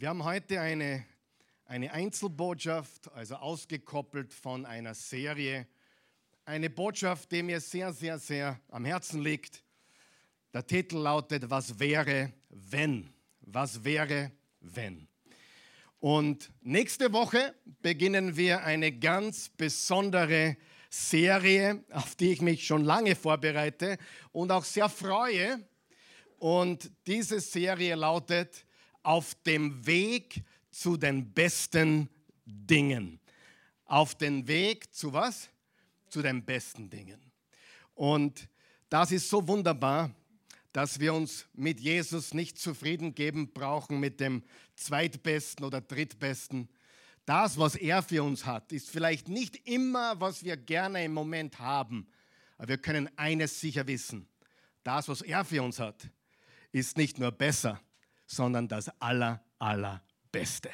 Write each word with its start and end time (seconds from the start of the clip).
Wir 0.00 0.08
haben 0.08 0.24
heute 0.24 0.58
eine, 0.58 1.04
eine 1.66 1.92
Einzelbotschaft, 1.92 3.12
also 3.12 3.34
ausgekoppelt 3.34 4.32
von 4.32 4.64
einer 4.64 4.94
Serie. 4.94 5.66
Eine 6.46 6.70
Botschaft, 6.70 7.30
die 7.30 7.42
mir 7.42 7.60
sehr, 7.60 7.92
sehr, 7.92 8.18
sehr 8.18 8.58
am 8.70 8.86
Herzen 8.86 9.20
liegt. 9.20 9.62
Der 10.54 10.66
Titel 10.66 10.96
lautet, 10.96 11.50
was 11.50 11.78
wäre, 11.78 12.32
wenn? 12.48 13.12
Was 13.42 13.84
wäre, 13.84 14.32
wenn? 14.60 15.06
Und 15.98 16.50
nächste 16.62 17.12
Woche 17.12 17.54
beginnen 17.82 18.34
wir 18.38 18.64
eine 18.64 18.92
ganz 18.92 19.50
besondere 19.50 20.56
Serie, 20.88 21.84
auf 21.90 22.14
die 22.14 22.32
ich 22.32 22.40
mich 22.40 22.66
schon 22.66 22.86
lange 22.86 23.14
vorbereite 23.14 23.98
und 24.32 24.50
auch 24.50 24.64
sehr 24.64 24.88
freue. 24.88 25.62
Und 26.38 26.90
diese 27.06 27.38
Serie 27.38 27.96
lautet 27.96 28.64
auf 29.02 29.34
dem 29.46 29.86
Weg 29.86 30.42
zu 30.70 30.96
den 30.96 31.32
besten 31.32 32.08
Dingen. 32.44 33.20
Auf 33.84 34.14
dem 34.14 34.46
Weg 34.46 34.94
zu 34.94 35.12
was? 35.12 35.48
Zu 36.08 36.22
den 36.22 36.44
besten 36.44 36.90
Dingen. 36.90 37.20
Und 37.94 38.48
das 38.88 39.12
ist 39.12 39.28
so 39.28 39.46
wunderbar, 39.46 40.10
dass 40.72 41.00
wir 41.00 41.14
uns 41.14 41.46
mit 41.52 41.80
Jesus 41.80 42.34
nicht 42.34 42.58
zufrieden 42.58 43.14
geben 43.14 43.52
brauchen 43.52 43.98
mit 43.98 44.20
dem 44.20 44.42
zweitbesten 44.76 45.64
oder 45.64 45.80
drittbesten. 45.80 46.68
Das, 47.26 47.58
was 47.58 47.74
er 47.74 48.02
für 48.02 48.22
uns 48.22 48.46
hat, 48.46 48.72
ist 48.72 48.90
vielleicht 48.90 49.28
nicht 49.28 49.68
immer, 49.68 50.20
was 50.20 50.44
wir 50.44 50.56
gerne 50.56 51.04
im 51.04 51.12
Moment 51.12 51.58
haben. 51.58 52.08
Aber 52.56 52.68
wir 52.68 52.78
können 52.78 53.08
eines 53.16 53.60
sicher 53.60 53.86
wissen. 53.86 54.28
Das, 54.82 55.08
was 55.08 55.22
er 55.22 55.44
für 55.44 55.62
uns 55.62 55.78
hat, 55.78 56.08
ist 56.72 56.96
nicht 56.96 57.18
nur 57.18 57.32
besser, 57.32 57.80
sondern 58.30 58.68
das 58.68 58.88
aller, 59.00 59.42
allerbeste. 59.58 60.70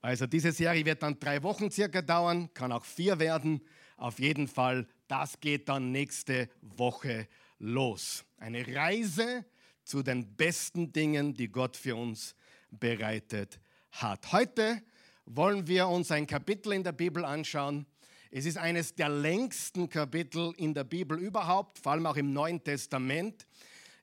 Also 0.00 0.26
diese 0.26 0.52
Serie 0.52 0.84
wird 0.84 1.02
dann 1.02 1.18
drei 1.18 1.42
Wochen 1.42 1.70
circa 1.70 2.02
dauern, 2.02 2.52
kann 2.54 2.70
auch 2.72 2.84
vier 2.84 3.18
werden. 3.18 3.60
Auf 3.96 4.20
jeden 4.20 4.46
Fall, 4.46 4.86
das 5.08 5.40
geht 5.40 5.68
dann 5.68 5.90
nächste 5.90 6.48
Woche 6.60 7.28
los. 7.58 8.24
Eine 8.38 8.64
Reise 8.66 9.44
zu 9.84 10.02
den 10.02 10.36
besten 10.36 10.92
Dingen, 10.92 11.34
die 11.34 11.48
Gott 11.48 11.76
für 11.76 11.96
uns 11.96 12.34
bereitet 12.70 13.58
hat. 13.90 14.32
Heute 14.32 14.82
wollen 15.26 15.66
wir 15.66 15.88
uns 15.88 16.10
ein 16.12 16.26
Kapitel 16.26 16.72
in 16.72 16.84
der 16.84 16.92
Bibel 16.92 17.24
anschauen. 17.24 17.86
Es 18.30 18.46
ist 18.46 18.56
eines 18.56 18.94
der 18.94 19.08
längsten 19.08 19.88
Kapitel 19.88 20.52
in 20.56 20.74
der 20.74 20.84
Bibel 20.84 21.18
überhaupt, 21.18 21.80
vor 21.80 21.92
allem 21.92 22.06
auch 22.06 22.16
im 22.16 22.32
Neuen 22.32 22.62
Testament. 22.62 23.46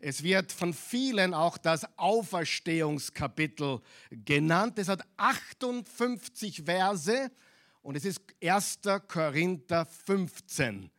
Es 0.01 0.23
wird 0.23 0.53
von 0.53 0.73
vielen 0.73 1.33
auch 1.33 1.57
das 1.57 1.85
Auferstehungskapitel 1.97 3.81
genannt. 4.09 4.79
Es 4.79 4.87
hat 4.87 5.05
58 5.17 6.61
Verse 6.63 7.29
und 7.81 7.97
es 7.97 8.05
ist 8.05 8.21
1. 8.41 8.79
Korinther 9.09 9.85
15. 9.85 10.89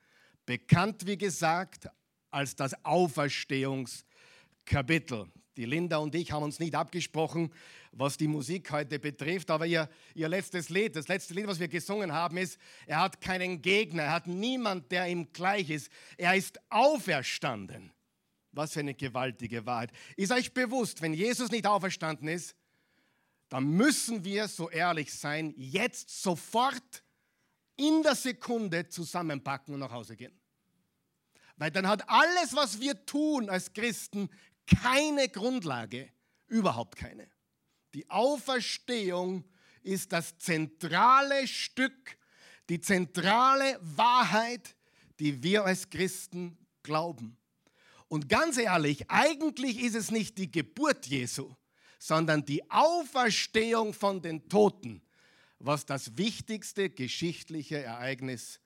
Bekannt, 0.45 1.07
wie 1.07 1.17
gesagt, 1.17 1.89
als 2.31 2.55
das 2.57 2.75
Auferstehungskapitel. 2.85 5.29
Die 5.57 5.65
Linda 5.65 5.97
und 5.97 6.15
ich 6.15 6.33
haben 6.33 6.43
uns 6.43 6.61
nicht 6.61 6.75
abgesprochen, 6.75 7.51
was 7.93 8.19
die 8.19 8.29
Musik 8.29 8.71
heute 8.71 8.99
betrifft, 8.99 9.51
aber 9.51 9.65
ihr, 9.65 9.89
ihr 10.15 10.29
letztes 10.29 10.69
Lied, 10.69 10.95
das 10.95 11.09
letzte 11.09 11.33
Lied, 11.33 11.47
was 11.47 11.59
wir 11.59 11.69
gesungen 11.69 12.13
haben, 12.13 12.37
ist, 12.37 12.59
er 12.87 13.01
hat 13.01 13.23
keinen 13.23 13.63
Gegner, 13.63 14.03
er 14.03 14.13
hat 14.13 14.27
niemand, 14.27 14.93
der 14.93 15.09
ihm 15.09 15.33
gleich 15.33 15.71
ist. 15.71 15.91
Er 16.19 16.35
ist 16.35 16.61
auferstanden. 16.71 17.95
Was 18.53 18.73
für 18.73 18.81
eine 18.81 18.95
gewaltige 18.95 19.65
Wahrheit. 19.67 19.93
Ist 20.17 20.33
euch 20.33 20.53
bewusst, 20.53 21.03
wenn 21.03 21.15
Jesus 21.15 21.51
nicht 21.51 21.67
auferstanden 21.67 22.29
ist, 22.29 22.57
dann 23.49 23.65
müssen 23.65 24.25
wir, 24.25 24.49
so 24.49 24.71
ehrlich 24.71 25.13
sein, 25.13 25.53
jetzt 25.57 26.23
sofort 26.23 27.03
in 27.77 28.03
der 28.03 28.15
Sekunde 28.15 28.89
zusammenpacken 28.89 29.75
und 29.75 29.81
nach 29.81 29.91
Hause 29.91 30.17
gehen. 30.17 30.39
Weil 31.57 31.71
dann 31.71 31.89
hat 31.89 32.09
alles, 32.09 32.55
was 32.55 32.81
wir 32.81 33.05
tun 33.07 33.51
als 33.51 33.73
Christen, 33.73 34.31
keine 34.67 35.29
Grundlage, 35.29 36.11
überhaupt 36.47 36.97
keine. 36.97 37.29
Die 37.95 38.09
Auferstehung 38.09 39.45
ist 39.83 40.13
das 40.13 40.39
zentrale 40.39 41.47
Stück, 41.49 42.19
die 42.69 42.81
zentrale 42.81 43.79
Wahrheit, 43.83 44.77
die 45.19 45.43
wir 45.43 45.65
als 45.65 45.91
Christen 45.91 46.57
glauben. 46.83 47.37
Und 48.11 48.29
ganz 48.29 48.57
ehrlich, 48.57 49.09
eigentlich 49.09 49.81
ist 49.81 49.95
es 49.95 50.11
nicht 50.11 50.37
die 50.37 50.51
Geburt 50.51 51.07
Jesu, 51.07 51.55
sondern 52.01 52.45
die 52.45 52.69
Auferstehung 52.69 53.95
von 53.95 54.21
den 54.21 54.49
Toten, 54.49 55.01
was 55.61 55.87
das 55.87 56.19
wichtigste 56.19 56.91
geschichtliche 56.91 57.85
Ereignis 57.85 58.59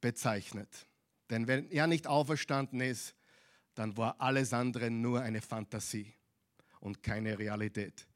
bezeichnet. 0.00 0.68
Denn 1.30 1.48
wenn 1.48 1.68
er 1.72 1.88
nicht 1.88 2.06
auferstanden 2.06 2.80
ist, 2.80 3.16
dann 3.74 3.96
war 3.96 4.20
alles 4.20 4.52
andere 4.52 4.88
nur 4.88 5.20
eine 5.20 5.40
Fantasie 5.40 6.14
und 6.78 7.02
keine 7.02 7.36
Realität. 7.36 8.06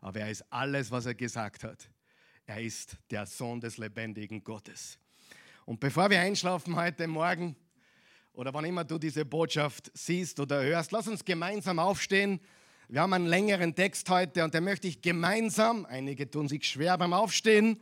Aber 0.00 0.20
er 0.20 0.30
ist 0.30 0.44
alles, 0.48 0.92
was 0.92 1.06
er 1.06 1.16
gesagt 1.16 1.64
hat. 1.64 1.90
Er 2.46 2.62
ist 2.62 2.96
der 3.10 3.26
Sohn 3.26 3.60
des 3.60 3.78
lebendigen 3.78 4.44
Gottes. 4.44 4.96
Und 5.64 5.80
bevor 5.80 6.08
wir 6.08 6.20
einschlafen 6.20 6.76
heute 6.76 7.08
Morgen, 7.08 7.56
oder 8.38 8.54
wann 8.54 8.64
immer 8.64 8.84
du 8.84 8.98
diese 8.98 9.24
Botschaft 9.24 9.90
siehst 9.94 10.38
oder 10.38 10.62
hörst, 10.62 10.92
lass 10.92 11.08
uns 11.08 11.24
gemeinsam 11.24 11.80
aufstehen. 11.80 12.38
Wir 12.86 13.00
haben 13.00 13.12
einen 13.12 13.26
längeren 13.26 13.74
Text 13.74 14.08
heute 14.10 14.44
und 14.44 14.54
den 14.54 14.62
möchte 14.62 14.86
ich 14.86 15.02
gemeinsam, 15.02 15.84
einige 15.86 16.30
tun 16.30 16.46
sich 16.46 16.62
schwer 16.68 16.96
beim 16.96 17.12
Aufstehen, 17.12 17.80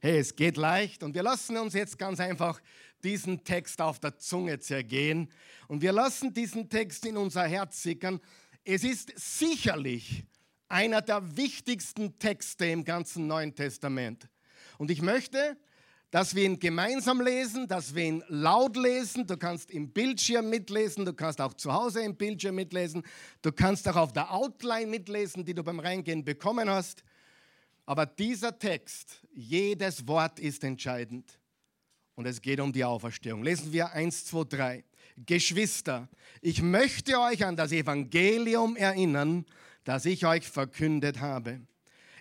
hey, 0.00 0.18
es 0.18 0.36
geht 0.36 0.58
leicht 0.58 1.02
und 1.02 1.14
wir 1.14 1.22
lassen 1.22 1.56
uns 1.56 1.72
jetzt 1.72 1.98
ganz 1.98 2.20
einfach 2.20 2.60
diesen 3.02 3.44
Text 3.44 3.80
auf 3.80 3.98
der 3.98 4.18
Zunge 4.18 4.58
zergehen 4.58 5.30
und 5.68 5.80
wir 5.80 5.92
lassen 5.92 6.34
diesen 6.34 6.68
Text 6.68 7.06
in 7.06 7.16
unser 7.16 7.44
Herz 7.44 7.82
sickern. 7.82 8.20
Es 8.64 8.84
ist 8.84 9.14
sicherlich 9.16 10.26
einer 10.68 11.00
der 11.00 11.34
wichtigsten 11.38 12.18
Texte 12.18 12.66
im 12.66 12.84
ganzen 12.84 13.26
Neuen 13.26 13.54
Testament. 13.54 14.28
Und 14.76 14.90
ich 14.90 15.00
möchte, 15.00 15.56
dass 16.10 16.34
wir 16.34 16.44
ihn 16.44 16.58
gemeinsam 16.58 17.20
lesen, 17.20 17.68
dass 17.68 17.94
wir 17.94 18.04
ihn 18.04 18.24
laut 18.28 18.76
lesen. 18.76 19.26
Du 19.26 19.36
kannst 19.36 19.70
im 19.70 19.90
Bildschirm 19.90 20.48
mitlesen, 20.48 21.04
du 21.04 21.12
kannst 21.12 21.40
auch 21.40 21.54
zu 21.54 21.72
Hause 21.72 22.00
im 22.02 22.16
Bildschirm 22.16 22.54
mitlesen, 22.54 23.02
du 23.42 23.52
kannst 23.52 23.86
auch 23.88 23.96
auf 23.96 24.12
der 24.12 24.32
Outline 24.32 24.86
mitlesen, 24.86 25.44
die 25.44 25.54
du 25.54 25.62
beim 25.62 25.80
Reingehen 25.80 26.24
bekommen 26.24 26.70
hast. 26.70 27.04
Aber 27.84 28.06
dieser 28.06 28.58
Text, 28.58 29.22
jedes 29.32 30.06
Wort 30.06 30.38
ist 30.40 30.64
entscheidend. 30.64 31.38
Und 32.14 32.26
es 32.26 32.40
geht 32.40 32.60
um 32.60 32.72
die 32.72 32.84
Auferstehung. 32.84 33.42
Lesen 33.42 33.72
wir 33.72 33.92
1, 33.92 34.26
2, 34.26 34.44
3. 34.44 34.84
Geschwister, 35.26 36.08
ich 36.40 36.62
möchte 36.62 37.18
euch 37.18 37.44
an 37.44 37.56
das 37.56 37.72
Evangelium 37.72 38.76
erinnern, 38.76 39.44
das 39.84 40.04
ich 40.04 40.24
euch 40.24 40.48
verkündet 40.48 41.20
habe 41.20 41.60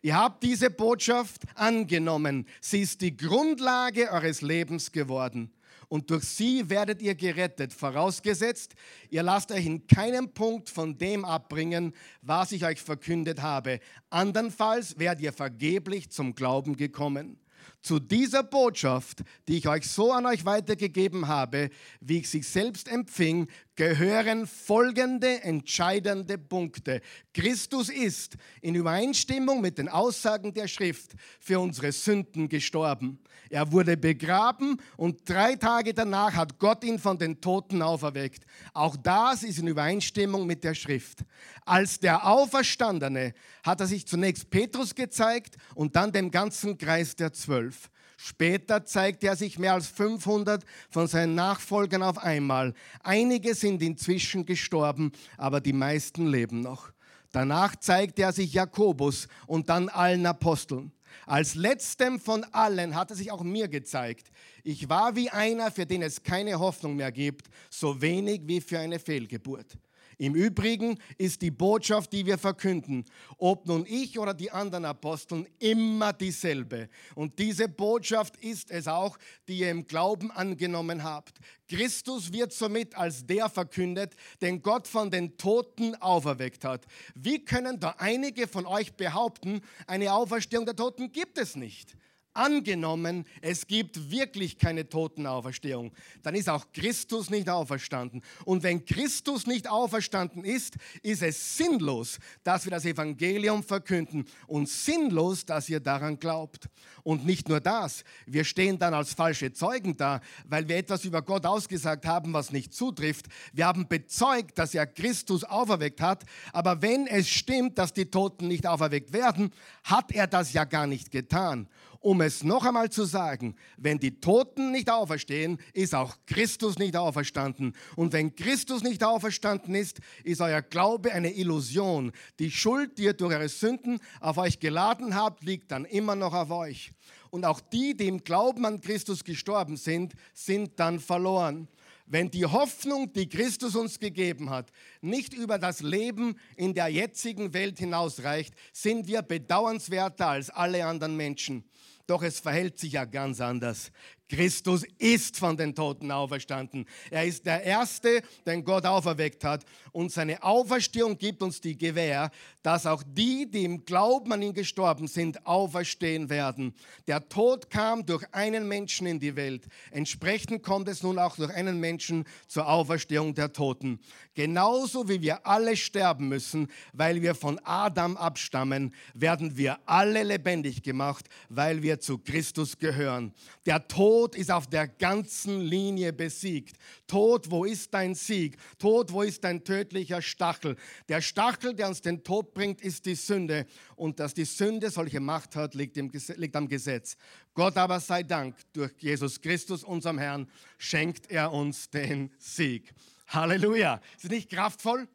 Ihr 0.02 0.16
habt 0.16 0.44
diese 0.44 0.70
Botschaft 0.70 1.44
angenommen. 1.56 2.46
Sie 2.62 2.82
ist 2.82 3.02
die 3.02 3.16
Grundlage 3.16 4.12
eures 4.12 4.42
Lebens 4.42 4.92
geworden. 4.92 5.52
Und 5.90 6.10
durch 6.12 6.26
sie 6.26 6.70
werdet 6.70 7.02
ihr 7.02 7.16
gerettet, 7.16 7.72
vorausgesetzt, 7.72 8.76
ihr 9.10 9.24
lasst 9.24 9.52
euch 9.52 9.66
in 9.66 9.88
keinem 9.88 10.34
Punkt 10.34 10.70
von 10.70 10.98
dem 10.98 11.24
abbringen, 11.24 11.94
was 12.22 12.52
ich 12.52 12.66
euch 12.66 12.82
verkündet 12.82 13.42
habe. 13.42 13.80
Andernfalls 14.10 15.00
werdet 15.00 15.24
ihr 15.24 15.32
vergeblich 15.32 16.10
zum 16.10 16.36
Glauben 16.36 16.76
gekommen. 16.76 17.40
Zu 17.88 18.00
dieser 18.00 18.44
Botschaft, 18.44 19.24
die 19.48 19.60
ich 19.60 19.68
euch 19.70 19.90
so 19.90 20.12
an 20.12 20.26
euch 20.26 20.44
weitergegeben 20.44 21.30
habe, 21.30 21.70
wie 22.02 22.18
ich 22.18 22.30
sie 22.30 22.42
selbst 22.42 22.90
empfing, 22.90 23.48
gehören 23.78 24.46
folgende 24.46 25.42
entscheidende 25.44 26.38
Punkte. 26.38 27.00
Christus 27.34 27.88
ist 27.88 28.36
in 28.60 28.76
Übereinstimmung 28.76 29.62
mit 29.62 29.78
den 29.78 29.88
Aussagen 29.88 30.54
der 30.54 30.68
Schrift 30.68 31.14
für 31.40 31.62
unsere 31.62 31.94
Sünden 31.94 32.50
gestorben. 32.50 33.20
Er 33.50 33.72
wurde 33.72 33.96
begraben 33.96 34.82
und 34.98 35.30
drei 35.30 35.56
Tage 35.56 35.94
danach 35.94 36.34
hat 36.34 36.60
Gott 36.60 36.84
ihn 36.84 37.00
von 37.00 37.18
den 37.18 37.40
Toten 37.40 37.82
auferweckt. 37.82 38.44
Auch 38.74 38.98
das 38.98 39.44
ist 39.44 39.60
in 39.60 39.68
Übereinstimmung 39.68 40.46
mit 40.46 40.64
der 40.64 40.74
Schrift. 40.74 41.20
Als 41.64 42.00
der 42.00 42.26
Auferstandene 42.28 43.34
hat 43.64 43.80
er 43.80 43.88
sich 43.88 44.08
zunächst 44.08 44.50
Petrus 44.50 44.96
gezeigt 44.96 45.56
und 45.76 45.96
dann 45.96 46.12
dem 46.12 46.32
ganzen 46.32 46.78
Kreis 46.78 47.16
der 47.16 47.32
Zwölf. 47.32 47.77
Später 48.20 48.84
zeigte 48.84 49.28
er 49.28 49.36
sich 49.36 49.60
mehr 49.60 49.74
als 49.74 49.88
500 49.88 50.66
von 50.90 51.06
seinen 51.08 51.36
Nachfolgern 51.36 52.02
auf 52.02 52.18
einmal. 52.18 52.74
Einige 53.04 53.54
sind 53.54 53.84
inzwischen 53.84 54.46
gestorben, 54.46 55.12
aber 55.38 55.62
die 55.62 55.74
meisten 55.74 56.26
leben 56.26 56.62
noch. 56.62 56.92
Danach 57.32 57.76
zeigte 57.76 58.24
er 58.24 58.34
sich 58.34 58.54
Jakobus 58.54 59.28
und 59.46 59.70
dann 59.70 59.90
allen 59.90 60.26
Aposteln. 60.26 60.92
Als 61.28 61.54
letztem 61.54 62.20
von 62.20 62.44
allen 62.46 62.96
hat 62.96 63.12
er 63.12 63.16
sich 63.16 63.32
auch 63.32 63.44
mir 63.44 63.68
gezeigt. 63.68 64.32
Ich 64.64 64.90
war 64.90 65.16
wie 65.16 65.30
einer, 65.30 65.70
für 65.72 65.86
den 65.86 66.02
es 66.02 66.24
keine 66.24 66.58
Hoffnung 66.58 66.96
mehr 66.96 67.12
gibt, 67.12 67.48
so 67.70 68.02
wenig 68.02 68.42
wie 68.46 68.62
für 68.62 68.80
eine 68.80 68.98
Fehlgeburt. 68.98 69.78
Im 70.20 70.34
Übrigen 70.34 70.98
ist 71.20 71.44
die 71.44 71.52
Botschaft, 71.52 72.12
die 72.12 72.26
wir 72.26 72.40
verkünden, 72.40 73.06
ob 73.38 73.68
nun 73.68 73.86
ich 73.86 74.18
oder 74.18 74.34
die 74.34 74.50
anderen 74.50 74.86
Aposteln, 74.86 75.48
immer 75.60 76.12
dieselbe. 76.12 76.90
Und 77.14 77.38
diese 77.38 77.70
Botschaft 77.70 78.36
ist 78.38 78.72
es 78.72 78.88
auch, 78.88 79.18
die 79.48 79.60
ihr 79.60 79.70
im 79.70 79.86
Glauben 79.86 80.32
angenommen 80.32 81.04
habt. 81.04 81.38
Christus 81.68 82.34
wird 82.34 82.52
somit 82.52 82.96
als 82.98 83.28
der 83.28 83.48
verkündet, 83.48 84.16
den 84.42 84.64
Gott 84.64 84.88
von 84.88 85.12
den 85.12 85.38
Toten 85.38 85.96
auferweckt 85.96 86.64
hat. 86.64 86.86
Wie 87.14 87.46
können 87.46 87.80
da 87.80 87.96
einige 88.00 88.48
von 88.48 88.66
euch 88.66 88.94
behaupten, 88.94 89.62
eine 89.86 90.14
Auferstehung 90.14 90.66
der 90.66 90.76
Toten 90.76 91.12
gibt 91.12 91.38
es 91.38 91.56
nicht? 91.56 91.96
Angenommen, 92.38 93.26
es 93.42 93.68
gibt 93.68 94.12
wirklich 94.12 94.58
keine 94.58 94.88
Totenauferstehung, 94.88 95.92
dann 96.22 96.36
ist 96.36 96.50
auch 96.50 96.66
Christus 96.72 97.30
nicht 97.30 97.50
auferstanden. 97.50 98.22
Und 98.46 98.64
wenn 98.64 98.86
Christus 98.86 99.48
nicht 99.48 99.70
auferstanden 99.70 100.44
ist, 100.44 100.76
ist 101.02 101.24
es 101.24 101.58
sinnlos, 101.58 102.20
dass 102.44 102.66
wir 102.66 102.72
das 102.72 102.86
Evangelium 102.86 103.64
verkünden 103.64 104.26
und 104.46 104.70
sinnlos, 104.70 105.46
dass 105.46 105.70
ihr 105.70 105.80
daran 105.80 106.20
glaubt. 106.20 106.70
Und 107.04 107.26
nicht 107.26 107.50
nur 107.50 107.60
das, 107.60 108.04
wir 108.26 108.44
stehen 108.44 108.78
dann 108.78 108.94
als 108.94 109.14
falsche 109.14 109.54
Zeugen 109.54 109.98
da, 109.98 110.22
weil 110.46 110.68
wir 110.68 110.78
etwas 110.78 111.06
über 111.06 111.22
Gott 111.22 111.46
ausgesagt 111.46 112.06
haben, 112.06 112.34
was 112.34 112.52
nicht 112.52 112.74
zutrifft. 112.74 113.28
Wir 113.54 113.66
haben 113.66 113.88
bezeugt, 113.88 114.58
dass 114.58 114.76
er 114.76 114.86
Christus 114.86 115.44
auferweckt 115.44 116.02
hat, 116.02 116.26
aber 116.54 116.82
wenn 116.82 117.08
es 117.08 117.30
stimmt, 117.30 117.78
dass 117.78 117.94
die 117.94 118.12
Toten 118.12 118.48
nicht 118.48 118.68
auferweckt 118.68 119.14
werden, 119.14 119.52
hat 119.84 120.12
er 120.12 120.28
das 120.28 120.54
ja 120.54 120.66
gar 120.66 120.86
nicht 120.86 121.12
getan 121.12 121.68
um 122.00 122.22
es 122.22 122.44
noch 122.44 122.66
einmal 122.66 122.90
zu 122.90 123.06
sagen, 123.06 123.56
wenn 123.78 124.00
die 124.00 124.20
Toten 124.20 124.72
nicht 124.72 124.90
auferstehen, 124.90 125.60
ist 125.74 125.96
auch 125.96 126.16
Christus 126.26 126.78
nicht 126.78 126.96
auferstanden. 126.96 127.74
Und 127.96 128.14
wenn 128.14 128.36
Christus 128.36 128.84
nicht 128.84 129.04
auferstanden 129.04 129.76
ist, 129.76 130.00
ist 130.24 130.42
euer 130.42 130.62
Glaube 130.62 131.12
eine 131.12 131.34
Illusion. 131.34 132.12
Die 132.40 132.52
Schuld, 132.52 132.98
die 132.98 133.04
ihr 133.04 133.14
durch 133.14 133.34
eure 133.34 133.50
Sünden 133.50 134.00
auf 134.20 134.38
euch 134.38 134.60
geladen 134.60 135.16
habt, 135.16 135.44
liegt 135.44 135.72
dann 135.72 135.86
immer 135.86 136.16
noch 136.16 136.34
auf 136.34 136.52
euch. 136.52 136.92
Und 137.30 137.46
auch 137.46 137.60
die, 137.60 137.96
die 137.96 138.08
im 138.08 138.24
Glauben 138.24 138.66
an 138.66 138.82
Christus 138.82 139.24
gestorben 139.24 139.78
sind, 139.78 140.14
sind 140.34 140.80
dann 140.80 141.00
verloren. 141.00 141.68
Wenn 142.10 142.32
die 142.32 142.46
Hoffnung, 142.46 143.12
die 143.12 143.28
Christus 143.28 143.76
uns 143.76 144.00
gegeben 144.00 144.50
hat, 144.50 144.72
nicht 145.02 145.34
über 145.34 145.60
das 145.60 145.82
Leben 145.82 146.40
in 146.56 146.74
der 146.74 146.88
jetzigen 146.88 147.54
Welt 147.54 147.80
hinausreicht, 147.80 148.54
sind 148.72 149.08
wir 149.08 149.22
bedauernswerter 149.22 150.28
als 150.28 150.50
alle 150.50 150.86
anderen 150.86 151.18
Menschen. 151.18 151.66
Doch 152.08 152.24
es 152.24 152.40
verhält 152.40 152.80
sich 152.80 152.94
ja 152.94 153.06
ganz 153.06 153.42
anders. 153.42 153.92
Christus 154.30 154.84
ist 154.98 155.38
von 155.38 155.56
den 155.56 155.74
Toten 155.74 156.12
auferstanden. 156.12 156.86
Er 157.10 157.26
ist 157.26 157.46
der 157.46 157.64
Erste, 157.64 158.22
den 158.46 158.64
Gott 158.64 158.86
auferweckt 158.86 159.44
hat. 159.44 159.64
Und 159.94 160.12
seine 160.12 160.44
Auferstehung 160.44 161.18
gibt 161.18 161.42
uns 161.42 161.62
die 161.62 161.78
Gewähr, 161.78 162.30
dass 162.62 162.86
auch 162.86 163.04
die, 163.06 163.50
die 163.50 163.64
im 163.64 163.86
Glauben 163.86 164.34
an 164.34 164.42
ihn 164.42 164.54
gestorben 164.54 165.08
sind, 165.08 165.46
auferstehen 165.46 166.30
werden. 166.30 166.74
Der 167.08 167.30
Tod 167.30 167.70
kam 167.70 168.06
durch 168.06 168.26
einen 168.34 168.68
Menschen 168.68 169.08
in 169.08 169.20
die 169.20 169.36
Welt. 169.36 169.66
Entsprechend 169.92 170.62
kommt 170.62 170.90
es 170.90 171.04
nun 171.04 171.18
auch 171.20 171.38
durch 171.38 171.54
einen 171.54 171.80
Menschen 171.80 172.26
zur 172.48 172.68
Auferstehung 172.68 173.34
der 173.34 173.54
Toten. 173.54 174.00
Genauso 174.34 175.08
wie 175.08 175.22
wir 175.22 175.48
alle 175.48 175.78
sterben 175.78 176.28
müssen, 176.28 176.68
weil 176.92 177.22
wir 177.22 177.34
von 177.34 177.60
Adam 177.64 178.18
abstammen, 178.18 178.94
werden 179.14 179.56
wir 179.58 179.80
alle 179.86 180.24
lebendig 180.24 180.84
gemacht, 180.84 181.26
weil 181.50 181.82
wir 181.82 182.00
zu 182.00 182.18
Christus 182.18 182.78
gehören. 182.78 183.34
Der 183.66 183.88
Tod 183.88 184.17
Tod 184.18 184.36
ist 184.36 184.50
auf 184.50 184.66
der 184.66 184.88
ganzen 184.88 185.62
Linie 185.62 186.12
besiegt. 186.12 186.76
Tod, 187.06 187.52
wo 187.52 187.66
ist 187.66 187.94
dein 187.94 188.16
Sieg? 188.16 188.58
Tod, 188.80 189.12
wo 189.12 189.22
ist 189.22 189.44
dein 189.44 189.64
tödlicher 189.64 190.24
Stachel? 190.24 190.76
Der 191.08 191.22
Stachel, 191.22 191.76
der 191.76 191.88
uns 191.88 192.02
den 192.02 192.24
Tod 192.24 192.52
bringt, 192.56 192.82
ist 192.82 193.06
die 193.06 193.14
Sünde. 193.14 193.68
Und 193.96 194.20
dass 194.20 194.34
die 194.34 194.46
Sünde 194.46 194.90
solche 194.90 195.20
Macht 195.20 195.56
hat, 195.56 195.76
liegt, 195.76 196.00
am 196.00 196.68
Gesetz. 196.68 197.16
Gott 197.54 197.78
aber 197.78 198.00
sei 198.00 198.24
Dank, 198.24 198.56
durch 198.74 198.92
Jesus 198.98 199.40
Christus, 199.40 199.84
unserem 199.84 200.18
Herrn, 200.18 200.50
schenkt 200.80 201.30
er 201.30 201.54
uns 201.54 201.88
den 201.92 202.32
Sieg. 202.40 202.92
Halleluja. 203.28 204.02
Ist 204.16 204.24
es 204.24 204.32
nicht 204.32 204.50
kraftvoll? 204.50 205.08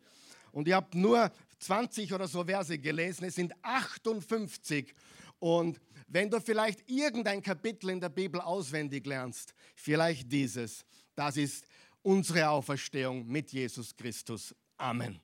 Und 0.53 0.69
ihr 0.69 0.77
habt 0.77 0.95
nur 0.95 1.33
20 1.59 2.13
oder 2.13 2.29
so 2.29 2.45
Verse 2.45 2.79
gelesen. 2.79 3.25
Es 3.25 3.35
sind 3.35 3.53
58. 3.63 4.95
Und 5.41 5.81
wenn 6.13 6.31
du 6.31 6.41
vielleicht 6.41 6.89
irgendein 6.91 7.43
Kapitel 7.43 7.89
in 7.89 7.99
der 7.99 8.11
Bibel 8.11 8.39
auswendig 8.39 9.07
lernst, 9.07 9.55
vielleicht 9.75 10.31
dieses, 10.31 10.85
das 11.15 11.39
ist 11.39 11.65
unsere 12.03 12.51
Auferstehung 12.51 13.27
mit 13.27 13.51
Jesus 13.51 13.97
Christus. 13.97 14.55
Amen. 14.77 15.19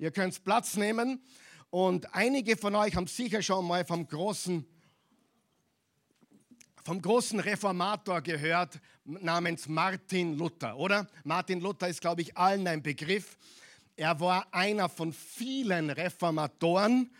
Ihr 0.00 0.10
könnt 0.10 0.42
Platz 0.42 0.76
nehmen 0.76 1.22
und 1.70 2.12
einige 2.12 2.56
von 2.56 2.74
euch 2.74 2.96
haben 2.96 3.06
sicher 3.06 3.40
schon 3.40 3.68
mal 3.68 3.84
vom 3.84 4.04
großen, 4.04 4.66
vom 6.82 7.00
großen 7.00 7.38
Reformator 7.38 8.20
gehört 8.20 8.80
namens 9.04 9.68
Martin 9.68 10.36
Luther, 10.36 10.76
oder? 10.76 11.08
Martin 11.22 11.60
Luther 11.60 11.86
ist, 11.86 12.00
glaube 12.00 12.22
ich, 12.22 12.36
allen 12.36 12.66
ein 12.66 12.82
Begriff. 12.82 13.38
Er 13.94 14.18
war 14.18 14.52
einer 14.52 14.88
von 14.88 15.12
vielen 15.12 15.90
Reformatoren 15.90 17.12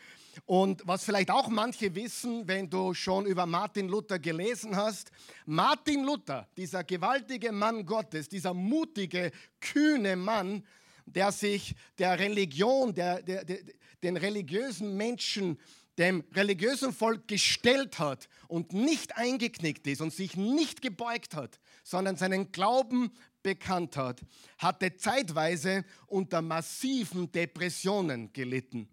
und 0.47 0.83
was 0.87 1.05
vielleicht 1.05 1.31
auch 1.31 1.49
manche 1.49 1.95
wissen, 1.95 2.47
wenn 2.49 2.71
du 2.71 2.95
schon 2.95 3.27
über 3.27 3.47
Martin 3.47 3.89
Luther 3.89 4.19
gelesen 4.19 4.77
hast, 4.77 5.11
Martin 5.47 6.05
Luther, 6.05 6.49
dieser 6.57 6.85
gewaltige 6.85 7.53
Mann 7.53 7.85
Gottes, 7.85 8.29
dieser 8.29 8.55
mutige, 8.55 9.31
kühne 9.61 10.17
Mann, 10.17 10.65
der 11.07 11.33
sich 11.33 11.75
der 11.99 12.19
Religion, 12.19 12.95
der, 12.95 13.23
der, 13.23 13.45
der, 13.45 13.59
den 14.03 14.17
religiösen 14.17 14.97
Menschen, 14.97 15.59
dem 15.99 16.25
religiösen 16.33 16.93
Volk 16.93 17.29
gestellt 17.29 17.99
hat 17.99 18.29
und 18.49 18.73
nicht 18.73 19.17
eingeknickt 19.17 19.87
ist 19.87 20.01
und 20.01 20.13
sich 20.13 20.37
nicht 20.37 20.81
gebeugt 20.81 21.35
hat, 21.35 21.61
sondern 21.85 22.17
seinen 22.17 22.51
Glauben 22.53 23.13
bekannt 23.43 23.97
hat, 23.97 24.23
hatte 24.59 24.97
zeitweise 24.97 25.85
unter 26.07 26.41
massiven 26.41 27.31
Depressionen 27.31 28.33
gelitten. 28.33 28.89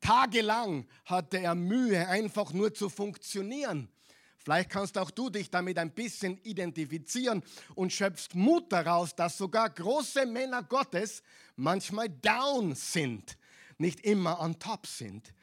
Tagelang 0.00 0.86
hatte 1.04 1.38
er 1.38 1.54
Mühe, 1.54 2.08
einfach 2.08 2.52
nur 2.52 2.72
zu 2.72 2.88
funktionieren. 2.88 3.88
Vielleicht 4.42 4.70
kannst 4.70 4.96
auch 4.96 5.10
du 5.10 5.28
dich 5.28 5.50
damit 5.50 5.78
ein 5.78 5.90
bisschen 5.90 6.38
identifizieren 6.42 7.42
und 7.74 7.92
schöpfst 7.92 8.34
Mut 8.34 8.72
daraus, 8.72 9.14
dass 9.14 9.36
sogar 9.36 9.68
große 9.68 10.24
Männer 10.24 10.62
Gottes 10.62 11.22
manchmal 11.56 12.08
down 12.08 12.74
sind, 12.74 13.36
nicht 13.76 14.00
immer 14.00 14.40
on 14.40 14.58
top 14.58 14.86
sind. 14.86 15.34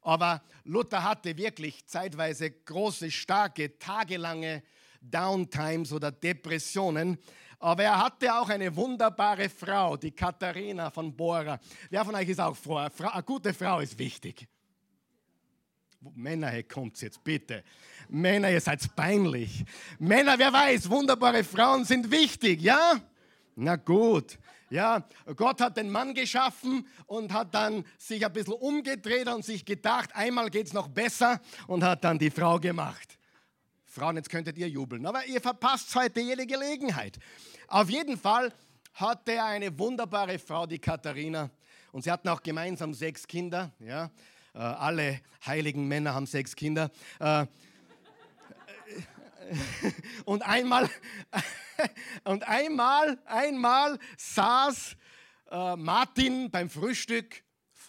Aber 0.00 0.42
Luther 0.64 1.02
hatte 1.02 1.36
wirklich 1.36 1.86
zeitweise 1.86 2.50
große, 2.50 3.10
starke, 3.10 3.78
tagelange 3.78 4.62
Downtimes 5.02 5.92
oder 5.92 6.10
Depressionen. 6.10 7.18
Aber 7.58 7.82
er 7.82 8.04
hatte 8.04 8.34
auch 8.34 8.48
eine 8.48 8.74
wunderbare 8.74 9.48
Frau, 9.48 9.96
die 9.96 10.10
Katharina 10.10 10.90
von 10.90 11.14
Bora. 11.14 11.58
Wer 11.90 12.04
von 12.04 12.14
euch 12.14 12.28
ist 12.28 12.40
auch 12.40 12.56
froh? 12.56 12.76
Eine 12.76 13.22
gute 13.22 13.54
Frau 13.54 13.80
ist 13.80 13.98
wichtig. 13.98 14.46
Männer, 16.14 16.50
hier 16.50 16.62
kommt's 16.62 17.00
jetzt 17.00 17.22
bitte. 17.24 17.64
Männer, 18.08 18.50
ihr 18.50 18.60
seid 18.60 18.94
peinlich. 18.94 19.64
Männer, 19.98 20.38
wer 20.38 20.52
weiß, 20.52 20.88
wunderbare 20.90 21.42
Frauen 21.42 21.84
sind 21.84 22.10
wichtig, 22.10 22.60
ja? 22.60 23.00
Na 23.56 23.76
gut. 23.76 24.38
Ja, 24.68 25.06
Gott 25.36 25.60
hat 25.60 25.76
den 25.76 25.90
Mann 25.90 26.12
geschaffen 26.12 26.86
und 27.06 27.32
hat 27.32 27.54
dann 27.54 27.84
sich 27.98 28.24
ein 28.26 28.32
bisschen 28.32 28.54
umgedreht 28.54 29.28
und 29.28 29.44
sich 29.44 29.64
gedacht, 29.64 30.10
einmal 30.14 30.50
geht's 30.50 30.72
noch 30.72 30.88
besser 30.88 31.40
und 31.68 31.84
hat 31.84 32.02
dann 32.02 32.18
die 32.18 32.30
Frau 32.30 32.58
gemacht. 32.58 33.15
Frauen, 33.96 34.16
jetzt 34.16 34.28
könntet 34.28 34.58
ihr 34.58 34.68
jubeln, 34.68 35.06
aber 35.06 35.24
ihr 35.24 35.40
verpasst 35.40 35.94
heute 35.94 36.20
jede 36.20 36.46
Gelegenheit. 36.46 37.18
Auf 37.66 37.88
jeden 37.88 38.18
Fall 38.18 38.52
hatte 38.92 39.32
er 39.32 39.46
eine 39.46 39.78
wunderbare 39.78 40.38
Frau, 40.38 40.66
die 40.66 40.78
Katharina, 40.78 41.48
und 41.92 42.02
sie 42.02 42.10
hatten 42.10 42.28
auch 42.28 42.42
gemeinsam 42.42 42.92
sechs 42.92 43.26
Kinder. 43.26 43.72
Ja? 43.78 44.10
Äh, 44.54 44.58
alle 44.58 45.22
heiligen 45.46 45.88
Männer 45.88 46.12
haben 46.12 46.26
sechs 46.26 46.54
Kinder. 46.54 46.90
Äh, 47.18 47.46
und 50.26 50.42
einmal, 50.42 50.90
und 52.24 52.46
einmal, 52.46 53.18
einmal 53.24 53.98
saß 54.18 54.94
äh, 55.50 55.76
Martin 55.76 56.50
beim 56.50 56.68
Frühstück 56.68 57.42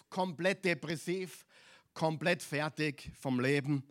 komplett 0.08 0.64
depressiv, 0.64 1.44
komplett 1.92 2.42
fertig 2.42 3.12
vom 3.20 3.40
Leben 3.40 3.86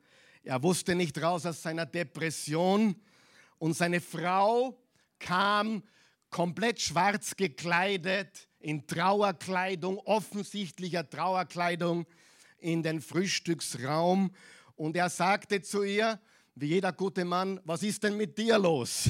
er 0.48 0.63
wusste 0.63 0.96
nicht 0.96 1.22
raus 1.22 1.46
aus 1.46 1.62
seiner 1.62 1.86
Depression 1.86 2.96
und 3.58 3.74
seine 3.74 4.00
Frau 4.00 4.82
kam 5.20 5.84
komplett 6.30 6.82
schwarz 6.82 7.36
gekleidet, 7.36 8.48
in 8.60 8.88
Trauerkleidung, 8.88 10.00
offensichtlicher 10.00 11.08
Trauerkleidung, 11.08 12.06
in 12.60 12.82
den 12.82 13.01
Frühstücksraum 13.01 14.32
und 14.75 14.96
er 14.96 15.10
sagte 15.10 15.62
zu 15.62 15.84
ihr, 15.84 16.20
wie 16.56 16.68
jeder 16.68 16.94
gute 16.94 17.25
Mann, 17.25 17.60
was 17.66 17.84
ist 17.84 18.04
denn 18.04 18.16
mit 18.16 18.38
dir 18.38 18.58
los? 18.58 19.10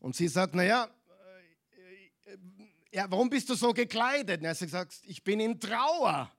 Und 0.00 0.16
sie 0.16 0.28
sagt, 0.28 0.54
naja, 0.54 0.88
ja, 2.92 3.06
warum 3.10 3.28
bist 3.28 3.48
du 3.50 3.54
so 3.54 3.72
gekleidet? 3.72 4.40
Und 4.40 4.46
er 4.46 4.54
sagt, 4.54 5.00
ich 5.04 5.22
bin 5.22 5.38
in 5.38 5.60
Trauer. 5.60 6.32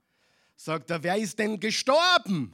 Sagt 0.55 0.89
er, 0.89 1.01
wer 1.01 1.15
ist 1.15 1.39
denn 1.39 1.59
gestorben? 1.59 2.53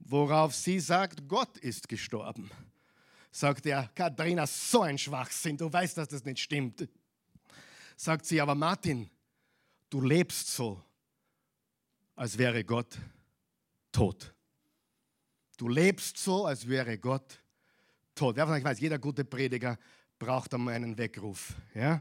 Worauf 0.00 0.54
sie 0.54 0.80
sagt, 0.80 1.28
Gott 1.28 1.58
ist 1.58 1.88
gestorben. 1.88 2.50
Sagt 3.30 3.66
er, 3.66 3.90
Katharina, 3.94 4.46
so 4.46 4.82
ein 4.82 4.98
Schwachsinn, 4.98 5.56
du 5.56 5.72
weißt, 5.72 5.98
dass 5.98 6.08
das 6.08 6.24
nicht 6.24 6.40
stimmt. 6.40 6.88
Sagt 7.96 8.26
sie, 8.26 8.40
aber 8.40 8.54
Martin, 8.54 9.10
du 9.90 10.00
lebst 10.00 10.48
so, 10.48 10.82
als 12.16 12.38
wäre 12.38 12.64
Gott 12.64 12.98
tot. 13.92 14.32
Du 15.56 15.68
lebst 15.68 16.18
so, 16.18 16.46
als 16.46 16.66
wäre 16.68 16.98
Gott 16.98 17.42
tot. 18.14 18.36
Wer 18.36 18.46
von 18.46 18.54
euch 18.54 18.64
weiß, 18.64 18.80
jeder 18.80 18.98
gute 18.98 19.24
Prediger 19.24 19.78
braucht 20.18 20.54
einmal 20.54 20.74
einen 20.74 20.96
Weckruf. 20.96 21.54
Ja? 21.74 22.00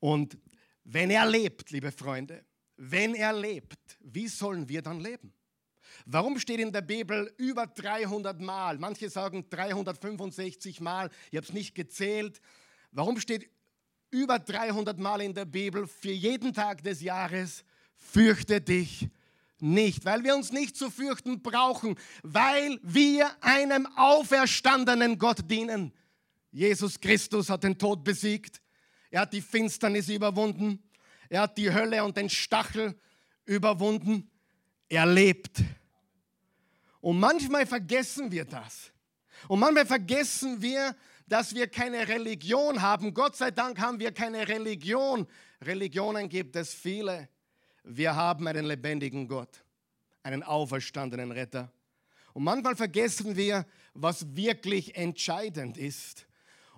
Und 0.00 0.36
wenn 0.84 1.10
er 1.10 1.26
lebt, 1.26 1.70
liebe 1.70 1.92
Freunde, 1.92 2.44
wenn 2.76 3.14
er 3.14 3.32
lebt, 3.32 3.98
wie 4.00 4.28
sollen 4.28 4.68
wir 4.68 4.82
dann 4.82 5.00
leben? 5.00 5.32
Warum 6.10 6.38
steht 6.38 6.58
in 6.58 6.72
der 6.72 6.80
Bibel 6.80 7.30
über 7.36 7.66
300 7.66 8.40
Mal? 8.40 8.78
Manche 8.78 9.10
sagen 9.10 9.44
365 9.50 10.80
Mal. 10.80 11.10
Ich 11.30 11.36
habe 11.36 11.46
es 11.46 11.52
nicht 11.52 11.74
gezählt. 11.74 12.40
Warum 12.92 13.20
steht 13.20 13.50
über 14.10 14.38
300 14.38 14.98
Mal 14.98 15.20
in 15.20 15.34
der 15.34 15.44
Bibel 15.44 15.86
für 15.86 16.10
jeden 16.10 16.54
Tag 16.54 16.82
des 16.82 17.02
Jahres, 17.02 17.62
fürchte 17.94 18.62
dich 18.62 19.10
nicht, 19.60 20.06
weil 20.06 20.24
wir 20.24 20.34
uns 20.34 20.50
nicht 20.50 20.78
zu 20.78 20.90
fürchten 20.90 21.42
brauchen, 21.42 21.94
weil 22.22 22.80
wir 22.82 23.30
einem 23.42 23.86
auferstandenen 23.94 25.18
Gott 25.18 25.50
dienen. 25.50 25.92
Jesus 26.50 26.98
Christus 26.98 27.50
hat 27.50 27.64
den 27.64 27.76
Tod 27.76 28.02
besiegt. 28.02 28.62
Er 29.10 29.20
hat 29.20 29.34
die 29.34 29.42
Finsternis 29.42 30.08
überwunden. 30.08 30.82
Er 31.28 31.42
hat 31.42 31.58
die 31.58 31.70
Hölle 31.70 32.02
und 32.02 32.16
den 32.16 32.30
Stachel 32.30 32.98
überwunden. 33.44 34.30
Er 34.88 35.04
lebt. 35.04 35.62
Und 37.00 37.20
manchmal 37.20 37.66
vergessen 37.66 38.30
wir 38.32 38.44
das. 38.44 38.92
Und 39.46 39.60
manchmal 39.60 39.86
vergessen 39.86 40.60
wir, 40.60 40.96
dass 41.26 41.54
wir 41.54 41.68
keine 41.68 42.08
Religion 42.08 42.82
haben. 42.82 43.14
Gott 43.14 43.36
sei 43.36 43.50
Dank 43.50 43.78
haben 43.78 44.00
wir 44.00 44.12
keine 44.12 44.48
Religion. 44.48 45.26
Religionen 45.62 46.28
gibt 46.28 46.56
es 46.56 46.74
viele. 46.74 47.28
Wir 47.84 48.14
haben 48.16 48.46
einen 48.48 48.64
lebendigen 48.64 49.28
Gott, 49.28 49.64
einen 50.22 50.42
auferstandenen 50.42 51.30
Retter. 51.30 51.72
Und 52.32 52.44
manchmal 52.44 52.76
vergessen 52.76 53.36
wir, 53.36 53.66
was 53.94 54.36
wirklich 54.36 54.96
entscheidend 54.96 55.76
ist. 55.76 56.26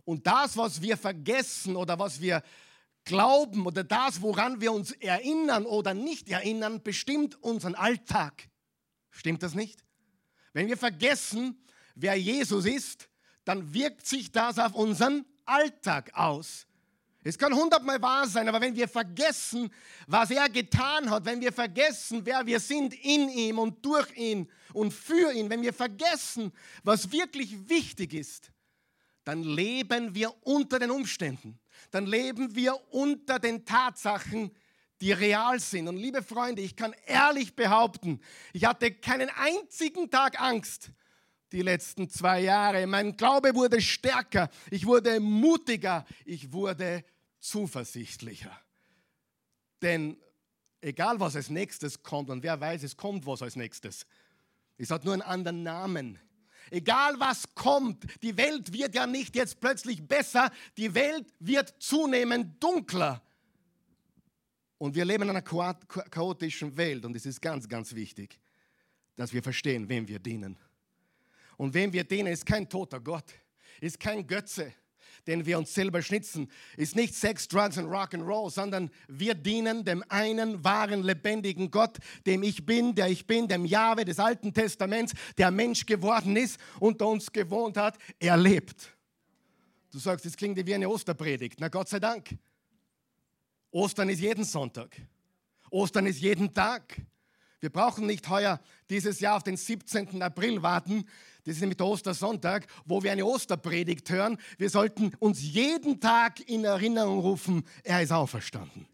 Und 0.04 0.26
das, 0.26 0.56
was 0.56 0.82
wir 0.82 0.96
vergessen 0.96 1.76
oder 1.76 1.98
was 1.98 2.20
wir 2.20 2.42
glauben 3.04 3.66
oder 3.66 3.84
das, 3.84 4.22
woran 4.22 4.60
wir 4.60 4.72
uns 4.72 4.92
erinnern 4.92 5.66
oder 5.66 5.94
nicht 5.94 6.28
erinnern, 6.28 6.82
bestimmt 6.82 7.42
unseren 7.42 7.74
Alltag. 7.74 8.48
Stimmt 9.10 9.42
das 9.42 9.54
nicht? 9.54 9.84
Wenn 10.52 10.68
wir 10.68 10.76
vergessen, 10.76 11.56
wer 11.94 12.16
Jesus 12.16 12.64
ist, 12.64 13.08
dann 13.44 13.72
wirkt 13.72 14.06
sich 14.06 14.30
das 14.32 14.58
auf 14.58 14.74
unseren 14.74 15.24
Alltag 15.44 16.10
aus. 16.14 16.66
Es 17.22 17.36
kann 17.36 17.54
hundertmal 17.54 18.00
wahr 18.00 18.26
sein, 18.26 18.48
aber 18.48 18.62
wenn 18.62 18.74
wir 18.74 18.88
vergessen, 18.88 19.70
was 20.06 20.30
er 20.30 20.48
getan 20.48 21.10
hat, 21.10 21.26
wenn 21.26 21.40
wir 21.40 21.52
vergessen, 21.52 22.24
wer 22.24 22.46
wir 22.46 22.58
sind 22.60 22.94
in 22.94 23.28
ihm 23.28 23.58
und 23.58 23.84
durch 23.84 24.16
ihn 24.16 24.50
und 24.72 24.92
für 24.94 25.32
ihn, 25.32 25.50
wenn 25.50 25.60
wir 25.60 25.74
vergessen, 25.74 26.50
was 26.82 27.12
wirklich 27.12 27.68
wichtig 27.68 28.14
ist, 28.14 28.50
dann 29.24 29.42
leben 29.42 30.14
wir 30.14 30.34
unter 30.46 30.78
den 30.78 30.90
Umständen. 30.90 31.60
Dann 31.90 32.06
leben 32.06 32.54
wir 32.54 32.78
unter 32.90 33.38
den 33.38 33.66
Tatsachen, 33.66 34.50
die 35.00 35.12
real 35.12 35.58
sind. 35.60 35.88
Und 35.88 35.96
liebe 35.96 36.22
Freunde, 36.22 36.62
ich 36.62 36.76
kann 36.76 36.94
ehrlich 37.06 37.56
behaupten, 37.56 38.20
ich 38.52 38.64
hatte 38.64 38.92
keinen 38.92 39.30
einzigen 39.30 40.10
Tag 40.10 40.40
Angst 40.40 40.90
die 41.52 41.62
letzten 41.62 42.08
zwei 42.08 42.40
Jahre. 42.40 42.86
Mein 42.86 43.16
Glaube 43.16 43.54
wurde 43.54 43.80
stärker, 43.80 44.50
ich 44.70 44.86
wurde 44.86 45.20
mutiger, 45.20 46.04
ich 46.24 46.52
wurde 46.52 47.04
zuversichtlicher. 47.40 48.56
Denn 49.82 50.16
egal 50.80 51.18
was 51.20 51.36
als 51.36 51.50
nächstes 51.50 52.02
kommt, 52.02 52.30
und 52.30 52.42
wer 52.42 52.60
weiß, 52.60 52.82
es 52.82 52.96
kommt 52.96 53.26
was 53.26 53.42
als 53.42 53.56
nächstes, 53.56 54.06
es 54.76 54.90
hat 54.90 55.04
nur 55.04 55.14
einen 55.14 55.22
anderen 55.22 55.62
Namen. 55.62 56.18
Egal 56.70 57.18
was 57.18 57.54
kommt, 57.54 58.04
die 58.22 58.36
Welt 58.36 58.72
wird 58.72 58.94
ja 58.94 59.06
nicht 59.06 59.34
jetzt 59.34 59.60
plötzlich 59.60 60.06
besser, 60.06 60.50
die 60.76 60.94
Welt 60.94 61.26
wird 61.40 61.74
zunehmend 61.78 62.62
dunkler. 62.62 63.22
Und 64.80 64.94
wir 64.94 65.04
leben 65.04 65.24
in 65.24 65.30
einer 65.30 65.42
chaotischen 65.42 66.74
Welt 66.74 67.04
und 67.04 67.14
es 67.14 67.26
ist 67.26 67.42
ganz, 67.42 67.68
ganz 67.68 67.94
wichtig, 67.94 68.40
dass 69.14 69.30
wir 69.30 69.42
verstehen, 69.42 69.86
wem 69.90 70.08
wir 70.08 70.18
dienen. 70.18 70.58
Und 71.58 71.74
wem 71.74 71.92
wir 71.92 72.02
dienen, 72.02 72.32
ist 72.32 72.46
kein 72.46 72.66
toter 72.66 72.98
Gott, 72.98 73.26
ist 73.82 74.00
kein 74.00 74.26
Götze, 74.26 74.72
den 75.26 75.44
wir 75.44 75.58
uns 75.58 75.74
selber 75.74 76.00
schnitzen, 76.00 76.50
ist 76.78 76.96
nicht 76.96 77.14
Sex, 77.14 77.46
Drugs 77.46 77.76
und 77.76 77.88
Rock'n'Roll, 77.88 78.50
sondern 78.50 78.90
wir 79.06 79.34
dienen 79.34 79.84
dem 79.84 80.02
einen 80.08 80.64
wahren, 80.64 81.02
lebendigen 81.02 81.70
Gott, 81.70 81.98
dem 82.24 82.42
ich 82.42 82.64
bin, 82.64 82.94
der 82.94 83.08
ich 83.08 83.26
bin, 83.26 83.48
dem 83.48 83.66
Jahwe 83.66 84.06
des 84.06 84.18
Alten 84.18 84.54
Testaments, 84.54 85.12
der 85.36 85.50
Mensch 85.50 85.84
geworden 85.84 86.36
ist, 86.36 86.58
unter 86.78 87.06
uns 87.06 87.30
gewohnt 87.30 87.76
hat. 87.76 87.98
Er 88.18 88.38
lebt. 88.38 88.96
Du 89.90 89.98
sagst, 89.98 90.24
das 90.24 90.38
klingt 90.38 90.56
wie 90.66 90.74
eine 90.74 90.88
Osterpredigt. 90.88 91.60
Na 91.60 91.68
Gott 91.68 91.90
sei 91.90 92.00
Dank. 92.00 92.30
Ostern 93.70 94.08
ist 94.08 94.20
jeden 94.20 94.44
Sonntag. 94.44 94.96
Ostern 95.70 96.06
ist 96.06 96.20
jeden 96.20 96.52
Tag. 96.52 97.00
Wir 97.60 97.70
brauchen 97.70 98.06
nicht 98.06 98.28
heuer 98.28 98.58
dieses 98.88 99.20
Jahr 99.20 99.36
auf 99.36 99.42
den 99.42 99.56
17. 99.56 100.22
April 100.22 100.62
warten. 100.62 101.04
Das 101.44 101.54
ist 101.54 101.60
nämlich 101.60 101.76
der 101.76 101.86
Ostersonntag, 101.86 102.66
wo 102.84 103.02
wir 103.02 103.12
eine 103.12 103.24
Osterpredigt 103.24 104.10
hören. 104.10 104.38
Wir 104.58 104.70
sollten 104.70 105.12
uns 105.18 105.42
jeden 105.42 106.00
Tag 106.00 106.40
in 106.48 106.64
Erinnerung 106.64 107.20
rufen, 107.20 107.64
er 107.84 108.02
ist 108.02 108.12
auferstanden. 108.12 108.86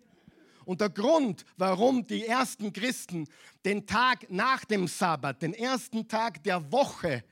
Und 0.64 0.80
der 0.80 0.90
Grund, 0.90 1.45
warum 1.56 2.06
die 2.06 2.26
ersten 2.26 2.73
Christen 2.73 3.28
den 3.64 3.87
Tag 3.87 4.28
nach 4.30 4.64
dem 4.64 4.88
Sabbat, 4.88 5.40
den 5.40 5.54
ersten 5.54 6.09
Tag 6.09 6.42
der 6.42 6.73
Woche, 6.73 7.23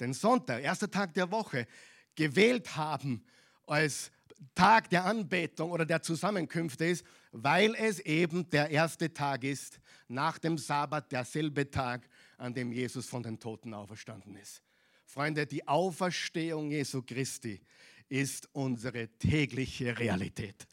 den 0.00 0.14
Sonntag, 0.14 0.62
erster 0.62 0.90
Tag 0.90 1.12
der 1.12 1.30
Woche, 1.30 1.66
gewählt 2.14 2.76
haben 2.76 3.22
als 3.66 4.10
Tag 4.54 4.90
der 4.90 5.04
Anbetung 5.04 5.70
oder 5.70 5.84
der 5.84 6.02
Zusammenkünfte 6.02 6.84
ist, 6.84 7.04
weil 7.32 7.74
es 7.74 8.00
eben 8.00 8.48
der 8.50 8.70
erste 8.70 9.12
Tag 9.12 9.44
ist 9.44 9.80
nach 10.08 10.38
dem 10.38 10.58
Sabbat, 10.58 11.10
derselbe 11.12 11.70
Tag, 11.70 12.08
an 12.36 12.54
dem 12.54 12.72
Jesus 12.72 13.06
von 13.06 13.22
den 13.22 13.38
Toten 13.38 13.74
auferstanden 13.74 14.36
ist. 14.36 14.62
Freunde, 15.04 15.46
die 15.46 15.66
Auferstehung 15.66 16.70
Jesu 16.70 17.02
Christi 17.02 17.60
ist 18.08 18.48
unsere 18.52 19.08
tägliche 19.18 19.98
Realität. 19.98 20.66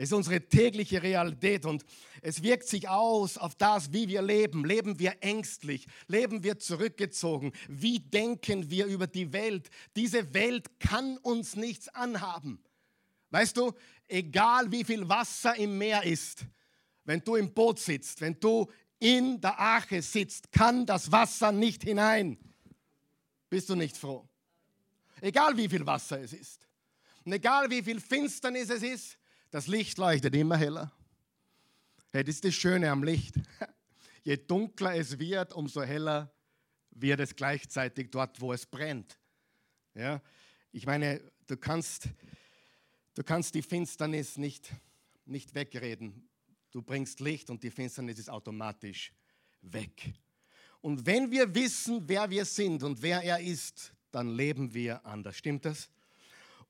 Es 0.00 0.10
ist 0.10 0.12
unsere 0.12 0.40
tägliche 0.40 1.02
Realität 1.02 1.66
und 1.66 1.84
es 2.22 2.42
wirkt 2.44 2.68
sich 2.68 2.88
aus 2.88 3.36
auf 3.36 3.56
das, 3.56 3.92
wie 3.92 4.06
wir 4.06 4.22
leben. 4.22 4.64
Leben 4.64 5.00
wir 5.00 5.16
ängstlich? 5.22 5.88
Leben 6.06 6.44
wir 6.44 6.60
zurückgezogen? 6.60 7.52
Wie 7.68 7.98
denken 7.98 8.70
wir 8.70 8.86
über 8.86 9.08
die 9.08 9.32
Welt? 9.32 9.70
Diese 9.96 10.34
Welt 10.34 10.78
kann 10.78 11.18
uns 11.18 11.56
nichts 11.56 11.88
anhaben. 11.88 12.60
Weißt 13.30 13.56
du, 13.56 13.72
egal 14.06 14.70
wie 14.70 14.84
viel 14.84 15.08
Wasser 15.08 15.56
im 15.56 15.76
Meer 15.76 16.02
ist, 16.04 16.44
wenn 17.04 17.20
du 17.20 17.36
im 17.36 17.52
Boot 17.52 17.78
sitzt, 17.78 18.20
wenn 18.20 18.38
du 18.38 18.70
in 18.98 19.40
der 19.40 19.58
Arche 19.58 20.02
sitzt, 20.02 20.50
kann 20.52 20.84
das 20.86 21.10
Wasser 21.12 21.52
nicht 21.52 21.82
hinein. 21.82 22.38
Bist 23.48 23.68
du 23.68 23.74
nicht 23.74 23.96
froh? 23.96 24.28
Egal 25.20 25.56
wie 25.56 25.68
viel 25.68 25.86
Wasser 25.86 26.20
es 26.20 26.32
ist 26.32 26.66
und 27.24 27.32
egal 27.32 27.70
wie 27.70 27.82
viel 27.82 28.00
Finsternis 28.00 28.70
es 28.70 28.82
ist, 28.82 29.18
das 29.50 29.66
Licht 29.66 29.98
leuchtet 29.98 30.34
immer 30.34 30.56
heller. 30.56 30.92
Hey, 32.10 32.24
das 32.24 32.36
ist 32.36 32.44
das 32.44 32.54
Schöne 32.54 32.90
am 32.90 33.02
Licht. 33.02 33.34
Je 34.22 34.36
dunkler 34.36 34.94
es 34.94 35.18
wird, 35.18 35.52
umso 35.54 35.82
heller 35.82 36.32
wird 36.90 37.20
es 37.20 37.34
gleichzeitig 37.34 38.10
dort, 38.10 38.40
wo 38.40 38.52
es 38.52 38.66
brennt. 38.66 39.18
Ja? 39.94 40.20
Ich 40.72 40.86
meine, 40.86 41.20
du 41.46 41.56
kannst 41.56 42.08
Du 43.18 43.24
kannst 43.24 43.52
die 43.56 43.62
Finsternis 43.62 44.36
nicht, 44.36 44.72
nicht 45.26 45.52
wegreden. 45.52 46.28
Du 46.70 46.82
bringst 46.82 47.18
Licht 47.18 47.50
und 47.50 47.64
die 47.64 47.70
Finsternis 47.72 48.20
ist 48.20 48.30
automatisch 48.30 49.12
weg. 49.60 50.14
Und 50.82 51.04
wenn 51.04 51.28
wir 51.28 51.52
wissen, 51.52 52.08
wer 52.08 52.30
wir 52.30 52.44
sind 52.44 52.84
und 52.84 53.02
wer 53.02 53.20
er 53.24 53.40
ist, 53.40 53.92
dann 54.12 54.36
leben 54.36 54.72
wir 54.72 55.04
anders. 55.04 55.36
Stimmt 55.36 55.64
das? 55.64 55.90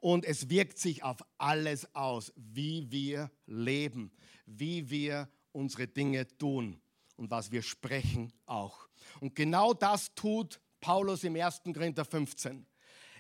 Und 0.00 0.24
es 0.24 0.48
wirkt 0.48 0.78
sich 0.78 1.02
auf 1.02 1.18
alles 1.36 1.94
aus, 1.94 2.32
wie 2.34 2.90
wir 2.90 3.30
leben, 3.44 4.10
wie 4.46 4.88
wir 4.88 5.28
unsere 5.52 5.86
Dinge 5.86 6.26
tun 6.38 6.80
und 7.16 7.30
was 7.30 7.52
wir 7.52 7.60
sprechen 7.60 8.32
auch. 8.46 8.88
Und 9.20 9.34
genau 9.34 9.74
das 9.74 10.14
tut 10.14 10.58
Paulus 10.80 11.24
im 11.24 11.36
1. 11.36 11.60
Korinther 11.74 12.06
15. 12.06 12.64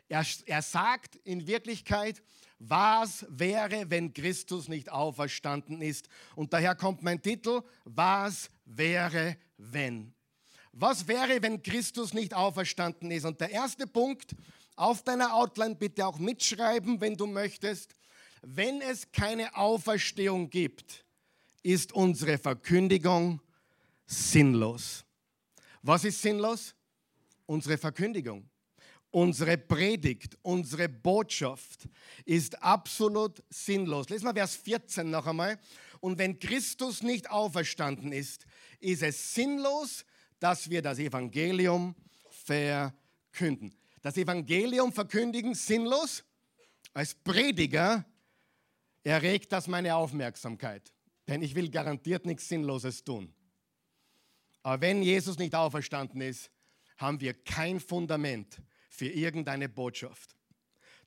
Er, 0.08 0.24
er 0.46 0.62
sagt 0.62 1.16
in 1.24 1.46
Wirklichkeit, 1.46 2.22
was 2.58 3.26
wäre, 3.28 3.90
wenn 3.90 4.12
Christus 4.12 4.68
nicht 4.68 4.90
auferstanden 4.90 5.80
ist? 5.82 6.08
Und 6.34 6.52
daher 6.52 6.74
kommt 6.74 7.02
mein 7.02 7.22
Titel, 7.22 7.62
was 7.84 8.50
wäre, 8.64 9.36
wenn? 9.58 10.14
Was 10.72 11.06
wäre, 11.06 11.42
wenn 11.42 11.62
Christus 11.62 12.14
nicht 12.14 12.34
auferstanden 12.34 13.10
ist? 13.10 13.24
Und 13.24 13.40
der 13.40 13.50
erste 13.50 13.86
Punkt 13.86 14.34
auf 14.76 15.02
deiner 15.02 15.34
Outline 15.34 15.74
bitte 15.74 16.06
auch 16.06 16.18
mitschreiben, 16.18 17.00
wenn 17.00 17.16
du 17.16 17.26
möchtest. 17.26 17.94
Wenn 18.42 18.80
es 18.80 19.10
keine 19.10 19.54
Auferstehung 19.56 20.48
gibt, 20.48 21.04
ist 21.62 21.92
unsere 21.92 22.38
Verkündigung 22.38 23.40
sinnlos. 24.06 25.04
Was 25.82 26.04
ist 26.04 26.22
sinnlos? 26.22 26.74
Unsere 27.46 27.76
Verkündigung. 27.76 28.48
Unsere 29.10 29.56
Predigt, 29.56 30.36
unsere 30.42 30.88
Botschaft 30.88 31.88
ist 32.26 32.62
absolut 32.62 33.42
sinnlos. 33.48 34.08
Lesen 34.10 34.26
wir 34.26 34.34
Vers 34.34 34.56
14 34.56 35.10
noch 35.10 35.26
einmal. 35.26 35.58
Und 36.00 36.18
wenn 36.18 36.38
Christus 36.38 37.02
nicht 37.02 37.30
auferstanden 37.30 38.12
ist, 38.12 38.46
ist 38.80 39.02
es 39.02 39.34
sinnlos, 39.34 40.04
dass 40.38 40.68
wir 40.70 40.82
das 40.82 40.98
Evangelium 40.98 41.94
verkünden. 42.28 43.74
Das 44.02 44.16
Evangelium 44.16 44.92
verkündigen 44.92 45.54
sinnlos. 45.54 46.24
Als 46.92 47.14
Prediger 47.14 48.04
erregt 49.02 49.52
das 49.52 49.66
meine 49.66 49.96
Aufmerksamkeit, 49.96 50.92
denn 51.26 51.42
ich 51.42 51.54
will 51.54 51.70
garantiert 51.70 52.26
nichts 52.26 52.48
Sinnloses 52.48 53.04
tun. 53.04 53.32
Aber 54.62 54.80
wenn 54.82 55.02
Jesus 55.02 55.38
nicht 55.38 55.54
auferstanden 55.54 56.20
ist, 56.20 56.50
haben 56.96 57.20
wir 57.20 57.32
kein 57.32 57.80
Fundament 57.80 58.60
für 58.88 59.06
irgendeine 59.06 59.68
Botschaft. 59.68 60.36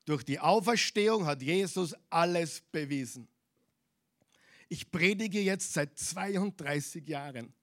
Durch 0.06 0.24
die 0.24 0.40
Auferstehung 0.40 1.26
hat 1.26 1.42
Jesus 1.42 1.96
alles 2.10 2.62
bewiesen. 2.72 3.28
Ich 4.70 4.90
predige 4.90 5.42
jetzt 5.42 5.74
seit 5.74 5.98
32 5.98 7.08
Jahren. 7.08 7.54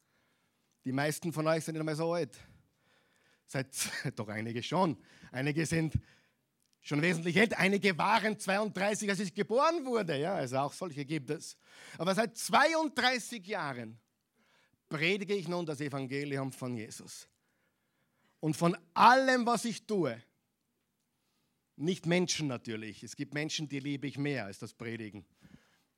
Die 0.84 0.92
meisten 0.92 1.32
von 1.32 1.46
euch 1.46 1.64
sind 1.64 1.74
nicht 1.74 1.84
mehr 1.84 1.96
so 1.96 2.12
alt. 2.12 2.36
Seit, 3.46 3.68
doch 4.16 4.28
einige 4.28 4.62
schon. 4.62 4.96
Einige 5.32 5.64
sind 5.66 5.98
schon 6.80 7.02
wesentlich 7.02 7.36
älter. 7.36 7.58
Einige 7.58 7.96
waren 7.96 8.38
32, 8.38 9.08
als 9.08 9.20
ich 9.20 9.34
geboren 9.34 9.84
wurde. 9.84 10.18
Ja, 10.18 10.34
also 10.34 10.58
auch 10.58 10.72
solche 10.72 11.04
gibt 11.04 11.30
es. 11.30 11.56
Aber 11.96 12.14
seit 12.14 12.36
32 12.36 13.46
Jahren 13.46 13.98
predige 14.88 15.34
ich 15.34 15.48
nun 15.48 15.66
das 15.66 15.80
Evangelium 15.80 16.52
von 16.52 16.76
Jesus. 16.76 17.28
Und 18.40 18.56
von 18.56 18.76
allem, 18.94 19.46
was 19.46 19.64
ich 19.64 19.86
tue, 19.86 20.22
nicht 21.76 22.06
Menschen 22.06 22.48
natürlich. 22.48 23.02
Es 23.02 23.16
gibt 23.16 23.34
Menschen, 23.34 23.68
die 23.68 23.80
liebe 23.80 24.06
ich 24.06 24.18
mehr 24.18 24.46
als 24.46 24.58
das 24.58 24.74
Predigen. 24.74 25.24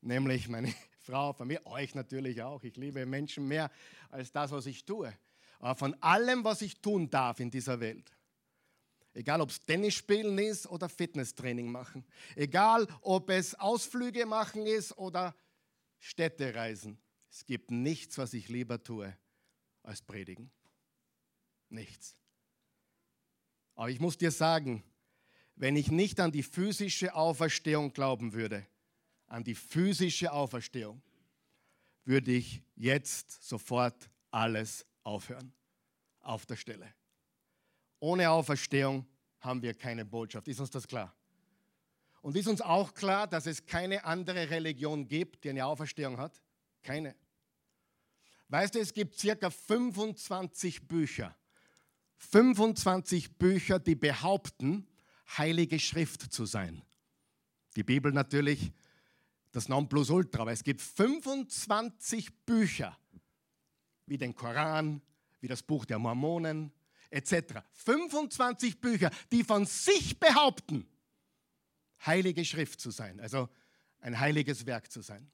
Nämlich 0.03 0.49
meine 0.49 0.73
Frau, 1.01 1.33
Familie, 1.33 1.65
euch 1.67 1.95
natürlich 1.95 2.43
auch. 2.43 2.63
Ich 2.63 2.77
liebe 2.77 3.05
Menschen 3.07 3.49
mehr 3.49 3.71
als 4.11 4.31
das, 4.33 4.51
was 4.51 4.67
ich 4.67 4.85
tue. 4.85 5.13
Aber 5.59 5.75
von 5.75 5.95
allem, 6.03 6.45
was 6.45 6.63
ich 6.63 6.81
tun 6.81 7.11
darf 7.11 7.41
in 7.41 7.51
dieser 7.51 7.81
Welt, 7.81 8.11
egal 9.13 9.41
ob 9.41 9.51
es 9.51 9.61
Tennis 9.61 9.95
spielen 9.95 10.39
ist 10.39 10.67
oder 10.67 10.89
Fitnesstraining 10.89 11.71
machen, 11.71 12.05
egal 12.35 12.87
ob 13.03 13.31
es 13.31 13.55
Ausflüge 13.55 14.27
machen 14.27 14.67
ist 14.67 14.97
oder 14.97 15.35
Städtereisen, 15.99 16.99
es 17.31 17.45
gibt 17.45 17.71
nichts, 17.71 18.19
was 18.19 18.35
ich 18.35 18.49
lieber 18.49 18.83
tue, 18.83 19.17
als 19.83 20.03
predigen. 20.03 20.51
Nichts. 21.69 22.20
Aber 23.81 23.89
ich 23.89 23.99
muss 23.99 24.19
dir 24.19 24.31
sagen, 24.31 24.85
wenn 25.57 25.75
ich 25.75 25.91
nicht 25.91 26.21
an 26.21 26.31
die 26.31 26.43
physische 26.43 27.15
Auferstehung 27.15 27.95
glauben 27.95 28.35
würde, 28.35 28.67
an 29.27 29.43
die 29.43 29.55
physische 29.55 30.33
Auferstehung, 30.33 31.01
würde 32.05 32.31
ich 32.31 32.63
jetzt 32.77 33.43
sofort 33.43 34.11
alles 34.31 34.85
aufhören. 35.03 35.55
Auf 36.21 36.45
der 36.45 36.57
Stelle. 36.57 36.93
Ohne 38.01 38.29
Auferstehung 38.29 39.07
haben 39.39 39.63
wir 39.63 39.73
keine 39.73 40.05
Botschaft. 40.05 40.47
Ist 40.49 40.61
uns 40.61 40.69
das 40.69 40.87
klar? 40.87 41.17
Und 42.21 42.37
ist 42.37 42.49
uns 42.49 42.61
auch 42.61 42.93
klar, 42.93 43.27
dass 43.27 43.47
es 43.47 43.65
keine 43.65 44.05
andere 44.05 44.51
Religion 44.51 45.09
gibt, 45.09 45.43
die 45.43 45.49
eine 45.49 45.65
Auferstehung 45.65 46.19
hat? 46.19 46.43
Keine. 46.83 47.17
Weißt 48.49 48.75
du, 48.75 48.79
es 48.79 48.93
gibt 48.93 49.19
circa 49.19 49.49
25 49.49 50.87
Bücher 50.87 51.35
25 52.21 53.39
Bücher, 53.39 53.79
die 53.79 53.95
behaupten, 53.95 54.87
Heilige 55.39 55.79
Schrift 55.79 56.33
zu 56.33 56.45
sein. 56.45 56.83
Die 57.77 57.85
Bibel 57.85 58.13
natürlich 58.13 58.73
das 59.53 59.69
Nonplusultra, 59.69 60.43
aber 60.43 60.53
es 60.53 60.65
gibt 60.65 60.81
25 60.81 62.45
Bücher, 62.45 62.99
wie 64.07 64.19
den 64.19 64.35
Koran, 64.35 65.01
wie 65.41 65.49
das 65.49 65.63
Buch 65.63 65.85
der 65.85 65.99
Mormonen 65.99 66.73
etc. 67.11 67.63
25 67.73 68.81
Bücher, 68.81 69.11
die 69.33 69.45
von 69.45 69.67
sich 69.67 70.19
behaupten, 70.19 70.87
Heilige 72.05 72.45
Schrift 72.45 72.81
zu 72.81 72.91
sein, 72.91 73.21
also 73.21 73.49
ein 74.01 74.19
heiliges 74.19 74.67
Werk 74.67 74.91
zu 74.91 75.03
sein. 75.03 75.31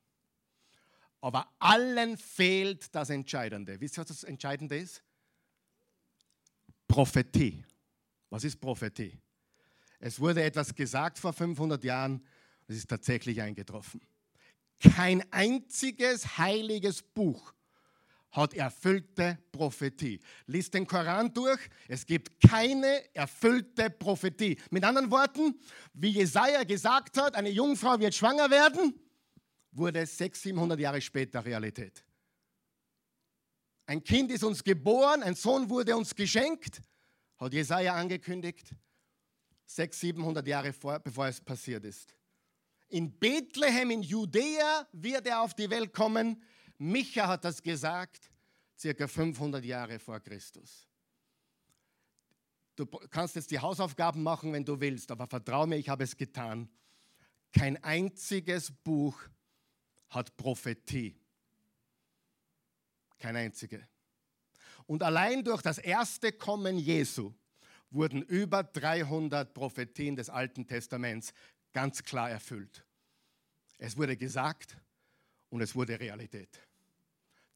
Aber 1.21 1.49
allen 1.59 2.17
fehlt 2.19 2.95
das 2.95 3.11
Entscheidende. 3.11 3.81
Wisst 3.81 3.99
ihr, 3.99 4.01
was 4.01 4.09
das 4.09 4.25
Entscheidende 4.25 4.77
ist? 4.77 5.03
Prophetie. 6.89 7.65
Was 8.31 8.45
ist 8.45 8.61
Prophetie? 8.61 9.19
Es 9.99 10.21
wurde 10.21 10.43
etwas 10.43 10.75
gesagt 10.75 11.19
vor 11.19 11.33
500 11.33 11.83
Jahren, 11.85 12.25
es 12.67 12.77
ist 12.77 12.89
tatsächlich 12.89 13.41
eingetroffen. 13.41 14.01
Kein 14.81 15.25
einziges 15.33 16.37
heiliges 16.39 17.03
Buch 17.03 17.55
hat 18.37 18.53
erfüllte 18.55 19.39
Prophetie. 19.51 20.21
Lies 20.47 20.71
den 20.71 20.87
Koran 20.87 21.33
durch, 21.33 21.61
es 21.89 22.05
gibt 22.05 22.41
keine 22.47 23.03
erfüllte 23.15 23.89
Prophetie. 23.89 24.59
Mit 24.71 24.85
anderen 24.85 25.11
Worten, 25.11 25.59
wie 25.95 26.11
Jesaja 26.11 26.65
gesagt 26.65 27.17
hat, 27.17 27.35
eine 27.35 27.49
Jungfrau 27.49 27.99
wird 27.99 28.15
schwanger 28.15 28.51
werden, 28.51 28.95
wurde 29.73 30.05
600, 30.05 30.37
700 30.37 30.81
Jahre 30.81 31.01
später 31.01 31.45
Realität. 31.45 32.06
Ein 33.87 34.03
Kind 34.03 34.33
ist 34.33 34.43
uns 34.43 34.65
geboren, 34.65 35.23
ein 35.23 35.37
Sohn 35.37 35.71
wurde 35.71 35.97
uns 35.97 36.15
geschenkt, 36.15 36.83
hat 37.39 37.53
Jesaja 37.53 37.95
angekündigt, 37.95 38.75
600, 39.67 39.95
700 39.95 40.47
Jahre 40.47 40.73
vor, 40.73 40.99
bevor 40.99 41.27
es 41.27 41.41
passiert 41.41 41.85
ist. 41.85 42.17
In 42.89 43.17
Bethlehem 43.19 43.91
in 43.91 44.03
Judäa 44.03 44.87
wird 44.93 45.27
er 45.27 45.41
auf 45.41 45.55
die 45.55 45.71
Welt 45.71 45.93
kommen. 45.93 46.43
Micha 46.79 47.27
hat 47.27 47.45
das 47.45 47.63
gesagt, 47.63 48.31
circa 48.79 49.07
500 49.09 49.65
Jahre 49.65 49.99
vor 49.99 50.21
Christus. 50.21 50.89
Du 52.77 52.87
kannst 52.87 53.35
jetzt 53.37 53.51
die 53.51 53.59
Hausaufgaben 53.59 54.23
machen, 54.23 54.53
wenn 54.53 54.65
du 54.65 54.79
willst, 54.81 55.11
aber 55.11 55.27
vertrau 55.27 55.67
mir, 55.67 55.77
ich 55.77 55.89
habe 55.89 56.05
es 56.05 56.17
getan. 56.17 56.69
Kein 57.53 57.83
einziges 57.83 58.71
Buch 58.71 59.19
hat 60.11 60.37
Prophetie. 60.37 61.19
Kein 63.27 63.35
einziger. 63.35 63.81
Und 64.87 65.03
allein 65.03 65.43
durch 65.43 65.61
das 65.61 65.79
erste 65.79 66.31
Kommen 66.31 66.79
Jesu 66.79 67.35
wurden 67.91 68.23
über 68.23 68.63
300 68.63 69.53
Prophetien 69.53 70.15
des 70.15 70.31
Alten 70.31 70.69
Testaments 70.69 71.33
ganz 71.73 72.05
klar 72.05 72.31
erfüllt. 72.31 72.85
Es 73.79 73.97
wurde 73.97 74.17
gesagt 74.17 74.77
und 75.51 75.61
es 75.61 75.75
wurde 75.75 75.99
Realität. 75.99 76.61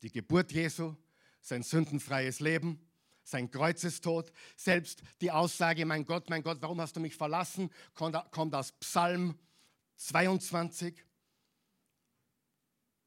Die 0.03 0.11
Geburt 0.11 0.51
Jesu, 0.51 0.97
sein 1.41 1.63
sündenfreies 1.63 2.41
Leben, 2.41 2.85
sein 3.23 3.49
Kreuzestod, 3.49 4.33
selbst 4.57 5.05
die 5.21 5.31
Aussage, 5.31 5.87
mein 5.87 6.05
Gott, 6.05 6.31
mein 6.31 6.43
Gott, 6.43 6.59
warum 6.63 6.81
hast 6.81 6.97
du 6.97 7.01
mich 7.01 7.15
verlassen, 7.15 7.71
kommt 7.95 8.57
aus 8.57 8.73
Psalm 8.73 9.39
22. 9.95 10.97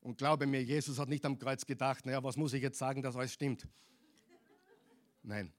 Und 0.03 0.17
glaube 0.17 0.45
mir, 0.45 0.61
Jesus 0.61 0.99
hat 0.99 1.07
nicht 1.07 1.23
am 1.23 1.39
Kreuz 1.39 1.65
gedacht, 1.65 2.05
naja, 2.05 2.21
was 2.21 2.35
muss 2.35 2.51
ich 2.51 2.61
jetzt 2.61 2.77
sagen, 2.77 3.01
dass 3.01 3.15
alles 3.15 3.31
stimmt. 3.31 3.65
Nein. 5.23 5.53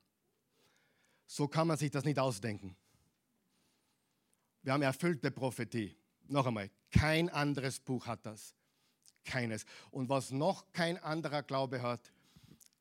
So 1.26 1.48
kann 1.48 1.66
man 1.66 1.78
sich 1.78 1.90
das 1.90 2.04
nicht 2.04 2.18
ausdenken. 2.18 2.76
Wir 4.62 4.74
haben 4.74 4.82
erfüllte 4.82 5.30
Prophetie. 5.30 5.96
Noch 6.28 6.46
einmal, 6.46 6.70
kein 6.90 7.30
anderes 7.30 7.80
Buch 7.80 8.06
hat 8.06 8.26
das. 8.26 8.54
Keines. 9.24 9.64
Und 9.90 10.10
was 10.10 10.30
noch 10.30 10.70
kein 10.72 10.98
anderer 10.98 11.42
Glaube 11.42 11.80
hat, 11.80 12.12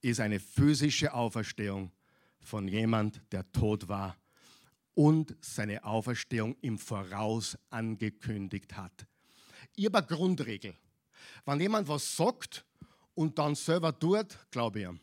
ist 0.01 0.19
eine 0.19 0.41
physische 0.41 1.13
Auferstehung 1.13 1.93
von 2.41 2.67
jemand, 2.67 3.21
der 3.31 3.49
tot 3.53 3.87
war 3.87 4.17
und 4.95 5.33
seine 5.39 5.85
Auferstehung 5.85 6.57
im 6.59 6.77
Voraus 6.77 7.57
angekündigt 7.69 8.75
hat. 8.75 9.07
Ihre 9.77 10.03
Grundregel. 10.03 10.75
Wenn 11.45 11.59
jemand 11.59 11.87
was 11.87 12.15
sagt 12.15 12.65
und 13.15 13.37
dann 13.37 13.55
selber 13.55 13.97
tut, 13.97 14.37
glaube 14.51 14.79
ich 14.79 14.85
ihm. 14.85 14.99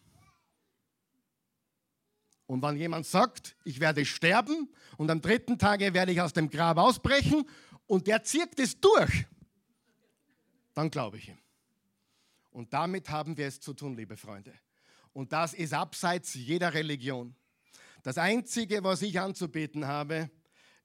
Und 2.47 2.63
wenn 2.63 2.77
jemand 2.77 3.07
sagt, 3.07 3.55
ich 3.65 3.79
werde 3.79 4.05
sterben 4.05 4.69
und 4.97 5.11
am 5.11 5.21
dritten 5.21 5.57
Tage 5.59 5.95
werde 5.95 6.11
ich 6.11 6.21
aus 6.21 6.33
dem 6.33 6.51
Grab 6.51 6.79
ausbrechen 6.79 7.49
und 7.87 8.09
der 8.09 8.25
zieht 8.25 8.59
es 8.59 8.81
durch, 8.81 9.27
dann 10.75 10.91
glaube 10.91 11.19
ich 11.19 11.29
ihm. 11.29 11.39
Und 12.51 12.73
damit 12.73 13.09
haben 13.09 13.37
wir 13.37 13.47
es 13.47 13.61
zu 13.61 13.73
tun, 13.73 13.97
liebe 13.97 14.17
Freunde. 14.17 14.53
Und 15.13 15.33
das 15.33 15.55
ist 15.55 15.73
abseits 15.73 16.35
jeder 16.35 16.75
Religion. 16.75 17.37
Das 18.03 18.19
Einzige, 18.19 18.83
was 18.83 19.03
ich 19.03 19.21
anzubeten 19.21 19.87
habe, 19.87 20.31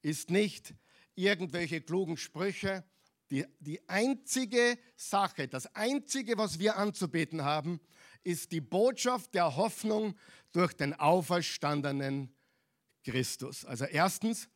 ist 0.02 0.30
nicht 0.30 0.76
irgendwelche 1.15 1.82
klugen 1.82 2.17
Sprüche. 2.17 2.84
Die, 3.32 3.46
die 3.60 3.88
einzige 3.90 4.78
Sache, 4.96 5.48
das 5.48 5.74
Einzige, 5.76 6.38
was 6.38 6.60
wir 6.60 6.78
anzubeten 6.78 7.44
haben, 7.44 7.80
ist 8.24 8.52
die 8.52 8.62
Botschaft 8.62 9.34
der 9.34 9.56
Hoffnung 9.56 10.16
durch 10.52 10.74
den 10.74 10.94
auferstandenen 10.94 12.34
Christus. 13.04 13.66
Also 13.66 13.86
erstens, 13.86 14.50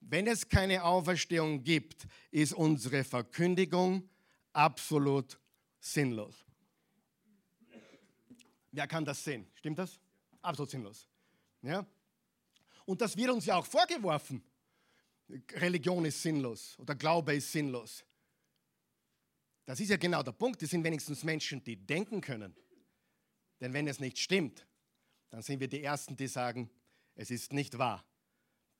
wenn 0.00 0.26
es 0.26 0.48
keine 0.48 0.84
Auferstehung 0.84 1.62
gibt, 1.62 2.06
ist 2.30 2.52
unsere 2.52 3.04
Verkündigung 3.04 4.08
absolut 4.52 5.38
sinnlos. 5.80 6.44
Wer 8.70 8.86
kann 8.86 9.04
das 9.04 9.22
sehen? 9.22 9.46
Stimmt 9.54 9.78
das? 9.78 9.98
Absolut 10.42 10.70
sinnlos. 10.70 11.08
Ja? 11.62 11.86
Und 12.84 13.00
das 13.00 13.16
wird 13.16 13.30
uns 13.30 13.46
ja 13.46 13.56
auch 13.56 13.66
vorgeworfen. 13.66 14.42
Religion 15.54 16.04
ist 16.04 16.22
sinnlos 16.22 16.76
oder 16.78 16.94
Glaube 16.94 17.34
ist 17.34 17.50
sinnlos. 17.50 18.04
Das 19.68 19.80
ist 19.80 19.90
ja 19.90 19.98
genau 19.98 20.22
der 20.22 20.32
Punkt. 20.32 20.62
Das 20.62 20.70
sind 20.70 20.82
wenigstens 20.82 21.24
Menschen, 21.24 21.62
die 21.62 21.76
denken 21.76 22.22
können. 22.22 22.56
Denn 23.60 23.74
wenn 23.74 23.86
es 23.86 24.00
nicht 24.00 24.18
stimmt, 24.18 24.66
dann 25.28 25.42
sind 25.42 25.60
wir 25.60 25.68
die 25.68 25.82
Ersten, 25.82 26.16
die 26.16 26.26
sagen, 26.26 26.70
es 27.16 27.30
ist 27.30 27.52
nicht 27.52 27.76
wahr. 27.76 28.02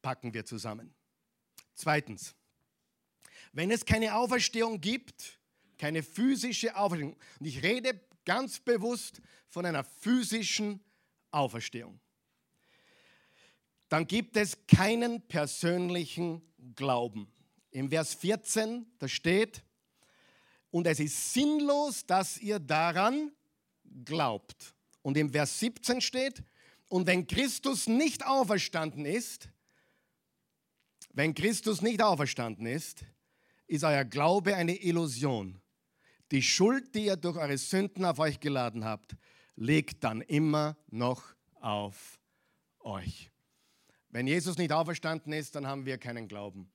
Packen 0.01 0.33
wir 0.33 0.47
zusammen. 0.47 0.95
Zweitens, 1.75 2.35
wenn 3.53 3.71
es 3.71 3.85
keine 3.85 4.15
Auferstehung 4.15 4.81
gibt, 4.81 5.39
keine 5.77 6.03
physische 6.03 6.75
Auferstehung, 6.75 7.19
und 7.39 7.45
ich 7.45 7.63
rede 7.63 8.01
ganz 8.25 8.59
bewusst 8.59 9.21
von 9.51 9.67
einer 9.67 9.85
physischen 9.85 10.83
Auferstehung, 11.31 12.01
dann 13.91 14.07
gibt 14.07 14.39
es 14.39 14.67
keinen 14.67 15.21
persönlichen 15.29 16.41
Glauben. 16.77 17.31
Im 17.73 17.91
Vers 17.91 18.15
14, 18.15 18.87
da 18.99 19.07
steht, 19.07 19.63
und 20.71 20.87
es 20.87 21.01
ist 21.01 21.33
sinnlos, 21.33 22.05
dass 22.07 22.39
ihr 22.39 22.59
daran 22.59 23.33
glaubt. 24.05 24.75
Und 25.03 25.17
im 25.17 25.31
Vers 25.31 25.59
17 25.61 26.01
steht, 26.01 26.43
und 26.89 27.07
wenn 27.07 27.27
Christus 27.27 27.87
nicht 27.87 28.27
auferstanden 28.27 29.05
ist, 29.05 29.49
wenn 31.13 31.35
Christus 31.35 31.83
nicht 31.83 32.03
auferstanden 32.03 32.67
ist, 32.67 33.05
ist 33.67 33.85
euer 33.85 34.05
Glaube 34.05 34.57
eine 34.57 34.77
Illusion. 34.77 35.61
Die 36.31 36.43
Schuld, 36.43 36.95
die 36.95 37.07
ihr 37.07 37.17
durch 37.17 37.37
eure 37.37 37.59
Sünden 37.59 38.05
auf 38.05 38.19
euch 38.19 38.41
geladen 38.41 38.85
habt, 38.85 39.17
liegt 39.57 40.05
dann 40.05 40.21
immer 40.23 40.77
noch 40.89 41.35
auf 41.61 42.21
euch. 42.81 43.31
Wenn 44.11 44.27
Jesus 44.27 44.57
nicht 44.57 44.73
auferstanden 44.73 45.33
ist, 45.33 45.55
dann 45.55 45.67
haben 45.67 45.85
wir 45.85 45.99
keinen 45.99 46.29
Glauben. 46.29 46.71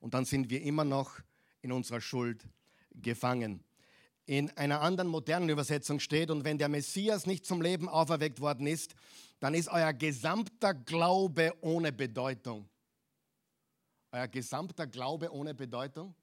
Und 0.00 0.14
dann 0.14 0.24
sind 0.24 0.50
wir 0.50 0.62
immer 0.62 0.84
noch 0.84 1.20
in 1.62 1.72
unserer 1.72 2.00
Schuld 2.00 2.46
gefangen 2.96 3.62
in 4.26 4.50
einer 4.56 4.80
anderen 4.80 5.08
modernen 5.08 5.48
Übersetzung 5.48 6.00
steht, 6.00 6.30
und 6.30 6.44
wenn 6.44 6.58
der 6.58 6.68
Messias 6.68 7.26
nicht 7.26 7.46
zum 7.46 7.62
Leben 7.62 7.88
auferweckt 7.88 8.40
worden 8.40 8.66
ist, 8.66 8.96
dann 9.38 9.54
ist 9.54 9.68
euer 9.68 9.92
gesamter 9.92 10.74
Glaube 10.74 11.54
ohne 11.60 11.92
Bedeutung. 11.92 12.68
Euer 14.10 14.26
gesamter 14.26 14.88
Glaube 14.88 15.32
ohne 15.32 15.54
Bedeutung. 15.54 16.16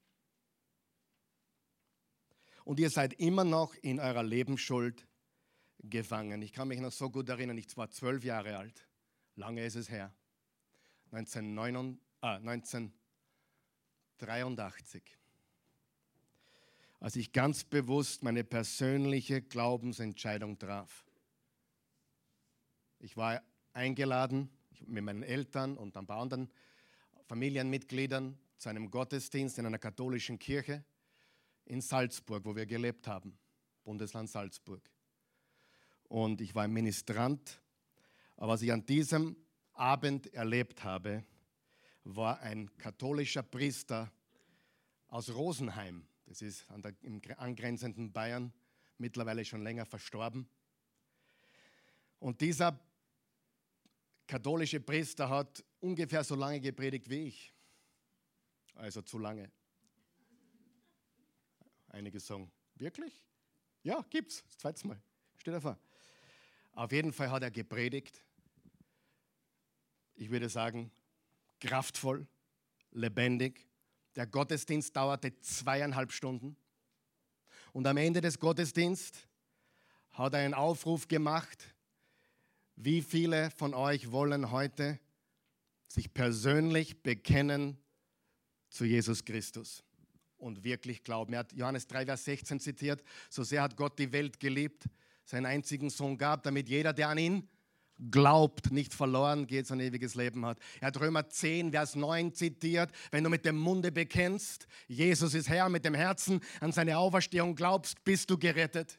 Und 2.64 2.78
ihr 2.78 2.90
seid 2.90 3.14
immer 3.14 3.44
noch 3.44 3.74
in 3.76 4.00
eurer 4.00 4.22
Lebensschuld 4.22 5.06
gefangen. 5.78 6.42
Ich 6.42 6.52
kann 6.52 6.68
mich 6.68 6.80
noch 6.80 6.92
so 6.92 7.08
gut 7.10 7.28
erinnern, 7.28 7.56
ich 7.56 7.74
war 7.76 7.90
zwölf 7.90 8.24
Jahre 8.24 8.58
alt. 8.58 8.86
Lange 9.36 9.64
ist 9.64 9.76
es 9.76 9.90
her. 9.90 10.12
1989, 11.10 12.00
ah, 12.20 12.36
1983 12.36 15.18
als 17.04 17.16
ich 17.16 17.32
ganz 17.32 17.64
bewusst 17.64 18.22
meine 18.22 18.44
persönliche 18.44 19.42
Glaubensentscheidung 19.42 20.58
traf. 20.58 21.04
Ich 22.98 23.14
war 23.18 23.42
eingeladen 23.74 24.48
mit 24.86 25.04
meinen 25.04 25.22
Eltern 25.22 25.76
und 25.76 25.98
ein 25.98 26.06
paar 26.06 26.22
anderen 26.22 26.50
Familienmitgliedern 27.26 28.38
zu 28.56 28.70
einem 28.70 28.90
Gottesdienst 28.90 29.58
in 29.58 29.66
einer 29.66 29.78
katholischen 29.78 30.38
Kirche 30.38 30.82
in 31.66 31.82
Salzburg, 31.82 32.42
wo 32.46 32.56
wir 32.56 32.64
gelebt 32.64 33.06
haben, 33.06 33.36
Bundesland 33.84 34.30
Salzburg. 34.30 34.80
Und 36.04 36.40
ich 36.40 36.54
war 36.54 36.64
ein 36.64 36.72
Ministrant, 36.72 37.60
aber 38.38 38.52
was 38.54 38.62
ich 38.62 38.72
an 38.72 38.86
diesem 38.86 39.36
Abend 39.74 40.32
erlebt 40.32 40.84
habe, 40.84 41.22
war 42.04 42.40
ein 42.40 42.74
katholischer 42.78 43.42
Priester 43.42 44.10
aus 45.08 45.28
Rosenheim, 45.34 46.06
das 46.26 46.42
ist 46.42 46.70
an 46.70 46.82
der, 46.82 46.94
im 47.02 47.20
angrenzenden 47.36 48.12
Bayern 48.12 48.52
mittlerweile 48.98 49.44
schon 49.44 49.62
länger 49.62 49.84
verstorben. 49.84 50.48
Und 52.18 52.40
dieser 52.40 52.78
katholische 54.26 54.80
Priester 54.80 55.28
hat 55.28 55.64
ungefähr 55.80 56.24
so 56.24 56.34
lange 56.34 56.60
gepredigt 56.60 57.10
wie 57.10 57.26
ich. 57.26 57.52
Also 58.74 59.02
zu 59.02 59.18
lange. 59.18 59.50
Einige 61.88 62.18
sagen, 62.18 62.50
wirklich? 62.74 63.24
Ja, 63.82 64.04
gibt's. 64.10 64.42
Das 64.46 64.58
zweite 64.58 64.86
Mal. 64.88 65.00
Steht 65.36 65.54
davor. 65.54 65.78
Auf 66.72 66.90
jeden 66.90 67.12
Fall 67.12 67.30
hat 67.30 67.42
er 67.42 67.50
gepredigt. 67.50 68.24
Ich 70.14 70.30
würde 70.30 70.48
sagen, 70.48 70.90
kraftvoll, 71.60 72.26
lebendig, 72.90 73.68
der 74.16 74.26
Gottesdienst 74.26 74.94
dauerte 74.96 75.38
zweieinhalb 75.40 76.12
Stunden. 76.12 76.56
Und 77.72 77.86
am 77.86 77.96
Ende 77.96 78.20
des 78.20 78.38
Gottesdienstes 78.38 79.26
hat 80.10 80.34
er 80.34 80.40
einen 80.40 80.54
Aufruf 80.54 81.08
gemacht, 81.08 81.74
wie 82.76 83.02
viele 83.02 83.50
von 83.50 83.74
euch 83.74 84.10
wollen 84.12 84.50
heute 84.50 84.98
sich 85.88 86.12
persönlich 86.12 87.02
bekennen 87.02 87.78
zu 88.68 88.84
Jesus 88.84 89.24
Christus 89.24 89.84
und 90.36 90.64
wirklich 90.64 91.02
glauben. 91.02 91.32
Er 91.32 91.40
hat 91.40 91.52
Johannes 91.52 91.86
3, 91.86 92.06
Vers 92.06 92.24
16 92.24 92.60
zitiert, 92.60 93.02
so 93.30 93.42
sehr 93.42 93.62
hat 93.62 93.76
Gott 93.76 93.98
die 93.98 94.12
Welt 94.12 94.40
geliebt, 94.40 94.84
seinen 95.24 95.46
einzigen 95.46 95.90
Sohn 95.90 96.18
gab, 96.18 96.42
damit 96.42 96.68
jeder, 96.68 96.92
der 96.92 97.08
an 97.08 97.18
ihn 97.18 97.48
glaubt, 98.10 98.72
nicht 98.72 98.92
verloren 98.92 99.46
geht, 99.46 99.66
sein 99.66 99.80
ewiges 99.80 100.14
Leben 100.14 100.44
hat. 100.44 100.58
Er 100.80 100.88
hat 100.88 101.00
Römer 101.00 101.28
10, 101.28 101.72
Vers 101.72 101.94
9 101.94 102.34
zitiert, 102.34 102.90
wenn 103.10 103.24
du 103.24 103.30
mit 103.30 103.44
dem 103.44 103.56
Munde 103.56 103.92
bekennst, 103.92 104.66
Jesus 104.88 105.34
ist 105.34 105.48
Herr, 105.48 105.68
mit 105.68 105.84
dem 105.84 105.94
Herzen 105.94 106.40
an 106.60 106.72
seine 106.72 106.98
Auferstehung 106.98 107.54
glaubst, 107.54 108.02
bist 108.04 108.30
du 108.30 108.38
gerettet. 108.38 108.98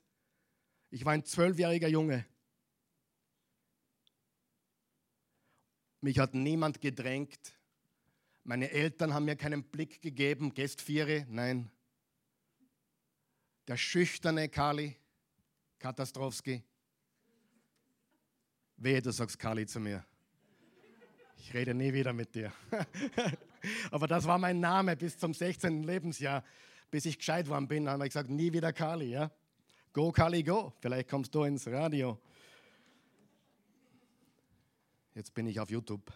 Ich 0.90 1.04
war 1.04 1.14
ein 1.14 1.26
zwölfjähriger 1.26 1.88
Junge. 1.88 2.26
Mich 6.02 6.20
hat 6.20 6.34
niemand 6.34 6.82
gedrängt. 6.82 7.54
Meine 8.44 8.70
Eltern 8.70 9.14
haben 9.14 9.26
mir 9.26 9.36
keinen 9.36 9.64
Blick 9.64 10.02
gegeben, 10.02 10.54
Gestviere, 10.54 11.26
nein. 11.30 11.72
Der 13.68 13.76
schüchterne 13.76 14.48
Kali 14.48 14.96
Katastrowski 15.80 16.64
Wehe, 18.78 19.02
du 19.02 19.12
sagst 19.12 19.40
Kali 19.40 19.66
zu 19.66 19.80
mir. 19.80 20.06
Ich 21.38 21.54
rede 21.54 21.74
nie 21.74 21.94
wieder 21.94 22.12
mit 22.12 22.36
dir. 22.36 22.52
Aber 23.92 24.08
das 24.08 24.26
war 24.26 24.38
mein 24.38 24.60
Name 24.60 24.96
bis 24.98 25.18
zum 25.18 25.34
16. 25.34 25.84
Lebensjahr. 25.84 26.44
Bis 26.92 27.06
ich 27.06 27.18
gescheit 27.18 27.48
worden 27.48 27.68
bin, 27.68 27.90
haben 27.90 28.00
wir 28.00 28.08
gesagt, 28.08 28.30
nie 28.30 28.52
wieder 28.52 28.74
Kali. 28.74 29.12
Ja? 29.12 29.32
Go, 29.94 30.12
Kali, 30.12 30.44
go. 30.44 30.74
Vielleicht 30.82 31.10
kommst 31.10 31.34
du 31.34 31.44
ins 31.44 31.68
Radio. 31.68 32.20
Jetzt 35.14 35.34
bin 35.34 35.48
ich 35.48 35.60
auf 35.60 35.70
YouTube. 35.70 36.12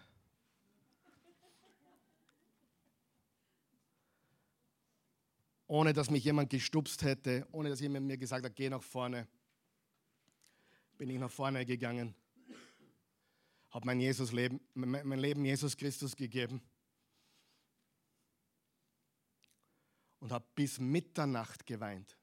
Ohne 5.66 5.92
dass 5.92 6.10
mich 6.10 6.24
jemand 6.24 6.50
gestupst 6.50 7.02
hätte, 7.02 7.46
ohne 7.52 7.70
dass 7.70 7.80
jemand 7.80 8.06
mir 8.06 8.18
gesagt 8.18 8.44
hat, 8.44 8.54
geh 8.54 8.68
nach 8.68 8.82
vorne, 8.82 9.26
bin 10.98 11.08
ich 11.08 11.18
nach 11.18 11.30
vorne 11.30 11.64
gegangen 11.64 12.14
habe 13.70 13.86
mein, 13.86 14.00
Jesus 14.00 14.32
Leben, 14.32 14.60
mein 14.74 15.18
Leben 15.18 15.44
Jesus 15.44 15.76
Christus 15.76 16.16
gegeben 16.16 16.60
und 20.18 20.32
habe 20.32 20.44
bis 20.54 20.78
Mitternacht 20.78 21.66
geweint. 21.66 22.16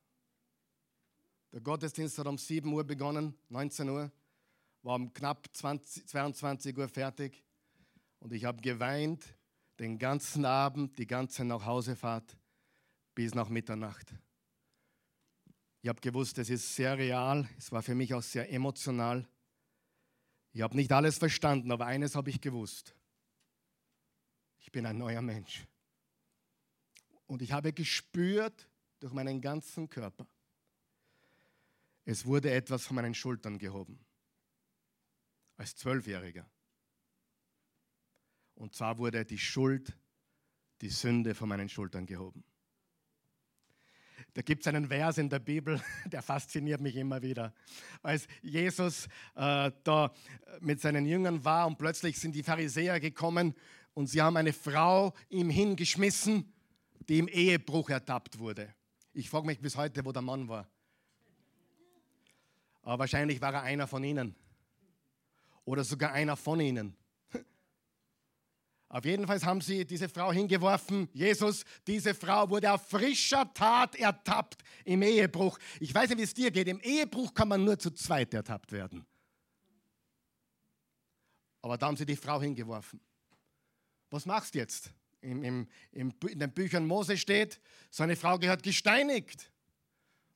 Der 1.52 1.62
Gottesdienst 1.62 2.18
hat 2.18 2.28
um 2.28 2.38
7 2.38 2.72
Uhr 2.72 2.84
begonnen, 2.84 3.34
19 3.50 3.90
Uhr 3.90 4.12
war 4.84 4.96
um 4.96 5.14
knapp 5.14 5.48
20, 5.54 6.08
22 6.08 6.78
Uhr 6.78 6.88
fertig 6.88 7.44
und 8.20 8.34
ich 8.34 8.46
habe 8.46 8.62
geweint 8.62 9.36
den 9.80 9.98
ganzen 9.98 10.46
Abend, 10.46 10.98
die 10.98 11.08
ganze 11.08 11.46
Nachhausefahrt 11.46 12.38
bis 13.16 13.34
nach 13.34 13.50
Mitternacht. 13.50 14.14
Ich 15.82 15.90
habe 15.90 16.02
gewusst, 16.02 16.38
es 16.38 16.50
ist 16.50 16.76
sehr 16.76 16.98
real, 16.98 17.48
es 17.58 17.72
war 17.72 17.82
für 17.82 17.96
mich 17.96 18.14
auch 18.14 18.22
sehr 18.22 18.52
emotional. 18.52 19.28
Ich 20.54 20.62
habe 20.62 20.76
nicht 20.76 20.92
alles 20.92 21.18
verstanden, 21.18 21.72
aber 21.72 21.86
eines 21.86 22.16
habe 22.16 22.30
ich 22.30 22.42
gewusst. 22.42 22.96
Ich 24.60 24.72
bin 24.72 24.86
ein 24.86 24.98
neuer 24.98 25.22
Mensch. 25.22 25.68
Und 27.26 27.42
ich 27.42 27.52
habe 27.52 27.74
gespürt 27.74 28.68
durch 29.00 29.14
meinen 29.14 29.42
ganzen 29.42 29.90
Körper, 29.90 30.28
es 32.06 32.26
wurde 32.26 32.52
etwas 32.52 32.86
von 32.86 32.96
meinen 32.96 33.14
Schultern 33.14 33.58
gehoben. 33.58 34.00
Als 35.58 35.76
Zwölfjähriger. 35.76 36.50
Und 38.56 38.74
zwar 38.74 38.98
wurde 38.98 39.26
die 39.26 39.38
Schuld, 39.38 39.96
die 40.80 40.90
Sünde 40.90 41.36
von 41.36 41.50
meinen 41.50 41.68
Schultern 41.68 42.06
gehoben. 42.06 42.46
Da 44.38 44.44
gibt 44.44 44.62
es 44.62 44.68
einen 44.68 44.86
Vers 44.86 45.18
in 45.18 45.30
der 45.30 45.40
Bibel, 45.40 45.82
der 46.06 46.22
fasziniert 46.22 46.80
mich 46.80 46.96
immer 46.96 47.24
wieder. 47.24 47.56
Als 48.04 48.28
Jesus 48.44 49.08
äh, 49.34 49.72
da 49.84 50.14
mit 50.60 50.80
seinen 50.80 51.08
Jüngern 51.08 51.44
war 51.44 51.66
und 51.66 51.80
plötzlich 51.80 52.20
sind 52.20 52.36
die 52.36 52.44
Pharisäer 52.44 53.00
gekommen 53.00 53.56
und 53.96 54.06
sie 54.06 54.22
haben 54.22 54.38
eine 54.38 54.54
Frau 54.54 55.16
ihm 55.30 55.50
hingeschmissen, 55.50 56.54
die 57.10 57.18
im 57.18 57.28
Ehebruch 57.28 57.90
ertappt 57.90 58.38
wurde. 58.38 58.72
Ich 59.12 59.28
frage 59.28 59.48
mich 59.48 59.60
bis 59.60 59.76
heute, 59.76 60.06
wo 60.06 60.12
der 60.12 60.22
Mann 60.22 60.48
war. 60.48 60.70
Aber 62.84 63.00
wahrscheinlich 63.00 63.42
war 63.42 63.56
er 63.56 63.64
einer 63.64 63.88
von 63.88 64.04
ihnen. 64.04 64.36
Oder 65.66 65.84
sogar 65.84 66.12
einer 66.12 66.36
von 66.36 66.60
ihnen. 66.60 66.96
Auf 68.90 69.04
jeden 69.04 69.28
Fall 69.28 69.42
haben 69.42 69.60
sie 69.60 69.86
diese 69.86 70.08
Frau 70.08 70.32
hingeworfen. 70.32 71.10
Jesus, 71.12 71.66
diese 71.86 72.14
Frau 72.14 72.50
wurde 72.50 72.72
auf 72.72 72.88
frischer 72.88 73.52
Tat 73.54 73.96
ertappt 73.96 74.64
im 74.86 75.02
Ehebruch. 75.02 75.60
Ich 75.82 75.94
weiß 75.94 76.10
nicht, 76.10 76.20
wie 76.20 76.24
es 76.24 76.34
dir 76.34 76.52
geht. 76.52 76.70
Im 76.70 76.80
Ehebruch 76.80 77.34
kann 77.34 77.50
man 77.50 77.66
nur 77.66 77.78
zu 77.78 77.92
zweit 77.92 78.34
ertappt 78.34 78.72
werden. 78.72 79.06
Aber 81.62 81.78
da 81.78 81.88
haben 81.88 81.98
sie 81.98 82.06
die 82.06 82.16
Frau 82.16 82.40
hingeworfen. 82.42 83.02
Was 84.10 84.26
machst 84.26 84.56
du 84.56 84.60
jetzt? 84.60 84.94
Im, 85.20 85.44
im, 85.44 85.68
im, 85.92 86.14
in 86.30 86.40
den 86.40 86.54
Büchern 86.54 86.86
Mose 86.88 87.18
steht, 87.18 87.60
seine 87.90 88.16
Frau 88.16 88.40
gehört 88.40 88.64
gesteinigt. 88.64 89.52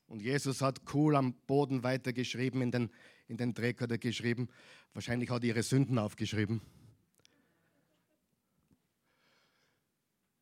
Und 0.08 0.22
Jesus 0.22 0.60
hat 0.62 0.82
cool 0.94 1.16
am 1.16 1.34
Boden 1.48 1.84
weitergeschrieben, 1.84 2.62
in 2.62 2.72
den, 2.72 2.90
in 3.30 3.38
den 3.38 3.54
Dreck 3.54 3.78
geschrieben. 4.02 4.50
Wahrscheinlich 4.94 5.30
hat 5.30 5.44
er 5.44 5.50
ihre 5.50 5.64
Sünden 5.64 5.98
aufgeschrieben. 5.98 6.60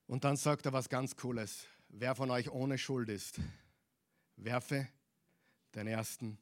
Und 0.10 0.24
dann 0.24 0.38
sagt 0.38 0.66
er 0.66 0.74
was 0.74 0.90
ganz 0.90 1.16
Cooles. 1.16 1.68
Wer 1.90 2.16
von 2.16 2.32
euch 2.32 2.50
ohne 2.50 2.80
Schuld 2.80 3.10
ist, 3.10 3.40
werfe 4.38 4.88
den 5.76 5.86
ersten 5.86 6.40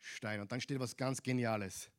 Stein. 0.00 0.40
Und 0.40 0.50
dann 0.50 0.60
steht 0.60 0.80
was 0.80 0.96
ganz 0.96 1.22
Geniales. 1.22 1.90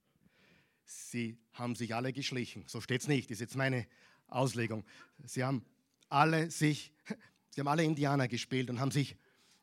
Sie 0.83 1.37
haben 1.53 1.75
sich 1.75 1.95
alle 1.95 2.11
geschlichen. 2.11 2.65
So 2.67 2.81
steht 2.81 2.99
es 2.99 3.07
nicht, 3.07 3.29
das 3.29 3.35
ist 3.35 3.39
jetzt 3.39 3.55
meine 3.55 3.87
Auslegung. 4.27 4.83
Sie 5.23 5.41
haben 5.41 5.65
alle 6.09 6.51
sich, 6.51 6.91
sie 7.49 7.61
haben 7.61 7.69
alle 7.69 7.85
Indianer 7.85 8.27
gespielt 8.27 8.69
und 8.69 8.81
haben 8.81 8.91
sich 8.91 9.15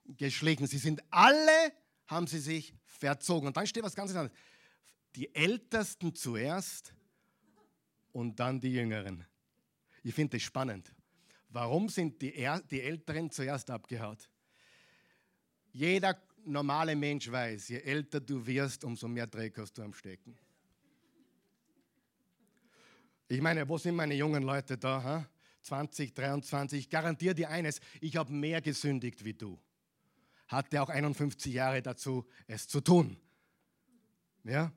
geschlichen. 0.07 0.67
Sie 0.67 0.79
sind 0.79 1.05
alle, 1.11 1.73
haben 2.07 2.27
sie 2.27 2.39
sich 2.39 2.73
verzogen. 2.87 3.49
Und 3.49 3.59
dann 3.59 3.67
steht 3.67 3.83
was 3.83 3.95
ganz 3.95 4.11
anderes. 4.13 4.33
Die 5.17 5.35
Ältesten 5.35 6.15
zuerst 6.15 6.95
und 8.13 8.41
dann 8.41 8.59
die 8.59 8.73
Jüngeren. 8.73 9.27
Ich 10.03 10.15
finde 10.15 10.39
das 10.39 10.43
spannend. 10.43 10.96
Warum 11.49 11.89
sind 11.89 12.21
die, 12.21 12.35
er 12.35 12.61
die 12.61 12.81
Älteren 12.81 13.31
zuerst 13.31 13.71
abgehaut? 13.71 14.29
Jeder 15.73 16.21
normale 16.45 16.97
Mensch 16.97 17.31
weiß, 17.31 17.69
je 17.69 17.81
älter 17.81 18.21
du 18.21 18.47
wirst, 18.47 18.85
umso 18.85 19.09
mehr 19.09 19.27
Dreck 19.27 19.59
hast 19.59 19.75
du 19.75 19.83
am 19.83 19.93
Stecken. 19.93 20.39
Ich 23.29 23.41
meine, 23.41 23.69
wo 23.69 23.77
sind 23.77 23.97
meine 23.97 24.15
jungen 24.15 24.43
Leute 24.43 24.79
da? 24.79 25.03
Ha? 25.03 25.29
20, 25.63 26.15
23. 26.15 26.79
Ich 26.79 26.91
garantiere 26.91 27.35
dir 27.35 27.51
eines, 27.51 27.81
ich 28.01 28.17
habe 28.17 28.33
mehr 28.33 28.61
gesündigt 28.61 29.25
wie 29.25 29.35
du. 29.35 29.59
Hatte 30.47 30.81
auch 30.81 30.89
51 30.89 31.53
Jahre 31.53 31.83
dazu, 31.83 32.25
es 32.47 32.69
zu 32.69 32.81
tun. 32.81 33.17
Ja? 34.45 34.73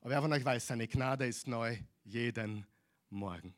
Aber 0.00 0.10
wer 0.10 0.22
von 0.22 0.32
euch 0.32 0.44
weiß, 0.44 0.68
seine 0.68 0.86
Gnade 0.86 1.26
ist 1.26 1.48
neu 1.48 1.76
jeden 2.04 2.64
Morgen. 3.08 3.54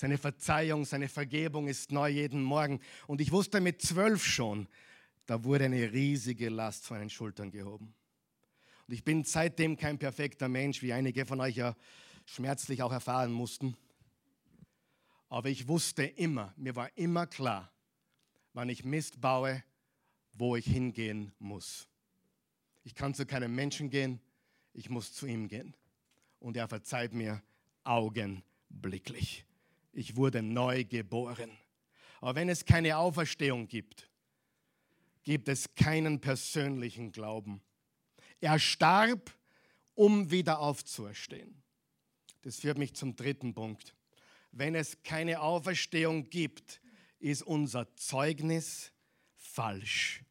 Seine 0.00 0.16
Verzeihung, 0.16 0.84
seine 0.84 1.08
Vergebung 1.08 1.66
ist 1.66 1.90
neu 1.90 2.06
jeden 2.06 2.40
Morgen. 2.40 2.78
Und 3.08 3.20
ich 3.20 3.32
wusste 3.32 3.60
mit 3.60 3.82
zwölf 3.82 4.24
schon, 4.24 4.68
da 5.26 5.42
wurde 5.42 5.64
eine 5.64 5.92
riesige 5.92 6.50
Last 6.50 6.86
von 6.86 7.00
den 7.00 7.10
Schultern 7.10 7.50
gehoben. 7.50 7.92
Und 8.86 8.94
ich 8.94 9.02
bin 9.02 9.24
seitdem 9.24 9.76
kein 9.76 9.98
perfekter 9.98 10.48
Mensch, 10.48 10.82
wie 10.82 10.92
einige 10.92 11.26
von 11.26 11.40
euch 11.40 11.56
ja 11.56 11.74
schmerzlich 12.26 12.80
auch 12.80 12.92
erfahren 12.92 13.32
mussten. 13.32 13.76
Aber 15.30 15.48
ich 15.48 15.66
wusste 15.66 16.04
immer, 16.04 16.54
mir 16.56 16.76
war 16.76 16.96
immer 16.96 17.26
klar, 17.26 17.68
wann 18.52 18.68
ich 18.68 18.84
Mist 18.84 19.20
baue, 19.20 19.64
wo 20.32 20.54
ich 20.54 20.66
hingehen 20.66 21.32
muss. 21.40 21.88
Ich 22.84 22.94
kann 22.94 23.14
zu 23.14 23.26
keinem 23.26 23.52
Menschen 23.52 23.90
gehen, 23.90 24.20
ich 24.74 24.90
muss 24.90 25.12
zu 25.12 25.26
ihm 25.26 25.48
gehen. 25.48 25.74
Und 26.38 26.56
er 26.56 26.68
verzeiht 26.68 27.14
mir 27.14 27.42
augenblicklich 27.82 29.44
ich 29.98 30.14
wurde 30.14 30.42
neu 30.42 30.84
geboren. 30.84 31.50
Aber 32.20 32.36
wenn 32.36 32.48
es 32.48 32.64
keine 32.64 32.96
Auferstehung 32.96 33.66
gibt, 33.66 34.08
gibt 35.24 35.48
es 35.48 35.74
keinen 35.74 36.20
persönlichen 36.20 37.10
Glauben. 37.10 37.60
Er 38.40 38.60
starb, 38.60 39.36
um 39.94 40.30
wieder 40.30 40.60
aufzuerstehen. 40.60 41.62
Das 42.42 42.60
führt 42.60 42.78
mich 42.78 42.94
zum 42.94 43.16
dritten 43.16 43.54
Punkt. 43.54 43.96
Wenn 44.52 44.76
es 44.76 45.02
keine 45.02 45.40
Auferstehung 45.40 46.30
gibt, 46.30 46.80
ist 47.18 47.42
unser 47.42 47.92
Zeugnis 47.96 48.92
falsch. 49.34 50.22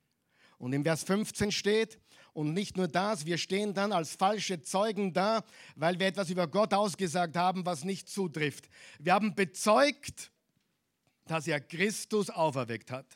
Und 0.57 0.71
im 0.71 0.83
Vers 0.83 1.03
15 1.03 1.51
steht, 1.51 1.99
und 2.37 2.53
nicht 2.53 2.77
nur 2.77 2.87
das, 2.87 3.25
wir 3.25 3.39
stehen 3.39 3.73
dann 3.73 3.91
als 3.91 4.15
falsche 4.15 4.61
Zeugen 4.61 5.11
da, 5.11 5.43
weil 5.75 5.99
wir 5.99 6.05
etwas 6.05 6.29
über 6.29 6.47
Gott 6.47 6.71
ausgesagt 6.71 7.35
haben, 7.35 7.65
was 7.65 7.83
nicht 7.83 8.07
zutrifft. 8.07 8.69
Wir 8.99 9.15
haben 9.15 9.33
bezeugt, 9.33 10.29
dass 11.25 11.47
er 11.47 11.59
Christus 11.59 12.29
auferweckt 12.29 12.91
hat. 12.91 13.07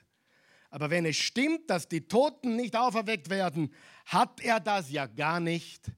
Aber 0.71 0.89
wenn 0.89 1.05
es 1.05 1.17
stimmt, 1.17 1.69
dass 1.69 1.87
die 1.87 2.07
Toten 2.07 2.55
nicht 2.55 2.75
auferweckt 2.75 3.29
werden, 3.29 3.71
hat 4.07 4.41
er 4.41 4.59
das 4.59 4.89
ja 4.89 5.05
gar 5.05 5.39
nicht 5.39 5.91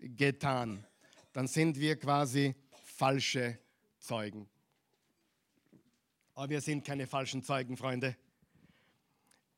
getan. 0.00 0.84
Dann 1.32 1.46
sind 1.46 1.78
wir 1.78 1.94
quasi 1.94 2.56
falsche 2.82 3.56
Zeugen. 4.00 4.48
Aber 6.34 6.48
wir 6.48 6.60
sind 6.60 6.84
keine 6.84 7.06
falschen 7.06 7.44
Zeugen, 7.44 7.76
Freunde 7.76 8.16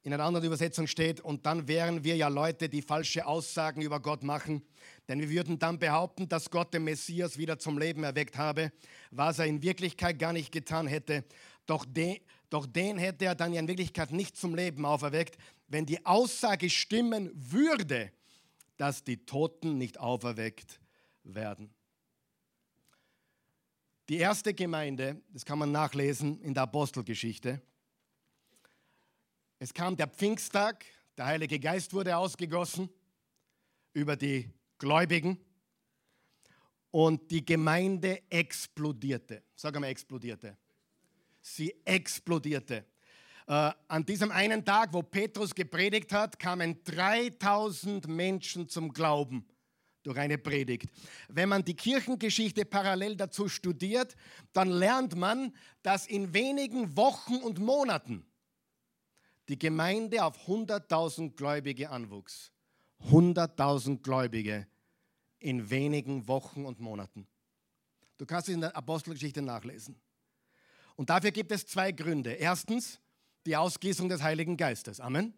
in 0.02 0.14
einer 0.14 0.24
anderen 0.24 0.46
Übersetzung 0.46 0.86
steht, 0.86 1.20
und 1.20 1.44
dann 1.44 1.68
wären 1.68 2.04
wir 2.04 2.16
ja 2.16 2.28
Leute, 2.28 2.68
die 2.68 2.80
falsche 2.80 3.26
Aussagen 3.26 3.82
über 3.82 4.00
Gott 4.00 4.22
machen, 4.22 4.62
denn 5.08 5.20
wir 5.20 5.28
würden 5.28 5.58
dann 5.58 5.78
behaupten, 5.78 6.28
dass 6.28 6.50
Gott 6.50 6.72
den 6.72 6.84
Messias 6.84 7.36
wieder 7.36 7.58
zum 7.58 7.78
Leben 7.78 8.02
erweckt 8.02 8.38
habe, 8.38 8.72
was 9.10 9.38
er 9.38 9.46
in 9.46 9.62
Wirklichkeit 9.62 10.18
gar 10.18 10.32
nicht 10.32 10.52
getan 10.52 10.86
hätte. 10.86 11.24
Doch, 11.66 11.84
de, 11.84 12.20
doch 12.48 12.64
den 12.64 12.96
hätte 12.96 13.26
er 13.26 13.34
dann 13.34 13.52
in 13.52 13.68
Wirklichkeit 13.68 14.10
nicht 14.10 14.36
zum 14.36 14.54
Leben 14.54 14.86
auferweckt, 14.86 15.36
wenn 15.68 15.84
die 15.84 16.04
Aussage 16.06 16.70
stimmen 16.70 17.30
würde, 17.34 18.10
dass 18.76 19.04
die 19.04 19.26
Toten 19.26 19.76
nicht 19.76 20.00
auferweckt 20.00 20.80
werden. 21.22 21.74
Die 24.08 24.16
erste 24.16 24.54
Gemeinde, 24.54 25.20
das 25.28 25.44
kann 25.44 25.58
man 25.58 25.70
nachlesen 25.70 26.40
in 26.40 26.54
der 26.54 26.64
Apostelgeschichte, 26.64 27.62
es 29.60 29.74
kam 29.74 29.94
der 29.94 30.08
Pfingsttag, 30.08 30.86
der 31.18 31.26
Heilige 31.26 31.60
Geist 31.60 31.92
wurde 31.92 32.16
ausgegossen 32.16 32.88
über 33.92 34.16
die 34.16 34.48
Gläubigen 34.78 35.38
und 36.90 37.30
die 37.30 37.44
Gemeinde 37.44 38.22
explodierte. 38.30 39.42
Sag 39.54 39.74
einmal, 39.74 39.90
explodierte. 39.90 40.56
Sie 41.42 41.74
explodierte. 41.84 42.86
Äh, 43.46 43.72
an 43.86 44.06
diesem 44.06 44.32
einen 44.32 44.64
Tag, 44.64 44.94
wo 44.94 45.02
Petrus 45.02 45.54
gepredigt 45.54 46.10
hat, 46.10 46.38
kamen 46.38 46.82
3000 46.84 48.08
Menschen 48.08 48.66
zum 48.66 48.90
Glauben 48.94 49.46
durch 50.02 50.16
eine 50.16 50.38
Predigt. 50.38 50.88
Wenn 51.28 51.50
man 51.50 51.62
die 51.62 51.76
Kirchengeschichte 51.76 52.64
parallel 52.64 53.14
dazu 53.14 53.46
studiert, 53.46 54.16
dann 54.54 54.70
lernt 54.70 55.16
man, 55.16 55.54
dass 55.82 56.06
in 56.06 56.32
wenigen 56.32 56.96
Wochen 56.96 57.36
und 57.36 57.58
Monaten 57.58 58.24
die 59.48 59.58
Gemeinde 59.58 60.24
auf 60.24 60.46
100.000 60.46 61.34
Gläubige 61.34 61.90
anwuchs. 61.90 62.52
100.000 63.10 64.02
Gläubige 64.02 64.66
in 65.38 65.70
wenigen 65.70 66.28
Wochen 66.28 66.64
und 66.64 66.80
Monaten. 66.80 67.26
Du 68.18 68.26
kannst 68.26 68.48
es 68.48 68.54
in 68.54 68.60
der 68.60 68.76
Apostelgeschichte 68.76 69.40
nachlesen. 69.40 69.98
Und 70.96 71.08
dafür 71.08 71.30
gibt 71.30 71.50
es 71.50 71.66
zwei 71.66 71.92
Gründe. 71.92 72.32
Erstens 72.32 73.00
die 73.46 73.56
Ausgießung 73.56 74.08
des 74.08 74.22
Heiligen 74.22 74.56
Geistes. 74.56 75.00
Amen. 75.00 75.32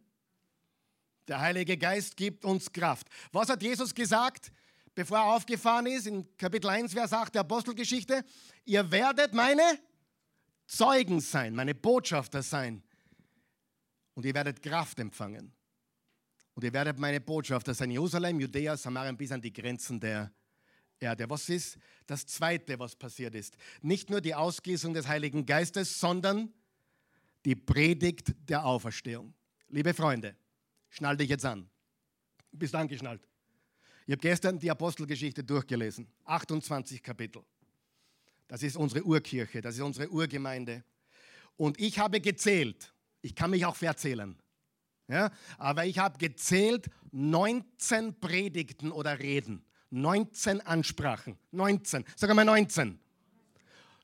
Der 1.28 1.40
Heilige 1.40 1.78
Geist 1.78 2.16
gibt 2.16 2.44
uns 2.44 2.72
Kraft. 2.72 3.06
Was 3.30 3.48
hat 3.48 3.62
Jesus 3.62 3.94
gesagt, 3.94 4.50
bevor 4.94 5.18
er 5.18 5.34
aufgefahren 5.34 5.86
ist? 5.86 6.08
In 6.08 6.36
Kapitel 6.36 6.68
1, 6.68 6.92
Vers 6.92 7.12
8 7.12 7.34
der 7.34 7.42
Apostelgeschichte. 7.42 8.24
Ihr 8.64 8.90
werdet 8.90 9.32
meine 9.32 9.78
Zeugen 10.66 11.20
sein, 11.20 11.54
meine 11.54 11.74
Botschafter 11.74 12.42
sein. 12.42 12.82
Und 14.14 14.24
ihr 14.24 14.34
werdet 14.34 14.62
Kraft 14.62 14.98
empfangen. 14.98 15.52
Und 16.54 16.64
ihr 16.64 16.72
werdet 16.72 16.98
meine 16.98 17.20
Botschafter 17.20 17.72
sein. 17.72 17.90
Jerusalem, 17.90 18.40
Judäa, 18.40 18.76
Samarien 18.76 19.16
bis 19.16 19.32
an 19.32 19.40
die 19.40 19.52
Grenzen 19.52 19.98
der 19.98 20.32
Erde. 21.00 21.28
Was 21.28 21.48
ist 21.48 21.78
das 22.06 22.26
Zweite, 22.26 22.78
was 22.78 22.94
passiert 22.94 23.34
ist? 23.34 23.56
Nicht 23.80 24.10
nur 24.10 24.20
die 24.20 24.34
Ausgießung 24.34 24.92
des 24.94 25.08
Heiligen 25.08 25.46
Geistes, 25.46 25.98
sondern 25.98 26.52
die 27.44 27.56
Predigt 27.56 28.34
der 28.48 28.64
Auferstehung. 28.64 29.34
Liebe 29.68 29.94
Freunde, 29.94 30.36
schnall 30.90 31.16
dich 31.16 31.30
jetzt 31.30 31.44
an. 31.44 31.68
Bist 32.52 32.74
angeschnallt. 32.74 33.26
Ich 34.06 34.12
habe 34.12 34.20
gestern 34.20 34.58
die 34.58 34.70
Apostelgeschichte 34.70 35.42
durchgelesen. 35.42 36.06
28 36.24 37.02
Kapitel. 37.02 37.42
Das 38.46 38.62
ist 38.62 38.76
unsere 38.76 39.02
Urkirche, 39.02 39.62
das 39.62 39.76
ist 39.76 39.80
unsere 39.80 40.10
Urgemeinde. 40.10 40.84
Und 41.56 41.80
ich 41.80 41.98
habe 41.98 42.20
gezählt, 42.20 42.92
ich 43.22 43.34
kann 43.34 43.50
mich 43.50 43.64
auch 43.64 43.76
verzählen, 43.76 44.36
ja, 45.08 45.30
aber 45.58 45.84
ich 45.86 45.98
habe 45.98 46.18
gezählt 46.18 46.88
19 47.10 48.18
Predigten 48.20 48.92
oder 48.92 49.18
Reden. 49.18 49.64
19 49.90 50.62
Ansprachen. 50.62 51.38
19. 51.50 52.04
Sag 52.16 52.30
einmal 52.30 52.46
19. 52.46 52.98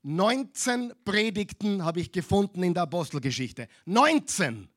19 0.03 0.93
Predigten 1.05 1.83
habe 1.85 2.01
ich 2.01 2.13
gefunden 2.13 2.63
in 2.63 2.75
der 2.75 2.85
Apostelgeschichte. 2.85 3.69
19. 3.87 4.69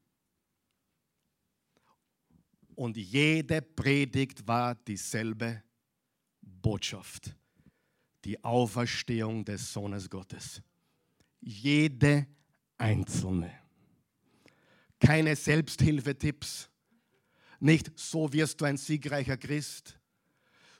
Und 2.75 2.97
jede 2.97 3.61
Predigt 3.61 4.47
war 4.47 4.75
dieselbe 4.75 5.63
Botschaft. 6.41 7.35
Die 8.23 8.41
Auferstehung 8.43 9.43
des 9.43 9.73
Sohnes 9.73 10.09
Gottes. 10.09 10.61
Jede 11.41 12.25
einzelne. 12.77 13.60
Keine 15.01 15.35
Selbsthilfetipps. 15.35 16.69
Nicht 17.59 17.91
so 17.99 18.31
wirst 18.31 18.61
du 18.61 18.65
ein 18.65 18.77
siegreicher 18.77 19.35
Christ 19.35 19.99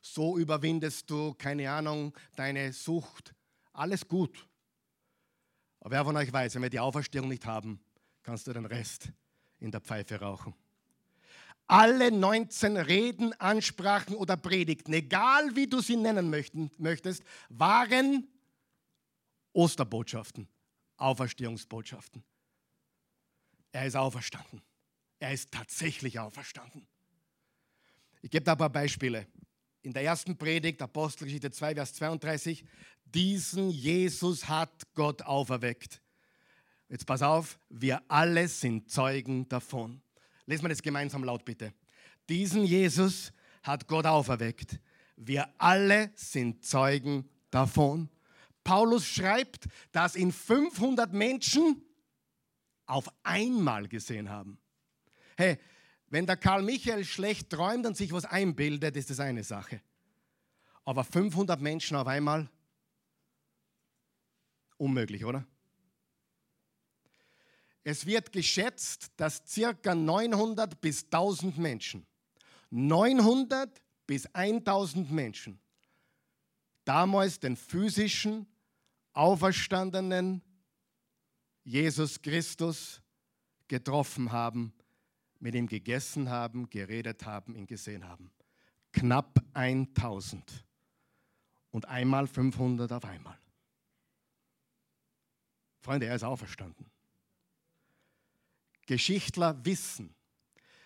so 0.02 0.38
überwindest 0.38 1.10
du, 1.10 1.34
keine 1.36 1.72
Ahnung, 1.72 2.14
deine 2.36 2.74
Sucht. 2.74 3.34
Alles 3.72 4.08
gut. 4.08 4.48
Aber 5.80 5.92
wer 5.92 6.06
von 6.06 6.18
euch 6.18 6.32
weiß, 6.32 6.56
wenn 6.56 6.64
wir 6.64 6.70
die 6.70 6.80
Auferstehung 6.80 7.28
nicht 7.28 7.46
haben, 7.46 7.80
kannst 8.24 8.48
du 8.48 8.54
den 8.54 8.66
Rest 8.66 9.10
in 9.60 9.72
der 9.72 9.82
Pfeife 9.82 10.20
rauchen. 10.20 10.54
Alle 11.68 12.12
19 12.12 12.76
Reden, 12.78 13.34
Ansprachen 13.40 14.16
oder 14.16 14.36
Predigten, 14.36 14.92
egal 14.94 15.56
wie 15.56 15.68
du 15.68 15.80
sie 15.80 15.96
nennen 15.96 16.30
möchtest, 16.78 17.24
waren 17.50 18.28
Osterbotschaften, 19.54 20.50
Auferstehungsbotschaften. 20.98 22.24
Er 23.72 23.86
ist 23.86 23.96
auferstanden. 23.96 24.62
Er 25.20 25.34
ist 25.34 25.52
tatsächlich 25.52 26.20
auferstanden. 26.20 26.88
Ich 28.22 28.30
gebe 28.30 28.44
da 28.44 28.54
ein 28.54 28.58
paar 28.58 28.70
Beispiele 28.70 29.28
in 29.84 29.94
der 29.94 30.04
ersten 30.04 30.38
Predigt, 30.38 30.82
Apostelgeschichte 30.82 31.52
2, 31.52 31.76
Vers 31.76 31.94
32, 31.94 32.64
diesen 33.06 33.70
Jesus 33.70 34.48
hat 34.48 34.94
Gott 34.94 35.22
auferweckt. 35.24 36.02
Jetzt 36.90 37.06
pass 37.06 37.22
auf, 37.22 37.58
wir 37.70 38.02
alle 38.08 38.48
sind 38.48 38.90
Zeugen 38.90 39.48
davon. 39.48 40.02
Lesen 40.46 40.64
wir 40.64 40.70
das 40.70 40.82
gemeinsam 40.82 41.24
laut 41.24 41.46
bitte. 41.46 41.74
Diesen 42.30 42.64
Jesus 42.64 43.32
hat 43.64 43.88
Gott 43.88 44.06
auferweckt. 44.06 44.80
Wir 45.16 45.48
alle 45.58 46.12
sind 46.16 46.66
Zeugen 46.66 47.30
davon. 47.50 48.10
Paulus 48.64 49.06
schreibt, 49.06 49.66
dass 49.92 50.16
ihn 50.16 50.32
500 50.32 51.14
Menschen 51.14 51.82
auf 52.92 53.12
einmal 53.24 53.88
gesehen 53.88 54.30
haben. 54.30 54.60
Hey, 55.38 55.58
wenn 56.08 56.26
der 56.26 56.36
Karl 56.36 56.62
Michael 56.62 57.06
schlecht 57.06 57.50
träumt 57.50 57.86
und 57.86 57.96
sich 57.96 58.12
was 58.12 58.26
einbildet, 58.26 58.98
ist 58.98 59.10
das 59.10 59.22
eine 59.22 59.46
Sache. 59.46 59.82
Aber 60.84 61.06
500 61.06 61.62
Menschen 61.62 61.96
auf 61.96 62.08
einmal, 62.08 62.50
unmöglich, 64.78 65.24
oder? 65.24 65.48
Es 67.84 68.06
wird 68.06 68.34
geschätzt, 68.34 69.12
dass 69.16 69.42
circa 69.48 69.96
900 69.96 70.82
bis 70.82 71.06
1000 71.06 71.58
Menschen, 71.58 72.06
900 72.72 73.82
bis 74.06 74.26
1000 74.34 75.10
Menschen 75.12 75.62
damals 76.84 77.40
den 77.40 77.56
physischen, 77.56 78.48
auferstandenen 79.14 80.42
Jesus 81.64 82.22
Christus 82.22 83.02
getroffen 83.68 84.32
haben 84.32 84.74
mit 85.40 85.56
ihm 85.56 85.68
gegessen 85.68 86.30
haben, 86.30 86.70
geredet 86.70 87.26
haben, 87.26 87.56
ihn 87.56 87.66
gesehen 87.66 88.08
haben. 88.08 88.32
Knapp 88.92 89.40
1000 89.54 90.66
und 91.72 91.88
einmal 91.88 92.28
500 92.28 92.92
auf 92.92 93.06
einmal. 93.06 93.38
Freunde, 95.80 96.06
er 96.06 96.16
ist 96.16 96.24
auferstanden. 96.24 96.86
Geschichtler 98.86 99.64
wissen, 99.66 100.14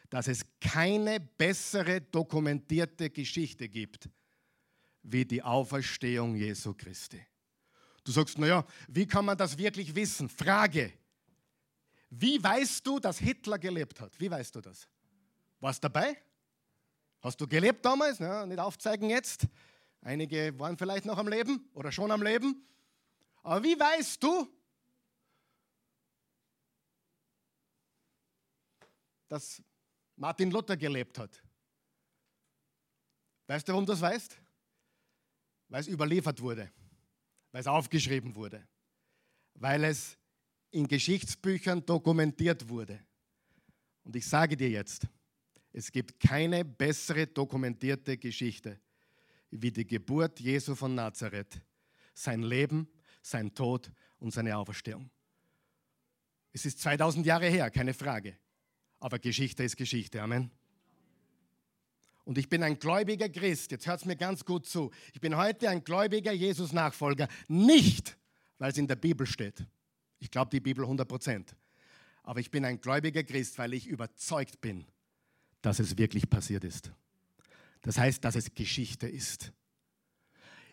dass 0.09 0.27
es 0.27 0.45
keine 0.61 1.19
bessere 1.19 2.01
dokumentierte 2.01 3.09
Geschichte 3.09 3.67
gibt 3.67 4.09
wie 5.03 5.25
die 5.25 5.43
Auferstehung 5.43 6.35
Jesu 6.35 6.73
Christi. 6.73 7.21
Du 8.05 8.11
sagst, 8.11 8.37
naja, 8.37 8.63
wie 8.87 9.07
kann 9.07 9.25
man 9.25 9.35
das 9.35 9.57
wirklich 9.57 9.93
wissen? 9.95 10.29
Frage, 10.29 10.93
wie 12.11 12.41
weißt 12.41 12.85
du, 12.85 12.99
dass 12.99 13.17
Hitler 13.17 13.57
gelebt 13.57 13.99
hat? 13.99 14.17
Wie 14.19 14.29
weißt 14.29 14.55
du 14.55 14.61
das? 14.61 14.87
Warst 15.59 15.83
du 15.83 15.89
dabei? 15.89 16.15
Hast 17.19 17.41
du 17.41 17.47
gelebt 17.47 17.83
damals? 17.83 18.19
Ja, 18.19 18.45
nicht 18.45 18.59
aufzeigen 18.59 19.09
jetzt. 19.09 19.47
Einige 20.01 20.57
waren 20.59 20.77
vielleicht 20.77 21.05
noch 21.05 21.17
am 21.17 21.27
Leben 21.27 21.67
oder 21.73 21.91
schon 21.91 22.11
am 22.11 22.21
Leben. 22.21 22.63
Aber 23.41 23.63
wie 23.63 23.77
weißt 23.77 24.21
du, 24.21 24.47
dass 29.27 29.63
Martin 30.15 30.51
Luther 30.51 30.77
gelebt 30.77 31.17
hat? 31.17 31.41
Weißt 33.47 33.67
du, 33.67 33.71
warum 33.71 33.87
du 33.87 33.93
das 33.93 34.01
weißt? 34.01 34.37
Weil 35.69 35.81
es 35.81 35.87
überliefert 35.87 36.39
wurde, 36.39 36.71
weil 37.55 37.61
es 37.61 37.67
aufgeschrieben 37.67 38.35
wurde, 38.35 38.67
weil 39.53 39.85
es 39.85 40.17
in 40.71 40.85
Geschichtsbüchern 40.85 41.85
dokumentiert 41.85 42.67
wurde. 42.67 42.99
Und 44.03 44.13
ich 44.13 44.27
sage 44.27 44.57
dir 44.57 44.69
jetzt, 44.69 45.07
es 45.71 45.89
gibt 45.89 46.19
keine 46.19 46.65
bessere 46.65 47.25
dokumentierte 47.27 48.17
Geschichte 48.17 48.77
wie 49.51 49.71
die 49.71 49.87
Geburt 49.87 50.37
Jesu 50.41 50.75
von 50.75 50.95
Nazareth, 50.95 51.61
sein 52.13 52.43
Leben, 52.43 52.89
sein 53.21 53.55
Tod 53.55 53.89
und 54.19 54.33
seine 54.33 54.57
Auferstehung. 54.57 55.09
Es 56.51 56.65
ist 56.65 56.81
2000 56.81 57.25
Jahre 57.25 57.47
her, 57.47 57.71
keine 57.71 57.93
Frage. 57.93 58.37
Aber 58.99 59.17
Geschichte 59.17 59.63
ist 59.63 59.77
Geschichte. 59.77 60.21
Amen. 60.21 60.51
Und 62.25 62.39
ich 62.39 62.49
bin 62.49 62.63
ein 62.63 62.79
gläubiger 62.79 63.29
Christ. 63.29 63.71
Jetzt 63.71 63.87
hört 63.87 64.01
es 64.01 64.05
mir 64.05 64.15
ganz 64.15 64.43
gut 64.43 64.65
zu. 64.65 64.91
Ich 65.13 65.21
bin 65.21 65.37
heute 65.37 65.69
ein 65.69 65.83
gläubiger 65.83 66.31
Jesus-Nachfolger. 66.31 67.27
Nicht, 67.47 68.17
weil 68.57 68.71
es 68.71 68.77
in 68.77 68.87
der 68.87 68.95
Bibel 68.95 69.27
steht. 69.27 69.65
Ich 70.19 70.31
glaube 70.31 70.49
die 70.49 70.59
Bibel 70.59 70.83
100 70.83 71.07
Prozent. 71.07 71.55
Aber 72.23 72.39
ich 72.39 72.49
bin 72.49 72.65
ein 72.65 72.81
gläubiger 72.81 73.23
Christ, 73.23 73.59
weil 73.59 73.75
ich 73.75 73.85
überzeugt 73.85 74.59
bin, 74.59 74.85
dass 75.61 75.79
es 75.79 75.97
wirklich 75.97 76.27
passiert 76.27 76.63
ist. 76.63 76.91
Das 77.83 77.99
heißt, 77.99 78.25
dass 78.25 78.35
es 78.35 78.55
Geschichte 78.55 79.07
ist. 79.07 79.53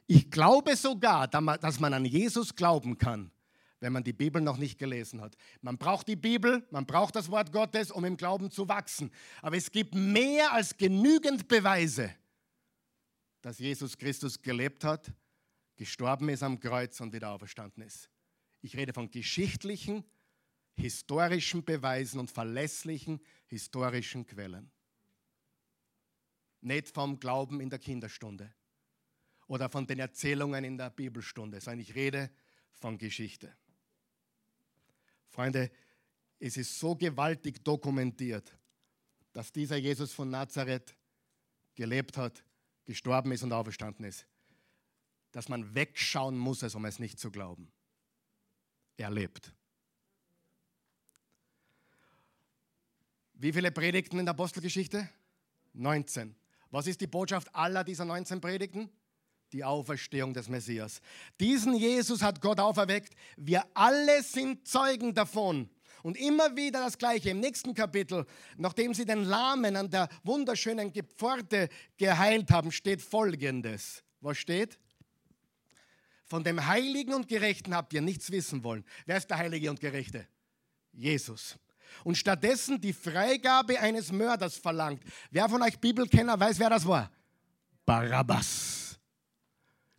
Ich 0.06 0.30
glaube 0.30 0.74
sogar, 0.76 1.28
dass 1.28 1.78
man 1.78 1.92
an 1.92 2.06
Jesus 2.06 2.56
glauben 2.56 2.96
kann, 2.96 3.30
wenn 3.82 3.92
man 3.92 4.04
die 4.04 4.12
Bibel 4.12 4.40
noch 4.40 4.58
nicht 4.58 4.78
gelesen 4.78 5.20
hat. 5.20 5.36
Man 5.60 5.76
braucht 5.76 6.06
die 6.06 6.14
Bibel, 6.14 6.64
man 6.70 6.86
braucht 6.86 7.16
das 7.16 7.28
Wort 7.30 7.52
Gottes, 7.52 7.90
um 7.90 8.04
im 8.04 8.16
Glauben 8.16 8.48
zu 8.48 8.68
wachsen. 8.68 9.10
Aber 9.42 9.56
es 9.56 9.72
gibt 9.72 9.94
mehr 9.94 10.52
als 10.52 10.76
genügend 10.76 11.48
Beweise, 11.48 12.14
dass 13.40 13.58
Jesus 13.58 13.98
Christus 13.98 14.40
gelebt 14.40 14.84
hat, 14.84 15.12
gestorben 15.74 16.28
ist 16.28 16.44
am 16.44 16.60
Kreuz 16.60 17.00
und 17.00 17.12
wieder 17.12 17.32
auferstanden 17.32 17.82
ist. 17.82 18.08
Ich 18.60 18.76
rede 18.76 18.92
von 18.92 19.10
geschichtlichen, 19.10 20.04
historischen 20.74 21.64
Beweisen 21.64 22.20
und 22.20 22.30
verlässlichen 22.30 23.20
historischen 23.48 24.24
Quellen. 24.24 24.70
Nicht 26.60 26.94
vom 26.94 27.18
Glauben 27.18 27.60
in 27.60 27.68
der 27.68 27.80
Kinderstunde, 27.80 28.54
oder 29.48 29.68
von 29.68 29.88
den 29.88 29.98
Erzählungen 29.98 30.62
in 30.62 30.78
der 30.78 30.90
Bibelstunde, 30.90 31.60
sondern 31.60 31.80
ich 31.80 31.96
rede 31.96 32.30
von 32.70 32.96
Geschichte. 32.96 33.52
Freunde, 35.32 35.70
es 36.38 36.56
ist 36.56 36.78
so 36.78 36.94
gewaltig 36.94 37.64
dokumentiert, 37.64 38.54
dass 39.32 39.50
dieser 39.50 39.76
Jesus 39.76 40.12
von 40.12 40.28
Nazareth 40.28 40.94
gelebt 41.74 42.18
hat, 42.18 42.44
gestorben 42.84 43.32
ist 43.32 43.42
und 43.42 43.52
auferstanden 43.52 44.04
ist, 44.04 44.26
dass 45.30 45.48
man 45.48 45.74
wegschauen 45.74 46.36
muss, 46.36 46.62
um 46.74 46.84
es 46.84 46.98
nicht 46.98 47.18
zu 47.18 47.30
glauben. 47.30 47.72
Er 48.98 49.10
lebt. 49.10 49.54
Wie 53.32 53.52
viele 53.52 53.72
Predigten 53.72 54.18
in 54.18 54.26
der 54.26 54.34
Apostelgeschichte? 54.34 55.08
19. 55.72 56.36
Was 56.70 56.86
ist 56.86 57.00
die 57.00 57.06
Botschaft 57.06 57.54
aller 57.54 57.84
dieser 57.84 58.04
19 58.04 58.40
Predigten? 58.40 58.90
Die 59.52 59.64
Auferstehung 59.64 60.32
des 60.32 60.48
Messias. 60.48 61.00
Diesen 61.38 61.74
Jesus 61.74 62.22
hat 62.22 62.40
Gott 62.40 62.58
auferweckt. 62.58 63.14
Wir 63.36 63.64
alle 63.74 64.22
sind 64.22 64.66
Zeugen 64.66 65.14
davon. 65.14 65.68
Und 66.02 66.16
immer 66.16 66.56
wieder 66.56 66.80
das 66.80 66.98
Gleiche. 66.98 67.30
Im 67.30 67.40
nächsten 67.40 67.74
Kapitel, 67.74 68.26
nachdem 68.56 68.92
sie 68.92 69.04
den 69.04 69.24
Lahmen 69.24 69.76
an 69.76 69.90
der 69.90 70.08
wunderschönen 70.24 70.92
Pforte 71.16 71.68
geheilt 71.96 72.50
haben, 72.50 72.72
steht 72.72 73.00
Folgendes. 73.00 74.02
Was 74.20 74.38
steht? 74.38 74.78
Von 76.24 76.42
dem 76.42 76.66
Heiligen 76.66 77.12
und 77.12 77.28
Gerechten 77.28 77.74
habt 77.74 77.92
ihr 77.92 78.00
nichts 78.00 78.30
wissen 78.30 78.64
wollen. 78.64 78.84
Wer 79.06 79.18
ist 79.18 79.28
der 79.28 79.38
Heilige 79.38 79.70
und 79.70 79.80
Gerechte? 79.80 80.26
Jesus. 80.92 81.58
Und 82.04 82.16
stattdessen 82.16 82.80
die 82.80 82.94
Freigabe 82.94 83.78
eines 83.78 84.10
Mörders 84.10 84.56
verlangt. 84.56 85.02
Wer 85.30 85.48
von 85.48 85.62
euch 85.62 85.78
Bibelkenner 85.78 86.40
weiß, 86.40 86.58
wer 86.58 86.70
das 86.70 86.86
war? 86.86 87.12
Barabbas. 87.84 88.81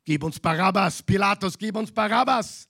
Gib 0.05 0.23
uns 0.23 0.39
Barabbas. 0.39 1.01
Pilatus, 1.01 1.57
gib 1.57 1.75
uns 1.75 1.91
Barabbas. 1.91 2.67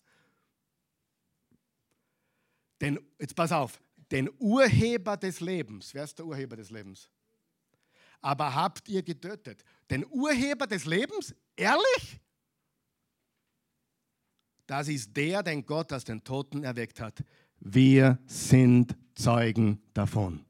Den, 2.80 3.00
jetzt 3.20 3.36
pass 3.36 3.52
auf, 3.52 3.82
den 4.12 4.30
Urheber 4.40 5.18
des 5.18 5.40
Lebens. 5.40 5.94
Wer 5.94 6.04
ist 6.04 6.18
der 6.20 6.26
Urheber 6.26 6.56
des 6.56 6.70
Lebens? 6.70 7.10
Aber 8.22 8.54
habt 8.54 8.88
ihr 8.88 9.02
getötet? 9.04 9.64
Den 9.90 10.06
Urheber 10.06 10.68
des 10.68 10.86
Lebens? 10.86 11.36
Ehrlich? 11.56 12.20
Das 14.66 14.88
ist 14.88 15.16
der, 15.16 15.44
den 15.44 15.66
Gott 15.66 15.92
aus 15.92 16.04
den 16.04 16.24
Toten 16.24 16.64
erweckt 16.64 17.00
hat. 17.00 17.24
Wir 17.60 18.18
sind 18.26 18.96
Zeugen 19.16 19.82
davon. 19.94 20.46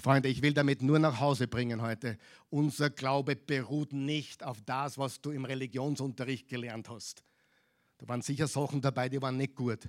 Freunde, 0.00 0.28
ich 0.28 0.42
will 0.42 0.54
damit 0.54 0.82
nur 0.82 0.98
nach 0.98 1.20
Hause 1.20 1.46
bringen 1.46 1.82
heute. 1.82 2.18
Unser 2.48 2.90
Glaube 2.90 3.36
beruht 3.36 3.92
nicht 3.92 4.42
auf 4.42 4.60
das, 4.64 4.98
was 4.98 5.20
du 5.20 5.30
im 5.30 5.44
Religionsunterricht 5.44 6.48
gelernt 6.48 6.88
hast. 6.88 7.22
Da 7.98 8.08
waren 8.08 8.22
sicher 8.22 8.48
Sachen 8.48 8.80
dabei, 8.80 9.08
die 9.08 9.20
waren 9.20 9.36
nicht 9.36 9.54
gut. 9.54 9.88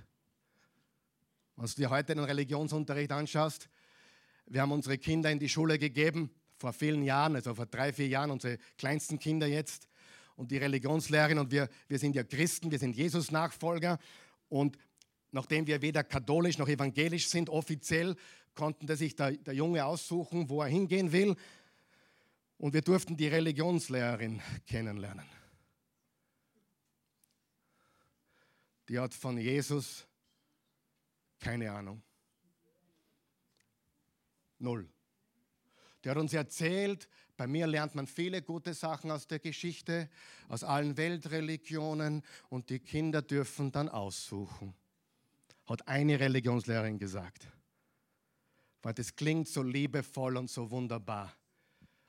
Wenn 1.56 1.66
du 1.66 1.72
dir 1.74 1.90
heute 1.90 2.14
den 2.14 2.24
Religionsunterricht 2.24 3.12
anschaust, 3.12 3.68
wir 4.46 4.60
haben 4.60 4.72
unsere 4.72 4.98
Kinder 4.98 5.30
in 5.30 5.38
die 5.38 5.48
Schule 5.48 5.78
gegeben, 5.78 6.30
vor 6.58 6.72
vielen 6.72 7.02
Jahren, 7.02 7.34
also 7.34 7.54
vor 7.54 7.66
drei, 7.66 7.92
vier 7.92 8.08
Jahren, 8.08 8.30
unsere 8.30 8.58
kleinsten 8.76 9.18
Kinder 9.18 9.46
jetzt. 9.46 9.88
Und 10.36 10.50
die 10.50 10.58
Religionslehrerin 10.58 11.38
und 11.38 11.50
wir, 11.50 11.68
wir 11.88 11.98
sind 11.98 12.14
ja 12.14 12.22
Christen, 12.22 12.70
wir 12.70 12.78
sind 12.78 12.96
Jesus-Nachfolger. 12.96 13.98
Und 14.48 14.76
nachdem 15.30 15.66
wir 15.66 15.82
weder 15.82 16.04
katholisch 16.04 16.58
noch 16.58 16.68
evangelisch 16.68 17.28
sind, 17.28 17.48
offiziell 17.48 18.16
konnten 18.54 18.94
sich 18.96 19.16
der, 19.16 19.32
der 19.32 19.54
Junge 19.54 19.84
aussuchen, 19.84 20.48
wo 20.48 20.62
er 20.62 20.68
hingehen 20.68 21.12
will. 21.12 21.36
Und 22.58 22.74
wir 22.74 22.82
durften 22.82 23.16
die 23.16 23.28
Religionslehrerin 23.28 24.40
kennenlernen. 24.66 25.26
Die 28.88 28.98
hat 28.98 29.14
von 29.14 29.38
Jesus 29.38 30.06
keine 31.42 31.72
Ahnung. 31.72 32.02
Null. 34.58 34.88
Der 36.04 36.12
hat 36.12 36.18
uns 36.18 36.32
erzählt, 36.32 37.08
bei 37.36 37.46
mir 37.46 37.66
lernt 37.66 37.94
man 37.94 38.06
viele 38.06 38.42
gute 38.42 38.74
Sachen 38.74 39.10
aus 39.10 39.26
der 39.26 39.40
Geschichte, 39.40 40.08
aus 40.48 40.62
allen 40.62 40.96
Weltreligionen 40.96 42.22
und 42.48 42.70
die 42.70 42.78
Kinder 42.78 43.22
dürfen 43.22 43.72
dann 43.72 43.88
aussuchen. 43.88 44.74
Hat 45.66 45.88
eine 45.88 46.20
Religionslehrerin 46.20 46.98
gesagt. 46.98 47.48
Weil 48.82 48.94
das 48.94 49.14
klingt 49.14 49.48
so 49.48 49.62
liebevoll 49.62 50.36
und 50.36 50.50
so 50.50 50.70
wunderbar. 50.70 51.32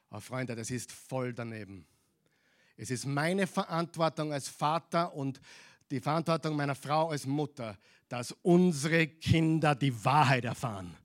Aber 0.10 0.22
Freunde, 0.22 0.56
das 0.56 0.72
ist 0.72 0.92
voll 0.92 1.34
daneben. 1.34 1.86
Es 2.76 2.90
ist 2.90 3.06
meine 3.06 3.48
Verantwortung 3.48 4.34
als 4.34 4.50
Vater 4.50 5.14
und 5.14 5.40
die 5.92 6.00
Verantwortung 6.00 6.56
meiner 6.56 6.76
Frau 6.76 7.10
als 7.10 7.26
Mutter, 7.26 7.78
dass 8.10 8.32
unsere 8.42 9.08
Kinder 9.08 9.76
die 9.76 10.04
Wahrheit 10.04 10.46
erfahren. 10.46 10.96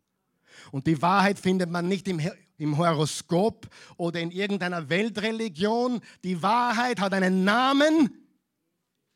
Und 0.73 0.87
die 0.87 1.01
Wahrheit 1.01 1.39
findet 1.39 1.71
man 1.71 1.87
nicht 1.87 2.09
im, 2.09 2.21
im 2.57 2.79
Horoskop 2.79 3.69
oder 3.97 4.21
in 4.21 4.31
irgendeiner 4.31 4.89
Weltreligion. 4.89 6.01
Die 6.25 6.43
Wahrheit 6.43 7.01
hat 7.01 7.13
einen 7.13 7.45
Namen 7.45 8.29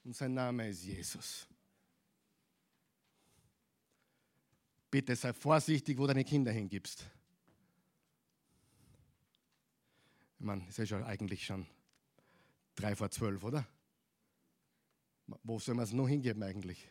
und 0.05 0.16
sein 0.16 0.34
Name 0.34 0.68
ist 0.68 0.84
Jesus. 0.84 1.46
Bitte 4.93 5.16
sei 5.16 5.32
vorsichtig, 5.32 5.97
wo 5.97 6.07
deine 6.07 6.22
Kinder 6.22 6.53
hingibst. 6.53 7.07
Mann, 10.38 10.68
ist 10.68 10.76
ja 10.76 11.03
eigentlich 11.07 11.47
schon 11.47 11.66
drei 12.74 12.95
vor 12.95 13.11
zwölf, 13.11 13.43
oder? 13.43 13.66
Wo 15.45 15.59
soll 15.59 15.76
man 15.76 15.84
es 15.84 15.95
noch 15.95 16.07
hingeben 16.07 16.43
eigentlich? 16.43 16.90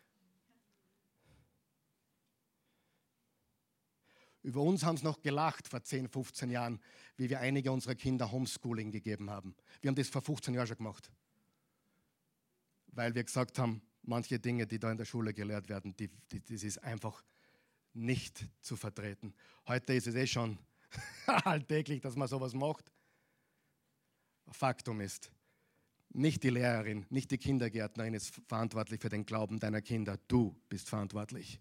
Über 4.41 4.61
uns 4.61 4.83
haben 4.83 4.97
sie 4.97 5.03
noch 5.03 5.21
gelacht 5.21 5.67
vor 5.67 5.83
10, 5.83 6.07
15 6.07 6.49
Jahren, 6.49 6.81
wie 7.17 7.29
wir 7.29 7.39
einige 7.39 7.71
unserer 7.71 7.93
Kinder 7.93 8.31
Homeschooling 8.31 8.89
gegeben 8.89 9.29
haben. 9.29 9.55
Wir 9.79 9.89
haben 9.89 9.95
das 9.95 10.09
vor 10.09 10.23
15 10.23 10.55
Jahren 10.55 10.65
schon 10.65 10.77
gemacht. 10.77 11.11
Weil 12.87 13.13
wir 13.13 13.23
gesagt 13.23 13.59
haben, 13.59 13.83
manche 14.01 14.39
Dinge, 14.39 14.65
die 14.65 14.79
da 14.79 14.89
in 14.89 14.97
der 14.97 15.05
Schule 15.05 15.35
gelehrt 15.35 15.69
werden, 15.69 15.95
die, 15.97 16.07
die, 16.07 16.41
das 16.43 16.63
ist 16.63 16.79
einfach 16.79 17.23
nicht 17.93 18.45
zu 18.61 18.75
vertreten. 18.75 19.33
Heute 19.67 19.93
ist 19.93 20.07
es 20.07 20.15
eh 20.15 20.27
schon 20.27 20.57
alltäglich, 21.25 22.01
dass 22.01 22.15
man 22.15 22.27
sowas 22.27 22.53
macht. 22.53 22.91
Faktum 24.51 25.01
ist, 25.01 25.31
nicht 26.13 26.43
die 26.43 26.49
Lehrerin, 26.49 27.05
nicht 27.09 27.31
die 27.31 27.37
Kindergärtnerin 27.37 28.13
ist 28.13 28.33
verantwortlich 28.47 28.99
für 29.01 29.09
den 29.09 29.25
Glauben 29.25 29.59
deiner 29.59 29.81
Kinder. 29.81 30.17
Du 30.27 30.55
bist 30.67 30.89
verantwortlich. 30.89 31.59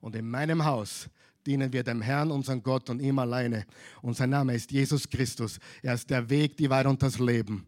Und 0.00 0.16
in 0.16 0.28
meinem 0.28 0.64
Haus 0.64 1.10
dienen 1.46 1.72
wir 1.72 1.82
dem 1.82 2.00
Herrn, 2.00 2.30
unseren 2.30 2.62
Gott 2.62 2.88
und 2.88 3.00
ihm 3.00 3.18
alleine. 3.18 3.66
Und 4.02 4.16
sein 4.16 4.30
Name 4.30 4.54
ist 4.54 4.70
Jesus 4.70 5.08
Christus. 5.08 5.58
Er 5.82 5.94
ist 5.94 6.08
der 6.08 6.28
Weg, 6.30 6.56
die 6.56 6.70
Wahrheit 6.70 6.86
und 6.86 7.02
das 7.02 7.18
Leben. 7.18 7.66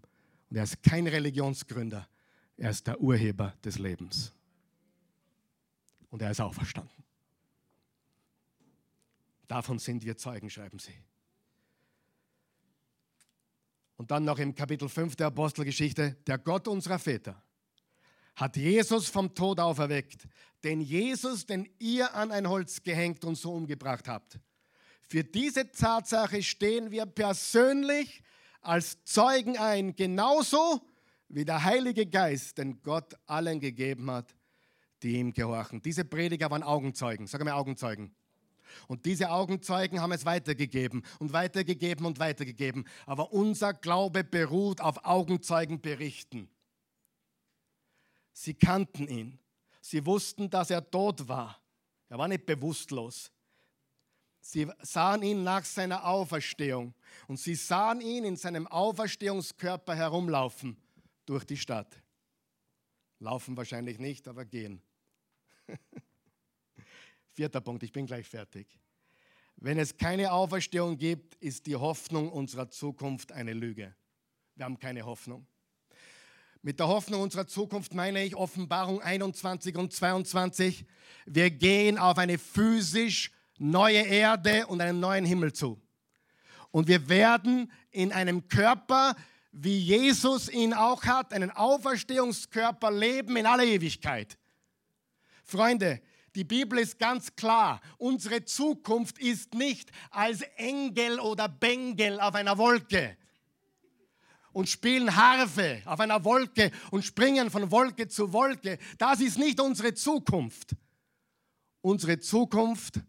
Und 0.48 0.56
er 0.56 0.64
ist 0.64 0.82
kein 0.82 1.06
Religionsgründer. 1.06 2.08
Er 2.56 2.70
ist 2.70 2.86
der 2.86 3.00
Urheber 3.00 3.54
des 3.64 3.78
Lebens. 3.78 4.32
Und 6.10 6.22
er 6.22 6.30
ist 6.30 6.40
auferstanden. 6.40 7.01
Davon 9.52 9.78
sind 9.78 10.02
wir 10.02 10.16
Zeugen, 10.16 10.48
schreiben 10.48 10.78
sie. 10.78 10.94
Und 13.96 14.10
dann 14.10 14.24
noch 14.24 14.38
im 14.38 14.54
Kapitel 14.54 14.88
5 14.88 15.14
der 15.14 15.26
Apostelgeschichte, 15.26 16.16
der 16.26 16.38
Gott 16.38 16.66
unserer 16.68 16.98
Väter 16.98 17.42
hat 18.34 18.56
Jesus 18.56 19.08
vom 19.08 19.34
Tod 19.34 19.60
auferweckt, 19.60 20.26
den 20.64 20.80
Jesus, 20.80 21.44
den 21.44 21.68
ihr 21.78 22.14
an 22.14 22.32
ein 22.32 22.48
Holz 22.48 22.82
gehängt 22.82 23.26
und 23.26 23.34
so 23.34 23.52
umgebracht 23.52 24.08
habt. 24.08 24.40
Für 25.02 25.22
diese 25.22 25.70
Tatsache 25.70 26.42
stehen 26.42 26.90
wir 26.90 27.04
persönlich 27.04 28.22
als 28.62 29.04
Zeugen 29.04 29.58
ein, 29.58 29.94
genauso 29.94 30.80
wie 31.28 31.44
der 31.44 31.62
Heilige 31.62 32.06
Geist, 32.06 32.56
den 32.56 32.80
Gott 32.80 33.14
allen 33.26 33.60
gegeben 33.60 34.10
hat, 34.10 34.34
die 35.02 35.18
ihm 35.18 35.34
gehorchen. 35.34 35.82
Diese 35.82 36.06
Prediger 36.06 36.50
waren 36.50 36.62
Augenzeugen. 36.62 37.26
Sag 37.26 37.44
mal 37.44 37.52
Augenzeugen. 37.52 38.14
Und 38.88 39.06
diese 39.06 39.30
Augenzeugen 39.30 40.00
haben 40.00 40.12
es 40.12 40.24
weitergegeben 40.24 41.02
und 41.18 41.32
weitergegeben 41.32 42.06
und 42.06 42.18
weitergegeben. 42.18 42.86
Aber 43.06 43.32
unser 43.32 43.74
Glaube 43.74 44.24
beruht 44.24 44.80
auf 44.80 45.04
Augenzeugenberichten. 45.04 46.48
Sie 48.32 48.54
kannten 48.54 49.08
ihn. 49.08 49.38
Sie 49.80 50.04
wussten, 50.06 50.48
dass 50.48 50.70
er 50.70 50.88
tot 50.90 51.28
war. 51.28 51.60
Er 52.08 52.18
war 52.18 52.28
nicht 52.28 52.46
bewusstlos. 52.46 53.32
Sie 54.40 54.68
sahen 54.82 55.22
ihn 55.22 55.44
nach 55.44 55.64
seiner 55.64 56.04
Auferstehung 56.04 56.94
und 57.28 57.38
sie 57.38 57.54
sahen 57.54 58.00
ihn 58.00 58.24
in 58.24 58.36
seinem 58.36 58.66
Auferstehungskörper 58.66 59.94
herumlaufen 59.94 60.76
durch 61.26 61.44
die 61.44 61.56
Stadt. 61.56 62.02
Laufen 63.20 63.56
wahrscheinlich 63.56 64.00
nicht, 64.00 64.26
aber 64.26 64.44
gehen. 64.44 64.82
Vierter 67.32 67.62
Punkt, 67.62 67.82
ich 67.82 67.92
bin 67.92 68.06
gleich 68.06 68.28
fertig. 68.28 68.66
Wenn 69.56 69.78
es 69.78 69.96
keine 69.96 70.32
Auferstehung 70.32 70.98
gibt, 70.98 71.34
ist 71.36 71.66
die 71.66 71.76
Hoffnung 71.76 72.30
unserer 72.30 72.68
Zukunft 72.68 73.32
eine 73.32 73.54
Lüge. 73.54 73.94
Wir 74.54 74.64
haben 74.66 74.78
keine 74.78 75.06
Hoffnung. 75.06 75.46
Mit 76.60 76.78
der 76.78 76.88
Hoffnung 76.88 77.22
unserer 77.22 77.46
Zukunft 77.46 77.94
meine 77.94 78.22
ich 78.22 78.36
Offenbarung 78.36 79.00
21 79.00 79.76
und 79.76 79.92
22. 79.92 80.84
Wir 81.24 81.50
gehen 81.50 81.96
auf 81.96 82.18
eine 82.18 82.38
physisch 82.38 83.30
neue 83.58 84.02
Erde 84.02 84.66
und 84.66 84.80
einen 84.80 85.00
neuen 85.00 85.24
Himmel 85.24 85.54
zu. 85.54 85.80
Und 86.70 86.86
wir 86.86 87.08
werden 87.08 87.72
in 87.90 88.12
einem 88.12 88.46
Körper, 88.48 89.16
wie 89.52 89.78
Jesus 89.78 90.50
ihn 90.50 90.74
auch 90.74 91.04
hat, 91.04 91.32
einen 91.32 91.50
Auferstehungskörper 91.50 92.90
leben 92.90 93.36
in 93.36 93.46
aller 93.46 93.64
Ewigkeit. 93.64 94.38
Freunde, 95.44 96.00
die 96.34 96.44
Bibel 96.44 96.78
ist 96.78 96.98
ganz 96.98 97.34
klar. 97.36 97.80
Unsere 97.98 98.44
Zukunft 98.44 99.18
ist 99.18 99.54
nicht 99.54 99.90
als 100.10 100.42
Engel 100.56 101.20
oder 101.20 101.48
Bengel 101.48 102.20
auf 102.20 102.34
einer 102.34 102.56
Wolke 102.56 103.16
und 104.52 104.68
spielen 104.68 105.14
Harfe 105.14 105.82
auf 105.84 106.00
einer 106.00 106.24
Wolke 106.24 106.70
und 106.90 107.04
springen 107.04 107.50
von 107.50 107.70
Wolke 107.70 108.08
zu 108.08 108.32
Wolke. 108.32 108.78
Das 108.98 109.20
ist 109.20 109.38
nicht 109.38 109.60
unsere 109.60 109.94
Zukunft. 109.94 110.76
Unsere 111.80 112.18
Zukunft 112.18 113.00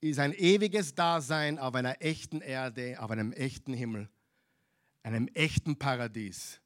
ist 0.00 0.20
ein 0.20 0.32
ewiges 0.32 0.94
Dasein 0.94 1.58
auf 1.58 1.74
einer 1.74 2.00
echten 2.00 2.40
Erde, 2.40 2.96
auf 3.00 3.10
einem 3.10 3.32
echten 3.32 3.72
Himmel, 3.72 4.08
einem 5.02 5.26
echten 5.28 5.76
Paradies, 5.76 6.60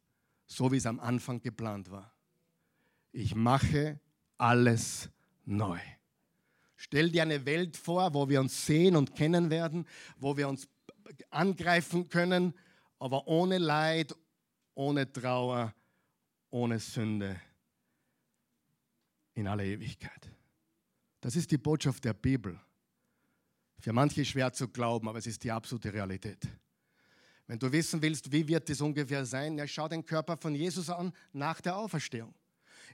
so 0.47 0.71
wie 0.71 0.77
es 0.77 0.87
am 0.87 1.01
Anfang 1.01 1.41
geplant 1.41 1.91
war. 1.91 2.13
Ich 3.13 3.35
mache 3.35 4.01
alles 4.43 5.09
neu. 5.45 5.79
Stell 6.75 7.11
dir 7.11 7.23
eine 7.23 7.47
Welt 7.47 7.77
vor, 7.77 8.13
wo 8.13 8.29
wir 8.29 8.41
uns 8.41 8.67
sehen 8.67 8.97
und 8.97 9.15
kennen 9.15 9.51
werden, 9.51 9.87
wo 10.19 10.37
wir 10.37 10.49
uns 10.49 10.69
angreifen 11.31 12.09
können, 12.09 12.53
aber 12.99 13.29
ohne 13.29 13.59
Leid, 13.59 14.17
ohne 14.75 15.11
Trauer, 15.13 15.73
ohne 16.51 16.81
Sünde 16.81 17.41
in 19.35 19.47
aller 19.47 19.63
Ewigkeit. 19.63 20.29
Das 21.21 21.37
ist 21.37 21.53
die 21.53 21.59
Botschaft 21.59 22.05
der 22.05 22.15
Bibel. 22.15 22.59
Für 23.79 23.93
manche 23.93 24.25
schwer 24.25 24.53
zu 24.53 24.67
glauben, 24.67 25.09
aber 25.09 25.19
es 25.19 25.27
ist 25.29 25.45
die 25.45 25.53
absolute 25.53 25.93
Realität. 25.93 26.49
Wenn 27.47 27.61
du 27.61 27.71
wissen 27.71 28.03
willst, 28.03 28.33
wie 28.33 28.49
wird 28.49 28.69
es 28.71 28.81
ungefähr 28.81 29.25
sein, 29.25 29.57
ja, 29.57 29.69
schau 29.69 29.87
den 29.87 30.05
Körper 30.05 30.37
von 30.37 30.53
Jesus 30.57 30.91
an 30.91 31.13
nach 31.33 31.61
der 31.61 31.77
Auferstehung. 31.77 32.35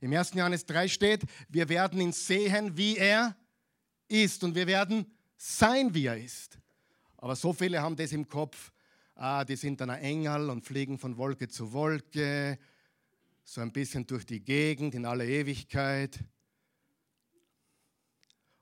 Im 0.00 0.12
1. 0.12 0.34
Johannes 0.34 0.64
3 0.66 0.88
steht, 0.88 1.22
wir 1.48 1.68
werden 1.68 2.00
ihn 2.00 2.12
sehen, 2.12 2.76
wie 2.76 2.96
er 2.96 3.36
ist 4.08 4.42
und 4.44 4.54
wir 4.54 4.66
werden 4.66 5.06
sein, 5.36 5.92
wie 5.94 6.06
er 6.06 6.16
ist. 6.16 6.58
Aber 7.16 7.36
so 7.36 7.52
viele 7.52 7.80
haben 7.82 7.96
das 7.96 8.12
im 8.12 8.28
Kopf, 8.28 8.72
ah, 9.14 9.44
die 9.44 9.56
sind 9.56 9.80
dann 9.80 9.90
ein 9.90 10.02
Engel 10.02 10.50
und 10.50 10.64
fliegen 10.64 10.98
von 10.98 11.16
Wolke 11.16 11.48
zu 11.48 11.72
Wolke, 11.72 12.58
so 13.42 13.60
ein 13.60 13.72
bisschen 13.72 14.06
durch 14.06 14.26
die 14.26 14.40
Gegend 14.40 14.94
in 14.94 15.04
aller 15.04 15.24
Ewigkeit. 15.24 16.18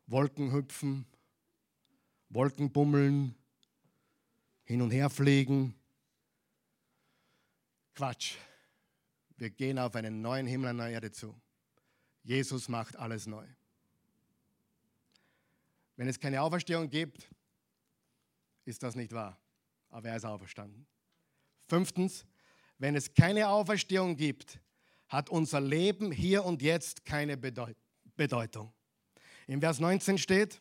Wolken 0.06 0.52
hüpfen. 0.52 1.06
Wolken 2.28 2.72
bummeln, 2.72 3.34
hin 4.64 4.82
und 4.82 4.90
her 4.90 5.08
fliegen. 5.10 5.74
Quatsch. 7.94 8.34
Wir 9.36 9.50
gehen 9.50 9.78
auf 9.78 9.94
einen 9.94 10.22
neuen 10.22 10.46
Himmel, 10.46 10.70
eine 10.70 10.78
neue 10.78 10.92
Erde 10.92 11.12
zu. 11.12 11.38
Jesus 12.22 12.68
macht 12.68 12.96
alles 12.96 13.26
neu. 13.26 13.46
Wenn 15.96 16.08
es 16.08 16.18
keine 16.18 16.42
Auferstehung 16.42 16.90
gibt, 16.90 17.28
ist 18.64 18.82
das 18.82 18.94
nicht 18.94 19.12
wahr. 19.12 19.38
Aber 19.90 20.08
er 20.08 20.16
ist 20.16 20.24
auferstanden. 20.24 20.86
Fünftens, 21.68 22.26
wenn 22.78 22.96
es 22.96 23.14
keine 23.14 23.48
Auferstehung 23.48 24.16
gibt, 24.16 24.58
hat 25.08 25.30
unser 25.30 25.60
Leben 25.60 26.10
hier 26.10 26.44
und 26.44 26.62
jetzt 26.62 27.04
keine 27.04 27.36
Bedeutung. 27.36 28.72
Im 29.46 29.60
Vers 29.60 29.78
19 29.78 30.18
steht, 30.18 30.60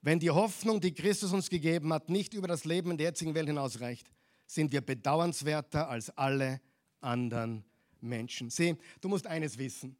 wenn 0.00 0.18
die 0.18 0.30
Hoffnung, 0.30 0.80
die 0.80 0.94
Christus 0.94 1.32
uns 1.32 1.50
gegeben 1.50 1.92
hat, 1.92 2.08
nicht 2.08 2.32
über 2.32 2.48
das 2.48 2.64
Leben 2.64 2.92
in 2.92 2.96
der 2.96 3.08
jetzigen 3.08 3.34
Welt 3.34 3.48
hinausreicht, 3.48 4.10
sind 4.46 4.72
wir 4.72 4.80
bedauernswerter 4.80 5.88
als 5.88 6.10
alle 6.10 6.60
anderen 7.00 7.64
Menschen. 8.00 8.50
Sieh, 8.50 8.76
du 9.00 9.08
musst 9.08 9.26
eines 9.26 9.58
wissen. 9.58 9.96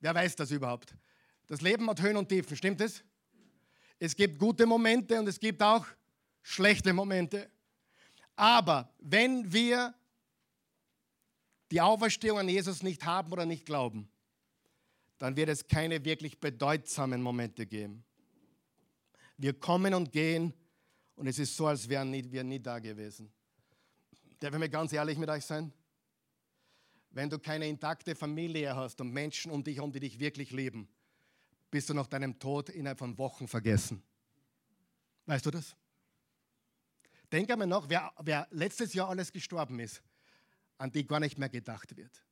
Wer 0.00 0.14
weiß 0.14 0.36
das 0.36 0.50
überhaupt? 0.50 0.94
Das 1.46 1.60
Leben 1.60 1.88
hat 1.88 2.00
Höhen 2.00 2.16
und 2.16 2.28
Tiefen, 2.28 2.56
stimmt 2.56 2.80
es? 2.80 3.02
Es 3.98 4.14
gibt 4.14 4.38
gute 4.38 4.66
Momente 4.66 5.18
und 5.18 5.26
es 5.28 5.40
gibt 5.40 5.62
auch 5.62 5.86
schlechte 6.42 6.92
Momente. 6.92 7.50
Aber 8.36 8.92
wenn 9.00 9.52
wir 9.52 9.94
die 11.70 11.80
Auferstehung 11.80 12.38
an 12.38 12.48
Jesus 12.48 12.82
nicht 12.82 13.04
haben 13.04 13.32
oder 13.32 13.44
nicht 13.44 13.66
glauben, 13.66 14.08
dann 15.18 15.36
wird 15.36 15.48
es 15.48 15.66
keine 15.66 16.04
wirklich 16.04 16.38
bedeutsamen 16.38 17.20
Momente 17.20 17.66
geben. 17.66 18.04
Wir 19.36 19.52
kommen 19.52 19.94
und 19.94 20.12
gehen 20.12 20.54
und 21.16 21.26
es 21.26 21.38
ist 21.38 21.56
so, 21.56 21.66
als 21.66 21.88
wären 21.88 22.12
wir 22.12 22.44
nie 22.44 22.60
da 22.60 22.78
gewesen. 22.78 23.32
Darf 24.38 24.52
ich 24.52 24.58
mir 24.60 24.68
ganz 24.68 24.92
ehrlich 24.92 25.18
mit 25.18 25.28
euch 25.28 25.44
sein? 25.44 25.72
Wenn 27.10 27.30
du 27.30 27.38
keine 27.38 27.66
intakte 27.68 28.14
Familie 28.14 28.76
hast 28.76 29.00
und 29.00 29.10
Menschen 29.10 29.50
um 29.50 29.64
dich 29.64 29.76
herum, 29.76 29.92
die 29.92 30.00
dich 30.00 30.18
wirklich 30.18 30.50
lieben, 30.50 30.88
bist 31.70 31.88
du 31.88 31.94
nach 31.94 32.06
deinem 32.06 32.38
Tod 32.38 32.68
innerhalb 32.68 32.98
von 32.98 33.16
Wochen 33.18 33.48
vergessen. 33.48 34.02
Weißt 35.26 35.44
du 35.44 35.50
das? 35.50 35.76
Denk 37.30 37.50
einmal 37.50 37.66
nach, 37.66 37.88
wer, 37.88 38.12
wer 38.20 38.46
letztes 38.50 38.94
Jahr 38.94 39.08
alles 39.08 39.32
gestorben 39.32 39.78
ist, 39.80 40.02
an 40.78 40.90
die 40.90 41.06
gar 41.06 41.20
nicht 41.20 41.38
mehr 41.38 41.48
gedacht 41.48 41.96
wird. 41.96 42.24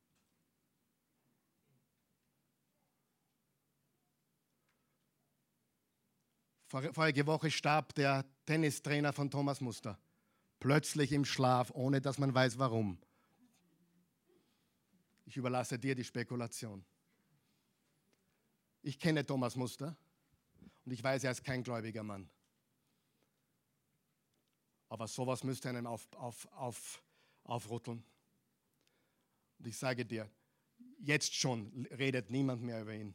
Vorige 6.67 7.25
Woche 7.25 7.49
starb 7.49 7.93
der 7.95 8.25
Tennistrainer 8.45 9.13
von 9.13 9.31
Thomas 9.31 9.61
Muster. 9.61 9.97
Plötzlich 10.59 11.13
im 11.13 11.23
Schlaf, 11.23 11.71
ohne 11.73 12.01
dass 12.01 12.17
man 12.17 12.33
weiß 12.33 12.57
warum. 12.57 12.97
Ich 15.27 15.35
überlasse 15.35 15.77
dir 15.77 15.93
die 15.93 16.05
Spekulation. 16.05 16.85
Ich 18.81 18.97
kenne 18.97 19.25
Thomas 19.25 19.57
Muster 19.57 19.97
und 20.85 20.93
ich 20.93 21.03
weiß, 21.03 21.25
er 21.25 21.31
ist 21.31 21.43
kein 21.43 21.63
gläubiger 21.63 22.01
Mann. 22.01 22.29
Aber 24.87 25.05
sowas 25.09 25.43
müsste 25.43 25.67
einen 25.67 25.85
auf, 25.85 26.07
auf, 26.13 26.47
auf, 26.53 27.03
aufrütteln. 27.43 28.05
Und 29.59 29.67
ich 29.67 29.77
sage 29.77 30.05
dir, 30.05 30.29
jetzt 30.99 31.35
schon 31.35 31.85
redet 31.87 32.29
niemand 32.29 32.61
mehr 32.61 32.81
über 32.81 32.93
ihn. 32.93 33.13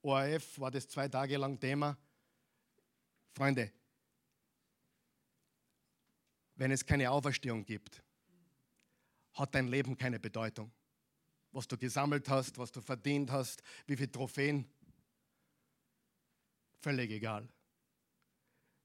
ORF 0.00 0.58
war 0.60 0.70
das 0.70 0.88
zwei 0.88 1.08
Tage 1.08 1.36
lang 1.36 1.60
Thema. 1.60 1.98
Freunde, 3.34 3.70
wenn 6.54 6.70
es 6.70 6.86
keine 6.86 7.10
Auferstehung 7.10 7.66
gibt, 7.66 8.02
hat 9.34 9.54
dein 9.54 9.68
Leben 9.68 9.96
keine 9.96 10.18
Bedeutung. 10.18 10.72
Was 11.52 11.66
du 11.66 11.76
gesammelt 11.76 12.28
hast, 12.28 12.58
was 12.58 12.70
du 12.70 12.80
verdient 12.80 13.30
hast, 13.30 13.62
wie 13.86 13.96
viele 13.96 14.10
Trophäen, 14.10 14.70
völlig 16.80 17.10
egal. 17.10 17.48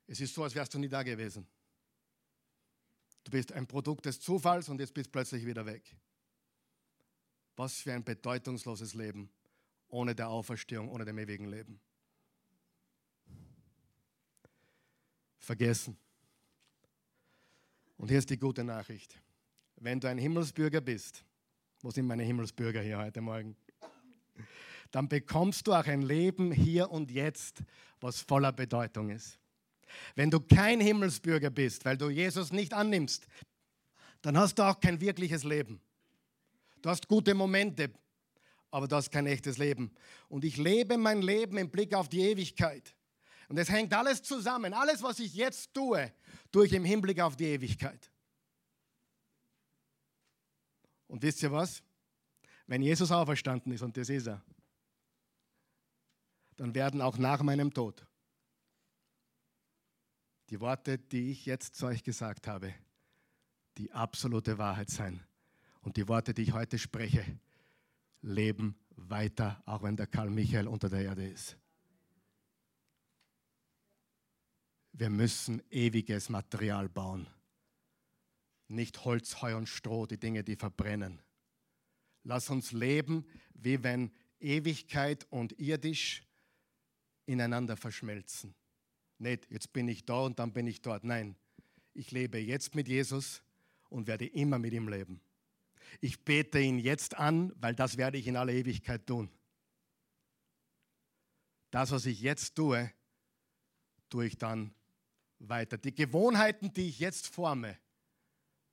Es 0.08 0.20
ist 0.20 0.34
so, 0.34 0.43
als 0.43 0.56
wärst 0.56 0.74
du 0.74 0.80
nie 0.80 0.89
da 0.89 1.04
gewesen. 1.04 1.48
Du 3.24 3.32
bist 3.32 3.52
ein 3.52 3.68
Produkt 3.68 4.06
des 4.06 4.20
Zufalls 4.20 4.70
und 4.70 4.80
jetzt 4.80 4.93
bist 4.93 5.12
plötzlich 5.12 5.46
wieder 5.46 5.66
weg. 5.66 5.96
Was 7.56 7.82
für 7.82 7.93
ein 7.93 8.04
bedeutungsloses 8.04 8.93
Leben 8.93 9.30
ohne 9.88 10.14
der 10.14 10.30
Auferstehung, 10.30 10.89
ohne 10.89 11.06
dem 11.06 11.18
ewigen 11.18 11.46
Leben. 11.46 11.80
vergessen. 15.46 15.98
Und 17.98 18.10
hier 18.10 18.20
ist 18.20 18.30
die 18.30 18.38
gute 18.38 18.64
Nachricht. 18.64 19.22
Wenn 19.86 20.00
du 20.00 20.10
ein 20.10 20.18
Himmelsbürger 20.18 20.82
bist, 20.82 21.24
wo 21.84 21.92
sind 21.92 22.08
meine 22.08 22.24
Himmelsbürger 22.24 22.82
hier 22.82 22.98
heute 22.98 23.22
Morgen? 23.22 23.56
Dann 24.90 25.08
bekommst 25.08 25.68
du 25.68 25.74
auch 25.74 25.86
ein 25.86 26.02
Leben 26.02 26.52
hier 26.52 26.90
und 26.90 27.12
jetzt, 27.12 27.62
was 28.02 28.20
voller 28.20 28.52
Bedeutung 28.52 29.12
ist. 29.12 29.38
Wenn 30.16 30.32
du 30.32 30.40
kein 30.40 30.80
Himmelsbürger 30.80 31.52
bist, 31.52 31.86
weil 31.86 31.98
du 31.98 32.10
Jesus 32.10 32.52
nicht 32.52 32.74
annimmst, 32.74 33.28
dann 34.24 34.36
hast 34.40 34.56
du 34.56 34.64
auch 34.64 34.80
kein 34.80 35.00
wirkliches 35.02 35.44
Leben. 35.44 35.80
Du 36.82 36.90
hast 36.90 37.08
gute 37.08 37.36
Momente, 37.36 37.92
aber 38.72 38.88
du 38.88 38.96
hast 38.96 39.12
kein 39.12 39.28
echtes 39.28 39.60
Leben. 39.60 39.94
Und 40.30 40.46
ich 40.46 40.58
lebe 40.58 40.98
mein 40.98 41.22
Leben 41.22 41.60
im 41.60 41.70
Blick 41.70 41.94
auf 41.94 42.10
die 42.10 42.22
Ewigkeit. 42.22 42.96
Und 43.50 43.60
es 43.60 43.70
hängt 43.70 43.94
alles 43.94 44.24
zusammen. 44.24 44.74
Alles, 44.74 45.04
was 45.04 45.20
ich 45.20 45.36
jetzt 45.36 45.76
tue, 45.76 46.12
tue 46.52 46.66
ich 46.66 46.74
im 46.74 46.86
Hinblick 46.86 47.20
auf 47.20 47.36
die 47.36 47.46
Ewigkeit. 47.46 48.10
Und 51.16 51.22
wisst 51.22 51.41
ihr 51.43 51.51
was? 51.53 51.82
Wenn 52.68 52.82
Jesus 52.82 53.09
auferstanden 53.09 53.72
ist, 53.72 53.82
und 53.82 53.95
das 53.95 54.09
ist 54.09 54.28
er, 54.28 54.43
dann 56.57 56.76
werden 56.76 57.01
auch 57.01 57.18
nach 57.18 57.41
meinem 57.41 57.74
Tod 57.74 58.05
die 60.49 60.59
Worte, 60.59 60.97
die 60.97 61.32
ich 61.32 61.45
jetzt 61.45 61.76
zu 61.76 61.86
euch 61.86 62.03
gesagt 62.03 62.47
habe, 62.47 62.74
die 63.78 63.93
absolute 63.93 64.57
Wahrheit 64.57 64.89
sein. 64.89 65.24
Und 65.80 65.95
die 65.95 66.05
Worte, 66.09 66.34
die 66.34 66.41
ich 66.41 66.51
heute 66.51 66.78
spreche, 66.78 67.24
leben 68.22 68.78
weiter, 68.89 69.63
auch 69.66 69.84
wenn 69.84 69.95
der 69.95 70.07
Karl 70.07 70.30
Michael 70.30 70.68
unter 70.68 70.89
der 70.89 71.05
Erde 71.05 71.26
ist. 71.30 71.55
Wir 74.91 75.09
müssen 75.09 75.63
ewiges 75.72 76.28
Material 76.28 76.89
bauen. 76.89 77.26
Nicht 78.68 79.05
Holz, 79.05 79.41
Heu 79.41 79.55
und 79.55 79.70
Stroh, 79.70 80.05
die 80.05 80.20
Dinge, 80.20 80.43
die 80.43 80.55
verbrennen. 80.55 81.22
Lass 82.24 82.49
uns 82.49 82.72
leben, 82.72 83.26
wie 83.53 83.84
wenn 83.84 84.11
Ewigkeit 84.39 85.28
und 85.30 85.59
irdisch 85.59 86.24
ineinander 87.26 87.78
verschmelzen. 87.78 88.55
Nicht, 89.18 89.49
jetzt 89.49 89.72
bin 89.74 89.88
ich 89.88 90.05
da 90.05 90.22
und 90.22 90.39
dann 90.39 90.51
bin 90.51 90.68
ich 90.68 90.82
dort. 90.82 91.03
Nein, 91.03 91.36
ich 91.93 92.11
lebe 92.11 92.38
jetzt 92.38 92.76
mit 92.76 92.88
Jesus 92.88 93.41
und 93.89 94.07
werde 94.07 94.26
immer 94.26 94.59
mit 94.59 94.74
ihm 94.74 94.88
leben. 94.88 95.22
Ich 96.01 96.26
bete 96.26 96.59
ihn 96.59 96.80
jetzt 96.80 97.16
an, 97.16 97.53
weil 97.55 97.76
das 97.76 97.97
werde 97.97 98.18
ich 98.18 98.28
in 98.28 98.36
aller 98.36 98.53
Ewigkeit 98.53 99.05
tun. 99.05 99.30
Das, 101.72 101.91
was 101.91 102.05
ich 102.05 102.22
jetzt 102.22 102.55
tue, 102.55 102.91
tue 104.09 104.26
ich 104.26 104.38
dann 104.38 104.74
weiter. 105.39 105.78
Die 105.78 105.93
Gewohnheiten, 105.93 106.74
die 106.74 106.89
ich 106.89 106.99
jetzt 106.99 107.28
forme, 107.28 107.78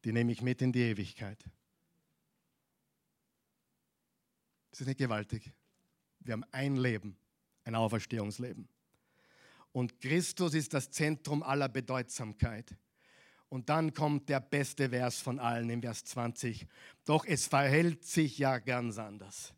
die 0.05 0.13
nehme 0.13 0.33
ich 0.33 0.43
mit 0.43 0.63
in 0.63 0.73
die 0.73 0.83
Ewigkeit. 0.83 1.43
Das 4.71 4.81
ist 4.81 4.87
nicht 4.87 4.99
gewaltig. 4.99 5.53
Wir 6.21 6.33
haben 6.33 6.45
ein 6.51 6.77
Leben, 6.77 7.17
ein 7.65 7.75
Auferstehungsleben. 7.75 8.69
Und 9.73 10.01
Christus 10.01 10.55
ist 10.55 10.75
das 10.75 10.91
Zentrum 10.91 11.43
aller 11.43 11.69
Bedeutsamkeit. 11.69 12.77
Und 13.49 13.69
dann 13.69 13.93
kommt 13.93 14.29
der 14.29 14.41
beste 14.41 14.91
Vers 14.91 15.21
von 15.21 15.39
allen 15.39 15.69
im 15.69 15.83
Vers 15.83 16.05
20. 16.05 16.67
Doch 17.05 17.27
es 17.27 17.47
verhält 17.47 18.05
sich 18.05 18.39
ja 18.39 18.59
ganz 18.59 18.99
anders. 18.99 19.53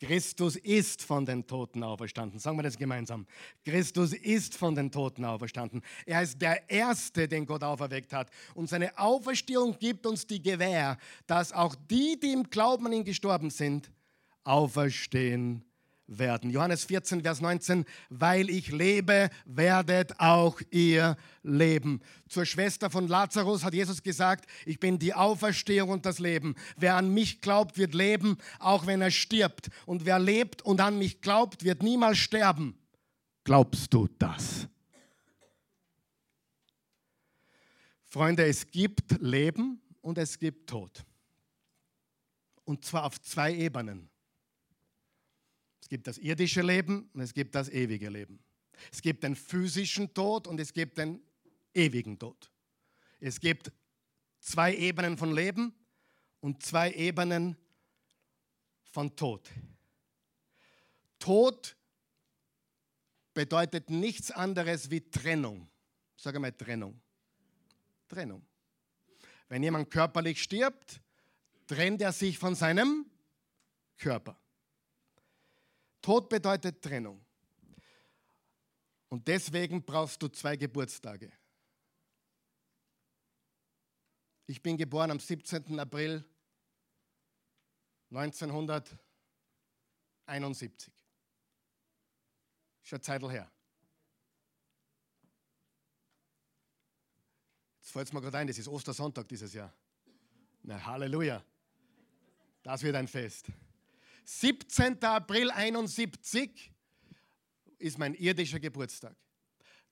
Christus 0.00 0.56
ist 0.56 1.02
von 1.02 1.24
den 1.24 1.46
Toten 1.46 1.82
auferstanden. 1.82 2.38
Sagen 2.38 2.58
wir 2.58 2.62
das 2.62 2.76
gemeinsam. 2.76 3.26
Christus 3.64 4.12
ist 4.12 4.54
von 4.54 4.74
den 4.74 4.90
Toten 4.90 5.24
auferstanden. 5.24 5.82
Er 6.06 6.22
ist 6.22 6.40
der 6.40 6.68
Erste, 6.68 7.28
den 7.28 7.46
Gott 7.46 7.62
auferweckt 7.62 8.12
hat. 8.12 8.30
Und 8.54 8.68
seine 8.68 8.96
Auferstehung 8.98 9.78
gibt 9.78 10.06
uns 10.06 10.26
die 10.26 10.42
Gewähr, 10.42 10.98
dass 11.26 11.52
auch 11.52 11.74
die, 11.74 12.18
die 12.20 12.32
im 12.32 12.50
Glauben 12.50 12.86
an 12.86 12.92
ihn 12.92 13.04
gestorben 13.04 13.50
sind, 13.50 13.90
auferstehen 14.42 15.64
werden. 16.06 16.50
Johannes 16.50 16.84
14, 16.84 17.22
Vers 17.22 17.40
19, 17.40 17.84
weil 18.10 18.50
ich 18.50 18.70
lebe, 18.70 19.30
werdet 19.44 20.20
auch 20.20 20.60
ihr 20.70 21.16
leben. 21.42 22.00
Zur 22.28 22.44
Schwester 22.44 22.90
von 22.90 23.08
Lazarus 23.08 23.64
hat 23.64 23.74
Jesus 23.74 24.02
gesagt, 24.02 24.48
ich 24.66 24.80
bin 24.80 24.98
die 24.98 25.14
Auferstehung 25.14 25.90
und 25.90 26.06
das 26.06 26.18
Leben. 26.18 26.54
Wer 26.76 26.96
an 26.96 27.12
mich 27.12 27.40
glaubt, 27.40 27.78
wird 27.78 27.94
leben, 27.94 28.38
auch 28.58 28.86
wenn 28.86 29.00
er 29.00 29.10
stirbt. 29.10 29.68
Und 29.86 30.04
wer 30.04 30.18
lebt 30.18 30.62
und 30.62 30.80
an 30.80 30.98
mich 30.98 31.20
glaubt, 31.20 31.64
wird 31.64 31.82
niemals 31.82 32.18
sterben. 32.18 32.78
Glaubst 33.44 33.92
du 33.92 34.08
das? 34.18 34.68
Freunde, 38.04 38.46
es 38.46 38.70
gibt 38.70 39.20
Leben 39.20 39.80
und 40.00 40.18
es 40.18 40.38
gibt 40.38 40.70
Tod. 40.70 41.04
Und 42.64 42.84
zwar 42.84 43.04
auf 43.04 43.20
zwei 43.20 43.54
Ebenen. 43.54 44.08
Es 45.84 45.88
gibt 45.90 46.06
das 46.06 46.16
irdische 46.16 46.62
Leben 46.62 47.10
und 47.12 47.20
es 47.20 47.34
gibt 47.34 47.54
das 47.54 47.68
ewige 47.68 48.08
Leben. 48.08 48.42
Es 48.90 49.02
gibt 49.02 49.22
den 49.22 49.36
physischen 49.36 50.14
Tod 50.14 50.46
und 50.46 50.58
es 50.58 50.72
gibt 50.72 50.96
den 50.96 51.20
ewigen 51.74 52.18
Tod. 52.18 52.50
Es 53.20 53.38
gibt 53.38 53.70
zwei 54.40 54.74
Ebenen 54.74 55.18
von 55.18 55.34
Leben 55.34 55.74
und 56.40 56.62
zwei 56.62 56.90
Ebenen 56.92 57.58
von 58.92 59.14
Tod. 59.14 59.50
Tod 61.18 61.76
bedeutet 63.34 63.90
nichts 63.90 64.30
anderes 64.30 64.90
wie 64.90 65.02
Trennung. 65.02 65.68
Sag 66.16 66.40
mal 66.40 66.50
Trennung. 66.50 66.98
Trennung. 68.08 68.42
Wenn 69.50 69.62
jemand 69.62 69.90
körperlich 69.90 70.42
stirbt, 70.42 71.02
trennt 71.66 72.00
er 72.00 72.14
sich 72.14 72.38
von 72.38 72.54
seinem 72.54 73.04
Körper. 73.98 74.40
Tod 76.04 76.28
bedeutet 76.28 76.82
Trennung. 76.82 77.24
Und 79.08 79.26
deswegen 79.26 79.82
brauchst 79.82 80.20
du 80.20 80.28
zwei 80.28 80.54
Geburtstage. 80.54 81.32
Ich 84.44 84.62
bin 84.62 84.76
geboren 84.76 85.12
am 85.12 85.18
17. 85.18 85.80
April 85.80 86.22
1971. 88.10 90.92
Schon 92.82 93.00
Zeit 93.00 93.22
her. 93.22 93.50
Jetzt 97.80 97.92
fällt 97.92 98.08
es 98.08 98.12
mir 98.12 98.20
gerade 98.20 98.36
ein, 98.36 98.46
das 98.46 98.58
ist 98.58 98.68
Ostersonntag 98.68 99.26
dieses 99.26 99.54
Jahr. 99.54 99.72
Na, 100.64 100.84
Halleluja. 100.84 101.42
Das 102.62 102.82
wird 102.82 102.94
ein 102.94 103.08
Fest. 103.08 103.46
17. 104.24 105.02
April 105.04 105.50
71 105.50 106.72
ist 107.78 107.98
mein 107.98 108.14
irdischer 108.14 108.60
Geburtstag. 108.60 109.16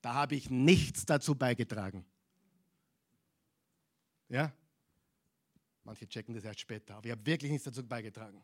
Da 0.01 0.15
habe 0.15 0.35
ich 0.35 0.51
nichts 0.51 1.05
dazu 1.05 1.35
beigetragen. 1.35 2.05
Ja? 4.29 4.53
Manche 5.85 6.09
checken 6.09 6.35
das 6.35 6.45
erst 6.45 6.61
später, 6.61 6.97
aber 6.97 7.07
ich 7.07 7.13
habe 7.13 7.27
wirklich 7.27 7.51
nichts 7.51 7.65
dazu 7.65 7.87
beigetragen. 7.87 8.43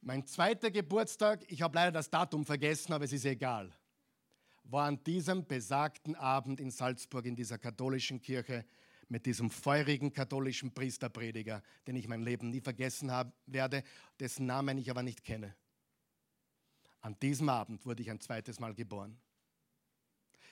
Mein 0.00 0.26
zweiter 0.26 0.70
Geburtstag, 0.70 1.44
ich 1.48 1.62
habe 1.62 1.74
leider 1.76 1.92
das 1.92 2.10
Datum 2.10 2.44
vergessen, 2.44 2.92
aber 2.92 3.04
es 3.04 3.12
ist 3.12 3.24
egal, 3.24 3.72
war 4.64 4.86
an 4.86 5.02
diesem 5.04 5.46
besagten 5.46 6.16
Abend 6.16 6.60
in 6.60 6.70
Salzburg 6.70 7.26
in 7.26 7.36
dieser 7.36 7.58
katholischen 7.58 8.20
Kirche 8.20 8.64
mit 9.12 9.26
diesem 9.26 9.50
feurigen 9.50 10.10
katholischen 10.10 10.72
Priesterprediger, 10.72 11.62
den 11.86 11.96
ich 11.96 12.08
mein 12.08 12.22
Leben 12.22 12.48
nie 12.48 12.62
vergessen 12.62 13.10
haben 13.10 13.30
werde, 13.44 13.84
dessen 14.18 14.46
Namen 14.46 14.78
ich 14.78 14.90
aber 14.90 15.02
nicht 15.02 15.22
kenne. 15.22 15.54
An 17.02 17.18
diesem 17.20 17.50
Abend 17.50 17.84
wurde 17.84 18.00
ich 18.00 18.10
ein 18.10 18.20
zweites 18.20 18.58
Mal 18.58 18.74
geboren. 18.74 19.20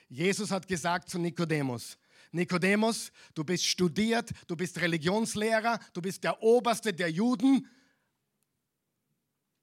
Jesus 0.09 0.51
hat 0.51 0.67
gesagt 0.67 1.09
zu 1.09 1.17
Nikodemus, 1.17 1.97
Nikodemus, 2.31 3.11
du 3.33 3.43
bist 3.43 3.65
studiert, 3.65 4.29
du 4.45 4.55
bist 4.55 4.79
Religionslehrer, 4.79 5.79
du 5.91 6.01
bist 6.01 6.23
der 6.23 6.43
Oberste 6.43 6.93
der 6.93 7.09
Juden, 7.09 7.67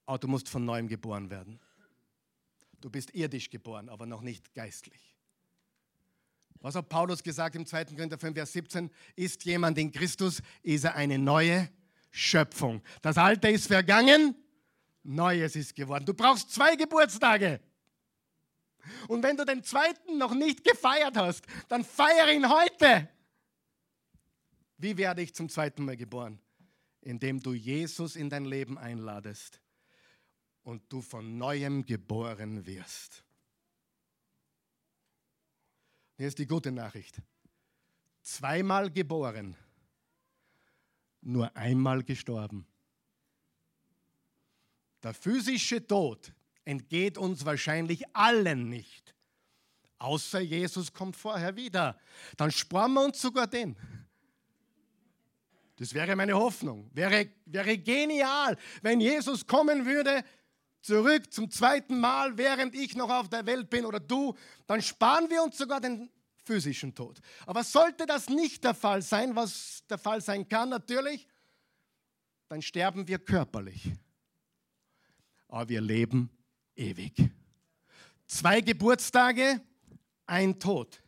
aber 0.07 0.19
du 0.19 0.27
musst 0.27 0.49
von 0.49 0.65
neuem 0.65 0.89
geboren 0.89 1.31
werden. 1.31 1.61
Du 2.81 2.91
bist 2.91 3.15
irdisch 3.15 3.49
geboren, 3.49 3.89
aber 3.89 4.07
noch 4.07 4.23
nicht 4.23 4.55
geistlich. 4.55 5.18
Was 6.61 6.75
hat 6.75 6.89
Paulus 6.89 7.23
gesagt 7.23 7.55
im 7.57 7.65
2. 7.65 7.85
Korinther 7.87 8.19
5, 8.19 8.35
Vers 8.35 8.53
17? 8.53 8.91
Ist 9.17 9.45
jemand 9.45 9.79
in 9.79 9.93
Christus, 9.93 10.43
ist 10.63 10.85
er 10.85 10.95
eine 10.95 11.19
neue 11.19 11.69
Schöpfung. 12.11 12.83
Das 13.03 13.17
Alte 13.17 13.49
ist 13.49 13.67
vergangen, 13.69 14.35
Neues 15.05 15.57
ist 15.57 15.75
geworden. 15.75 16.05
Du 16.05 16.15
brauchst 16.15 16.51
zwei 16.53 16.77
Geburtstage. 16.77 17.61
Und 19.07 19.23
wenn 19.23 19.37
du 19.37 19.45
den 19.45 19.63
zweiten 19.63 20.19
noch 20.19 20.35
nicht 20.35 20.65
gefeiert 20.65 21.17
hast, 21.17 21.45
dann 21.69 21.85
feiere 21.85 22.33
ihn 22.33 22.49
heute. 22.49 23.09
Wie 24.77 24.97
werde 24.97 25.23
ich 25.23 25.35
zum 25.35 25.49
zweiten 25.49 25.85
Mal 25.85 25.97
geboren? 25.97 26.39
Indem 27.01 27.41
du 27.41 27.53
Jesus 27.53 28.17
in 28.17 28.31
dein 28.31 28.45
Leben 28.45 28.79
einladest 28.79 29.61
und 30.63 30.83
du 30.93 31.01
von 31.01 31.39
neuem 31.39 31.87
geboren 31.87 32.67
wirst. 32.67 33.25
Hier 36.19 36.27
ist 36.27 36.39
die 36.41 36.49
gute 36.49 36.73
Nachricht. 36.73 37.23
Zweimal 38.23 38.91
geboren, 38.91 39.57
nur 41.21 41.57
einmal 41.57 42.03
gestorben. 42.03 42.67
Der 45.05 45.15
physische 45.15 45.87
Tod 45.87 46.33
entgeht 46.65 47.17
uns 47.19 47.45
wahrscheinlich 47.45 48.05
allen 48.17 48.69
nicht. 48.69 49.15
Außer 49.99 50.41
Jesus 50.41 50.93
kommt 50.93 51.15
vorher 51.15 51.55
wieder. 51.55 51.97
Dann 52.37 52.51
sparen 52.51 52.95
wir 52.95 53.05
uns 53.05 53.23
sogar 53.23 53.47
den. 53.47 53.77
Das 55.77 55.95
wäre 55.95 56.17
meine 56.17 56.35
Hoffnung. 56.35 56.91
Wäre, 56.93 57.31
wäre 57.47 57.79
genial, 57.79 58.59
wenn 58.83 59.01
Jesus 59.01 59.47
kommen 59.47 59.87
würde, 59.87 60.25
zurück 60.89 61.31
zum 61.31 61.51
zweiten 61.51 62.01
Mal, 62.01 62.39
während 62.39 62.75
ich 62.75 62.97
noch 62.97 63.11
auf 63.11 63.29
der 63.29 63.45
Welt 63.45 63.69
bin 63.69 63.85
oder 63.85 64.01
du, 64.01 64.35
dann 64.67 64.81
sparen 64.81 65.29
wir 65.29 65.43
uns 65.43 65.59
sogar 65.59 65.83
den 65.83 66.09
physischen 66.45 66.95
Tod. 66.95 67.21
Aber 67.45 67.63
sollte 67.63 68.07
das 68.07 68.31
nicht 68.31 68.65
der 68.65 68.73
Fall 68.73 69.03
sein, 69.03 69.37
was 69.37 69.85
der 69.91 69.99
Fall 69.99 70.23
sein 70.23 70.49
kann 70.49 70.71
natürlich, 70.71 71.29
dann 72.49 72.63
sterben 72.63 73.07
wir 73.07 73.19
körperlich. 73.19 73.93
Aber 75.49 75.69
wir 75.69 75.83
leben 75.83 76.31
ewig. 76.75 77.31
Zwei 78.27 78.63
Geburtstage, 78.63 79.61
ein 80.25 80.59
Tod. 80.59 81.03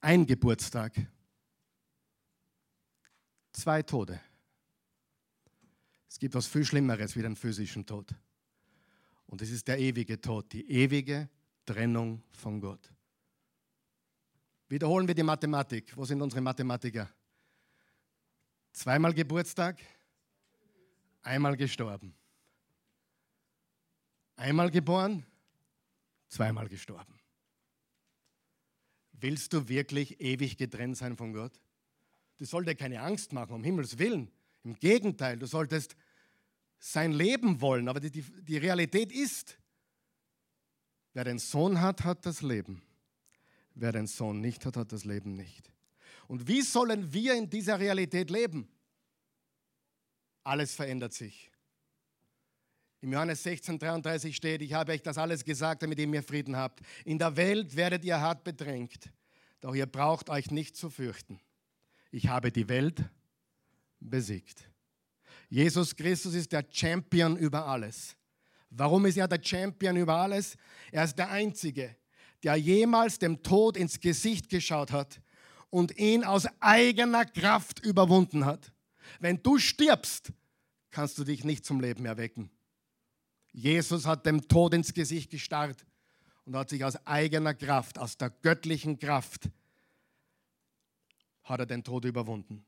Ein 0.00 0.24
Geburtstag, 0.24 0.92
zwei 3.50 3.82
Tode. 3.82 4.20
Es 6.08 6.18
gibt 6.18 6.34
was 6.34 6.46
viel 6.46 6.64
Schlimmeres 6.64 7.14
wie 7.16 7.22
den 7.22 7.36
physischen 7.36 7.84
Tod. 7.84 8.14
Und 9.26 9.42
es 9.42 9.50
ist 9.50 9.68
der 9.68 9.78
ewige 9.78 10.20
Tod, 10.20 10.52
die 10.52 10.68
ewige 10.70 11.28
Trennung 11.64 12.22
von 12.30 12.60
Gott. 12.60 12.90
Wiederholen 14.68 15.06
wir 15.06 15.14
die 15.14 15.22
Mathematik. 15.22 15.94
Wo 15.96 16.04
sind 16.04 16.20
unsere 16.20 16.40
Mathematiker? 16.40 17.08
Zweimal 18.72 19.12
Geburtstag, 19.12 19.80
einmal 21.22 21.56
gestorben. 21.56 22.14
Einmal 24.36 24.70
geboren, 24.70 25.26
zweimal 26.28 26.68
gestorben. 26.68 27.18
Willst 29.12 29.52
du 29.52 29.68
wirklich 29.68 30.20
ewig 30.20 30.56
getrennt 30.56 30.96
sein 30.96 31.16
von 31.16 31.32
Gott? 31.32 31.60
Du 32.36 32.44
solltest 32.44 32.78
dir 32.78 32.82
keine 32.82 33.02
Angst 33.02 33.32
machen, 33.32 33.52
um 33.52 33.64
Himmels 33.64 33.98
Willen. 33.98 34.30
Im 34.68 34.78
Gegenteil, 34.78 35.38
du 35.38 35.46
solltest 35.46 35.96
sein 36.78 37.12
Leben 37.12 37.62
wollen. 37.62 37.88
Aber 37.88 38.00
die, 38.00 38.10
die, 38.10 38.20
die 38.20 38.58
Realität 38.58 39.10
ist, 39.10 39.56
wer 41.14 41.24
den 41.24 41.38
Sohn 41.38 41.80
hat, 41.80 42.04
hat 42.04 42.26
das 42.26 42.42
Leben. 42.42 42.82
Wer 43.74 43.92
den 43.92 44.06
Sohn 44.06 44.42
nicht 44.42 44.66
hat, 44.66 44.76
hat 44.76 44.92
das 44.92 45.06
Leben 45.06 45.32
nicht. 45.32 45.72
Und 46.26 46.48
wie 46.48 46.60
sollen 46.60 47.14
wir 47.14 47.34
in 47.34 47.48
dieser 47.48 47.78
Realität 47.78 48.28
leben? 48.28 48.68
Alles 50.44 50.74
verändert 50.74 51.14
sich. 51.14 51.50
Im 53.00 53.14
Johannes 53.14 53.42
16, 53.44 53.78
33 53.78 54.36
steht, 54.36 54.60
ich 54.60 54.74
habe 54.74 54.92
euch 54.92 55.02
das 55.02 55.16
alles 55.16 55.46
gesagt, 55.46 55.82
damit 55.82 55.98
ihr 55.98 56.08
mir 56.08 56.22
Frieden 56.22 56.56
habt. 56.56 56.80
In 57.06 57.18
der 57.18 57.38
Welt 57.38 57.74
werdet 57.74 58.04
ihr 58.04 58.20
hart 58.20 58.44
bedrängt, 58.44 59.10
doch 59.60 59.74
ihr 59.74 59.86
braucht 59.86 60.28
euch 60.28 60.50
nicht 60.50 60.76
zu 60.76 60.90
fürchten. 60.90 61.40
Ich 62.10 62.28
habe 62.28 62.52
die 62.52 62.68
Welt 62.68 63.08
besiegt. 64.00 64.70
Jesus 65.48 65.94
Christus 65.94 66.34
ist 66.34 66.52
der 66.52 66.64
Champion 66.70 67.36
über 67.36 67.66
alles. 67.66 68.16
Warum 68.70 69.06
ist 69.06 69.16
er 69.16 69.28
der 69.28 69.42
Champion 69.42 69.96
über 69.96 70.14
alles? 70.14 70.56
Er 70.92 71.04
ist 71.04 71.16
der 71.16 71.30
Einzige, 71.30 71.96
der 72.42 72.56
jemals 72.56 73.18
dem 73.18 73.42
Tod 73.42 73.76
ins 73.76 73.98
Gesicht 73.98 74.50
geschaut 74.50 74.92
hat 74.92 75.20
und 75.70 75.96
ihn 75.98 76.24
aus 76.24 76.46
eigener 76.60 77.24
Kraft 77.24 77.84
überwunden 77.84 78.44
hat. 78.44 78.72
Wenn 79.20 79.42
du 79.42 79.58
stirbst, 79.58 80.32
kannst 80.90 81.18
du 81.18 81.24
dich 81.24 81.44
nicht 81.44 81.64
zum 81.64 81.80
Leben 81.80 82.04
erwecken. 82.04 82.50
Jesus 83.52 84.06
hat 84.06 84.26
dem 84.26 84.46
Tod 84.46 84.74
ins 84.74 84.92
Gesicht 84.92 85.30
gestarrt 85.30 85.86
und 86.44 86.56
hat 86.56 86.68
sich 86.68 86.84
aus 86.84 86.96
eigener 87.06 87.54
Kraft, 87.54 87.98
aus 87.98 88.16
der 88.16 88.30
göttlichen 88.30 88.98
Kraft, 88.98 89.50
hat 91.44 91.60
er 91.60 91.66
den 91.66 91.82
Tod 91.82 92.04
überwunden. 92.04 92.64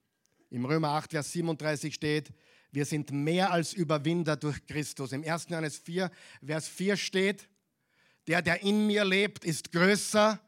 Im 0.50 0.64
Römer 0.64 0.88
8, 0.90 1.12
Vers 1.12 1.32
37 1.32 1.94
steht, 1.94 2.32
wir 2.72 2.84
sind 2.84 3.10
mehr 3.10 3.52
als 3.52 3.72
Überwinder 3.72 4.36
durch 4.36 4.64
Christus. 4.66 5.12
Im 5.12 5.24
1. 5.24 5.46
Johannes 5.48 5.78
4, 5.78 6.10
Vers 6.44 6.68
4 6.68 6.96
steht, 6.96 7.48
der, 8.26 8.42
der 8.42 8.62
in 8.62 8.86
mir 8.86 9.04
lebt, 9.04 9.44
ist 9.44 9.72
größer 9.72 10.38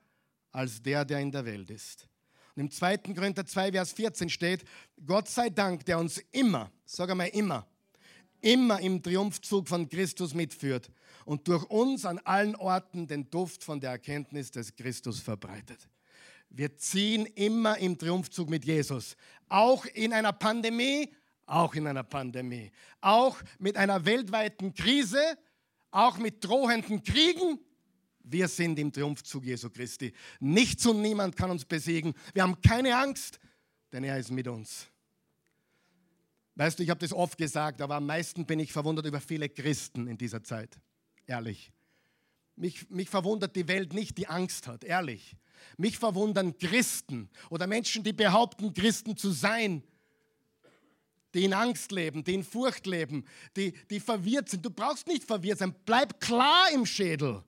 als 0.52 0.82
der, 0.82 1.04
der 1.04 1.20
in 1.20 1.32
der 1.32 1.44
Welt 1.44 1.70
ist. 1.70 2.06
Und 2.54 2.62
im 2.62 2.70
2. 2.70 2.98
Korinther 2.98 3.46
2, 3.46 3.72
Vers 3.72 3.92
14 3.92 4.28
steht, 4.28 4.64
Gott 5.04 5.28
sei 5.28 5.50
Dank, 5.50 5.84
der 5.86 5.98
uns 5.98 6.18
immer, 6.32 6.70
sag 6.84 7.10
einmal 7.10 7.28
immer, 7.28 7.66
immer 8.40 8.80
im 8.80 9.02
Triumphzug 9.02 9.68
von 9.68 9.88
Christus 9.88 10.34
mitführt 10.34 10.90
und 11.24 11.48
durch 11.48 11.64
uns 11.64 12.04
an 12.04 12.18
allen 12.18 12.54
Orten 12.56 13.06
den 13.06 13.30
Duft 13.30 13.64
von 13.64 13.80
der 13.80 13.90
Erkenntnis 13.90 14.50
des 14.50 14.74
Christus 14.76 15.20
verbreitet. 15.20 15.88
Wir 16.54 16.76
ziehen 16.76 17.24
immer 17.26 17.78
im 17.78 17.96
Triumphzug 17.96 18.50
mit 18.50 18.66
Jesus, 18.66 19.16
auch 19.48 19.86
in 19.86 20.12
einer 20.12 20.34
Pandemie, 20.34 21.10
auch 21.46 21.74
in 21.74 21.86
einer 21.86 22.04
Pandemie, 22.04 22.70
auch 23.00 23.40
mit 23.58 23.78
einer 23.78 24.04
weltweiten 24.04 24.74
Krise, 24.74 25.38
auch 25.90 26.18
mit 26.18 26.44
drohenden 26.44 27.02
Kriegen. 27.02 27.58
Wir 28.22 28.48
sind 28.48 28.78
im 28.78 28.92
Triumphzug 28.92 29.44
Jesu 29.44 29.70
Christi. 29.70 30.12
Nichts 30.40 30.84
und 30.84 31.00
niemand 31.00 31.36
kann 31.36 31.50
uns 31.50 31.64
besiegen. 31.64 32.12
Wir 32.34 32.42
haben 32.42 32.60
keine 32.60 32.98
Angst, 32.98 33.40
denn 33.90 34.04
er 34.04 34.18
ist 34.18 34.30
mit 34.30 34.46
uns. 34.46 34.86
Weißt 36.54 36.78
du, 36.78 36.82
ich 36.82 36.90
habe 36.90 37.00
das 37.00 37.14
oft 37.14 37.38
gesagt, 37.38 37.80
aber 37.80 37.94
am 37.94 38.04
meisten 38.04 38.44
bin 38.44 38.60
ich 38.60 38.72
verwundert 38.72 39.06
über 39.06 39.20
viele 39.20 39.48
Christen 39.48 40.06
in 40.06 40.18
dieser 40.18 40.44
Zeit. 40.44 40.78
Ehrlich. 41.26 41.72
Mich, 42.56 42.90
mich 42.90 43.08
verwundert 43.08 43.56
die 43.56 43.68
Welt 43.68 43.94
nicht, 43.94 44.18
die 44.18 44.28
Angst 44.28 44.66
hat, 44.66 44.84
ehrlich. 44.84 45.34
Mich 45.76 45.98
verwundern 45.98 46.56
Christen 46.58 47.28
oder 47.50 47.66
Menschen, 47.66 48.02
die 48.02 48.12
behaupten, 48.12 48.74
Christen 48.74 49.16
zu 49.16 49.30
sein, 49.30 49.82
die 51.34 51.44
in 51.44 51.54
Angst 51.54 51.92
leben, 51.92 52.24
die 52.24 52.34
in 52.34 52.44
Furcht 52.44 52.86
leben, 52.86 53.24
die, 53.56 53.72
die 53.90 54.00
verwirrt 54.00 54.48
sind. 54.48 54.64
Du 54.64 54.70
brauchst 54.70 55.06
nicht 55.06 55.24
verwirrt 55.24 55.58
sein, 55.58 55.74
bleib 55.84 56.20
klar 56.20 56.70
im 56.72 56.86
Schädel. 56.86 57.42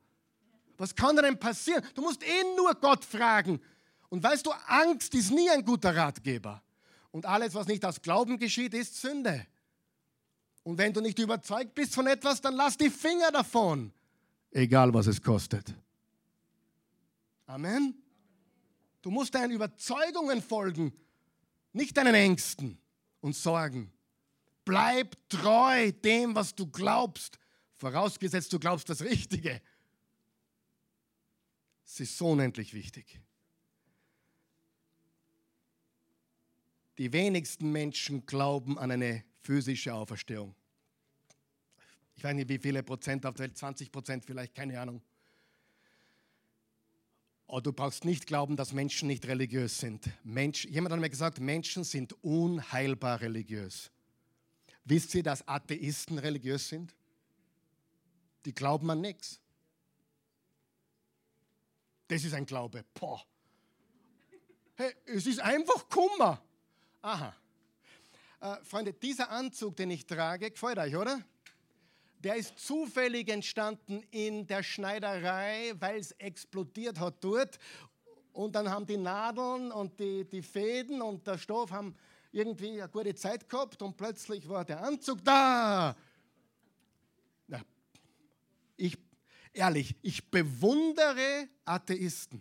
Was 0.76 0.94
kann 0.94 1.16
denn 1.16 1.38
passieren? 1.38 1.84
Du 1.94 2.02
musst 2.02 2.22
eh 2.22 2.56
nur 2.56 2.74
Gott 2.74 3.04
fragen. 3.04 3.60
Und 4.08 4.22
weißt 4.22 4.46
du, 4.46 4.52
Angst 4.66 5.14
ist 5.14 5.30
nie 5.30 5.50
ein 5.50 5.64
guter 5.64 5.94
Ratgeber. 5.94 6.62
Und 7.10 7.26
alles, 7.26 7.54
was 7.54 7.66
nicht 7.66 7.84
aus 7.84 8.00
Glauben 8.02 8.38
geschieht, 8.38 8.74
ist 8.74 9.00
Sünde. 9.00 9.46
Und 10.64 10.78
wenn 10.78 10.92
du 10.92 11.00
nicht 11.00 11.18
überzeugt 11.18 11.74
bist 11.74 11.94
von 11.94 12.06
etwas, 12.06 12.40
dann 12.40 12.54
lass 12.54 12.76
die 12.76 12.90
Finger 12.90 13.30
davon. 13.30 13.92
Egal, 14.50 14.92
was 14.94 15.06
es 15.06 15.20
kostet. 15.20 15.74
Amen. 17.46 17.94
Du 19.04 19.10
musst 19.10 19.34
deinen 19.34 19.50
Überzeugungen 19.50 20.40
folgen, 20.40 20.90
nicht 21.74 21.94
deinen 21.94 22.14
Ängsten 22.14 22.78
und 23.20 23.36
Sorgen. 23.36 23.92
Bleib 24.64 25.14
treu 25.28 25.92
dem, 25.92 26.34
was 26.34 26.54
du 26.54 26.66
glaubst, 26.66 27.38
vorausgesetzt 27.76 28.50
du 28.50 28.58
glaubst 28.58 28.88
das 28.88 29.02
Richtige. 29.02 29.60
Es 31.84 32.00
ist 32.00 32.16
so 32.16 32.30
unendlich 32.30 32.72
wichtig. 32.72 33.20
Die 36.96 37.12
wenigsten 37.12 37.70
Menschen 37.70 38.24
glauben 38.24 38.78
an 38.78 38.90
eine 38.90 39.22
physische 39.42 39.92
Auferstehung. 39.92 40.54
Ich 42.16 42.24
weiß 42.24 42.34
nicht, 42.34 42.48
wie 42.48 42.58
viele 42.58 42.82
Prozent 42.82 43.26
auf 43.26 43.34
der 43.34 43.48
Welt, 43.48 43.58
20 43.58 43.92
Prozent 43.92 44.24
vielleicht, 44.24 44.54
keine 44.54 44.80
Ahnung. 44.80 45.02
Aber 47.46 47.60
du 47.60 47.72
brauchst 47.72 48.04
nicht 48.04 48.26
glauben, 48.26 48.56
dass 48.56 48.72
Menschen 48.72 49.08
nicht 49.08 49.26
religiös 49.26 49.78
sind. 49.78 50.08
Mensch, 50.24 50.64
jemand 50.64 50.92
hat 50.94 51.00
mir 51.00 51.10
gesagt, 51.10 51.40
Menschen 51.40 51.84
sind 51.84 52.12
unheilbar 52.24 53.20
religiös. 53.20 53.90
Wisst 54.84 55.14
ihr, 55.14 55.22
dass 55.22 55.46
Atheisten 55.46 56.18
religiös 56.18 56.68
sind? 56.68 56.94
Die 58.44 58.54
glauben 58.54 58.90
an 58.90 59.00
nichts. 59.00 59.40
Das 62.08 62.24
ist 62.24 62.34
ein 62.34 62.44
Glaube. 62.44 62.84
Boah. 62.94 63.24
Hey, 64.74 64.92
es 65.06 65.26
ist 65.26 65.40
einfach 65.40 65.88
Kummer. 65.88 66.42
Aha. 67.00 67.34
Äh, 68.40 68.56
Freunde, 68.64 68.92
dieser 68.92 69.30
Anzug, 69.30 69.76
den 69.76 69.90
ich 69.90 70.06
trage, 70.06 70.50
gefällt 70.50 70.78
euch, 70.78 70.96
oder? 70.96 71.22
Der 72.24 72.36
ist 72.36 72.58
zufällig 72.58 73.28
entstanden 73.28 74.02
in 74.10 74.46
der 74.46 74.62
Schneiderei, 74.62 75.74
weil 75.78 76.00
es 76.00 76.12
explodiert 76.12 76.98
hat 76.98 77.22
dort. 77.22 77.58
Und 78.32 78.54
dann 78.54 78.70
haben 78.70 78.86
die 78.86 78.96
Nadeln 78.96 79.70
und 79.70 80.00
die, 80.00 80.24
die 80.24 80.40
Fäden 80.40 81.02
und 81.02 81.26
der 81.26 81.36
Stoff 81.36 81.70
haben 81.70 81.94
irgendwie 82.32 82.80
eine 82.80 82.88
gute 82.88 83.14
Zeit 83.14 83.48
gehabt 83.48 83.82
und 83.82 83.98
plötzlich 83.98 84.48
war 84.48 84.64
der 84.64 84.82
Anzug 84.82 85.22
da. 85.22 85.94
Ja, 87.46 87.60
ich, 88.78 88.96
ehrlich, 89.52 89.94
ich 90.00 90.30
bewundere 90.30 91.48
Atheisten 91.66 92.40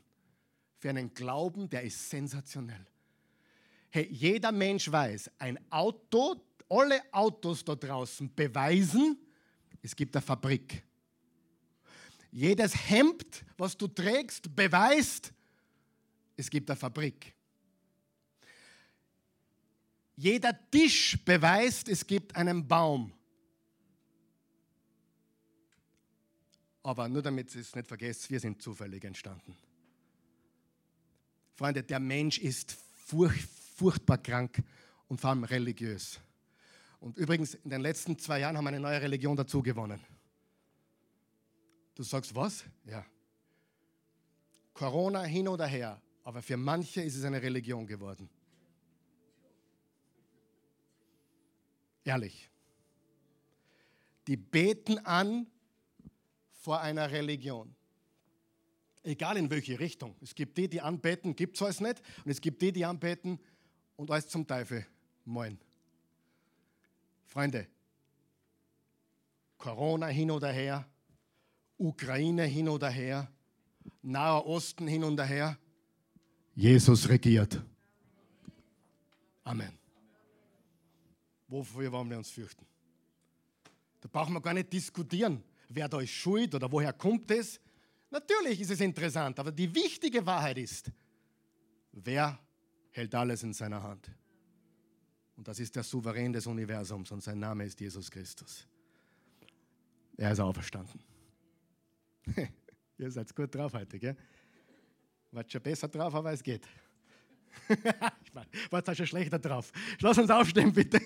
für 0.79 0.91
einen 0.91 1.13
Glauben, 1.13 1.69
der 1.69 1.84
ist 1.84 2.09
sensationell. 2.09 2.88
Hey, 3.89 4.07
jeder 4.09 4.53
Mensch 4.53 4.89
weiß, 4.89 5.29
ein 5.39 5.59
Auto, 5.69 6.38
alle 6.69 7.01
Autos 7.11 7.65
da 7.65 7.75
draußen 7.75 8.34
beweisen, 8.34 9.22
es 9.84 9.95
gibt 9.95 10.15
eine 10.15 10.23
Fabrik. 10.23 10.81
Jedes 12.31 12.89
Hemd, 12.89 13.45
was 13.57 13.77
du 13.77 13.88
trägst, 13.88 14.55
beweist, 14.55 15.31
es 16.36 16.49
gibt 16.49 16.67
eine 16.71 16.77
Fabrik. 16.77 17.36
Jeder 20.15 20.57
Tisch 20.71 21.23
beweist, 21.23 21.88
es 21.89 22.07
gibt 22.07 22.36
einen 22.36 22.67
Baum. 22.67 23.13
Aber 26.81 27.07
nur 27.07 27.21
damit 27.21 27.53
ihr 27.53 27.61
es 27.61 27.75
nicht 27.75 27.88
vergesst, 27.88 28.31
wir 28.31 28.39
sind 28.39 28.59
zufällig 28.59 29.03
entstanden. 29.03 29.55
Freunde, 31.53 31.84
der 31.84 31.99
Mensch 31.99 32.39
ist 32.39 32.75
furchtbar 33.05 33.61
furchtbar 33.75 34.17
krank 34.17 34.63
und 35.07 35.19
vor 35.19 35.31
allem 35.31 35.43
religiös. 35.43 36.19
Und 37.04 37.18
übrigens, 37.18 37.56
in 37.56 37.70
den 37.70 37.82
letzten 37.82 38.18
zwei 38.18 38.39
Jahren 38.39 38.56
haben 38.56 38.64
wir 38.64 38.70
eine 38.70 38.80
neue 38.80 39.01
Religion 39.01 39.36
dazu 39.36 39.62
gewonnen. 39.62 39.99
Du 41.95 42.01
sagst, 42.01 42.34
was? 42.34 42.64
Ja. 42.86 43.06
Corona 44.74 45.24
hin 45.24 45.49
oder 45.49 45.68
her, 45.68 46.01
aber 46.24 46.41
für 46.41 46.56
manche 46.56 47.01
ist 47.01 47.18
es 47.18 47.26
eine 47.26 47.41
Religion 47.41 47.86
geworden. 47.86 48.30
Ehrlich. 52.06 52.49
Die 54.26 54.38
beten 54.38 54.97
an 54.99 55.47
vor 56.62 56.80
einer 56.80 57.12
Religion. 57.12 57.76
Egal 59.04 59.36
in 59.36 59.49
welche 59.49 59.78
Richtung. 59.78 60.16
Es 60.22 60.34
gibt 60.34 60.58
die, 60.58 60.70
die 60.70 60.80
anbeten, 60.80 61.36
gibt 61.36 61.58
es 61.58 61.62
alles 61.64 61.82
nicht. 61.82 62.01
Und 62.24 62.32
es 62.32 62.39
gibt 62.39 62.62
die, 62.62 62.72
die 62.72 62.86
anbeten 62.86 63.41
und 63.97 64.10
alles 64.10 64.30
zum 64.30 64.47
Teufel. 64.47 64.88
Moin. 65.26 65.60
Freunde, 67.34 67.65
Corona 69.57 70.05
hin 70.05 70.29
oder 70.29 70.51
her, 70.51 70.86
Ukraine 71.79 72.43
hin 72.43 72.69
oder 72.69 72.91
her, 72.91 73.27
Naher 74.03 74.45
Osten 74.45 74.88
hin 74.88 75.03
und 75.03 75.19
her. 75.19 75.57
Jesus 76.53 77.09
regiert. 77.09 77.59
Amen. 79.43 79.75
Wofür 81.47 81.91
wollen 81.91 82.11
wir 82.11 82.19
uns 82.19 82.29
fürchten? 82.29 82.67
Da 83.99 84.07
brauchen 84.11 84.34
wir 84.34 84.41
gar 84.41 84.53
nicht 84.53 84.71
diskutieren, 84.71 85.43
wer 85.69 85.89
da 85.89 86.01
ist 86.01 86.11
schuld 86.11 86.53
oder 86.53 86.71
woher 86.71 86.93
kommt 86.93 87.31
es. 87.31 87.59
Natürlich 88.11 88.61
ist 88.61 88.69
es 88.69 88.79
interessant, 88.79 89.39
aber 89.39 89.51
die 89.51 89.73
wichtige 89.73 90.23
Wahrheit 90.23 90.59
ist, 90.59 90.91
wer 91.93 92.38
hält 92.91 93.15
alles 93.15 93.41
in 93.41 93.53
seiner 93.53 93.81
Hand? 93.81 94.11
Und 95.36 95.47
das 95.47 95.59
ist 95.59 95.75
der 95.75 95.84
Souverän 95.84 96.31
des 96.31 96.45
Universums 96.47 97.11
und 97.11 97.21
sein 97.21 97.39
Name 97.39 97.65
ist 97.65 97.79
Jesus 97.79 98.09
Christus. 98.09 98.67
Er 100.17 100.31
ist 100.31 100.39
auferstanden. 100.39 100.99
Ihr 102.97 103.11
seid 103.11 103.36
gut 103.36 103.53
drauf 103.53 103.73
heute, 103.73 103.99
gell? 103.99 104.15
Wart 105.31 105.51
schon 105.51 105.61
besser 105.61 105.88
drauf, 105.88 106.13
aber 106.13 106.31
es 106.31 106.43
geht. 106.43 106.67
ich 107.69 108.34
meine, 108.34 108.47
wart 108.69 108.95
schon 108.95 109.07
schlechter 109.07 109.39
drauf. 109.39 109.71
Lass 109.99 110.17
uns 110.17 110.29
aufstehen, 110.29 110.71
bitte. 110.71 111.01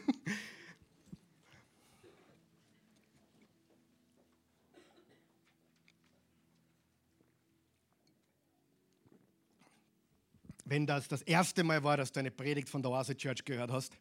Wenn 10.65 10.85
das 10.85 11.07
das 11.07 11.21
erste 11.21 11.63
Mal 11.63 11.81
war, 11.81 11.95
dass 11.95 12.11
du 12.11 12.19
eine 12.19 12.29
Predigt 12.29 12.67
von 12.67 12.81
der 12.81 12.91
Oase 12.91 13.15
Church 13.15 13.45
gehört 13.45 13.71
hast, 13.71 13.97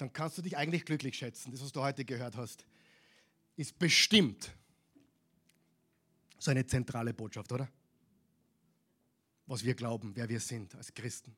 dann 0.00 0.12
kannst 0.12 0.38
du 0.38 0.42
dich 0.42 0.56
eigentlich 0.56 0.84
glücklich 0.84 1.16
schätzen. 1.16 1.50
Das, 1.50 1.62
was 1.62 1.72
du 1.72 1.82
heute 1.82 2.04
gehört 2.04 2.36
hast, 2.36 2.64
ist 3.56 3.78
bestimmt 3.78 4.50
so 6.38 6.50
eine 6.50 6.66
zentrale 6.66 7.12
Botschaft, 7.12 7.52
oder? 7.52 7.68
Was 9.46 9.64
wir 9.64 9.74
glauben, 9.74 10.16
wer 10.16 10.28
wir 10.28 10.40
sind 10.40 10.74
als 10.74 10.94
Christen. 10.94 11.36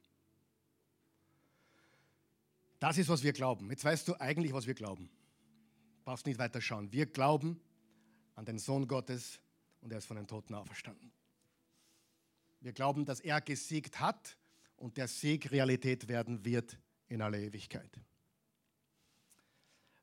Das 2.79 2.99
ist, 2.99 3.09
was 3.09 3.23
wir 3.23 3.33
glauben. 3.33 3.71
Jetzt 3.71 3.85
weißt 3.85 4.09
du 4.09 4.21
eigentlich, 4.21 4.53
was 4.53 4.67
wir 4.67 4.75
glauben. 4.75 5.11
Brauchst 6.05 6.27
nicht 6.27 6.39
weiter 6.39 6.61
schauen. 6.61 6.93
Wir 6.93 7.07
glauben 7.07 7.61
an 8.35 8.45
den 8.45 8.59
Sohn 8.59 8.87
Gottes 8.87 9.41
und 9.81 9.93
er 9.93 9.99
ist 9.99 10.07
von 10.07 10.17
den 10.17 10.27
Toten 10.27 10.55
auferstanden. 10.55 11.13
Wir 12.61 12.73
glauben, 12.73 13.05
dass 13.05 13.21
er 13.21 13.41
gesiegt 13.41 13.99
hat 13.99 14.37
und 14.77 14.97
der 14.97 15.09
Sieg 15.09 15.51
Realität 15.51 16.09
werden 16.09 16.45
wird 16.45 16.79
in 17.09 17.23
aller 17.23 17.39
Ewigkeit. 17.39 18.01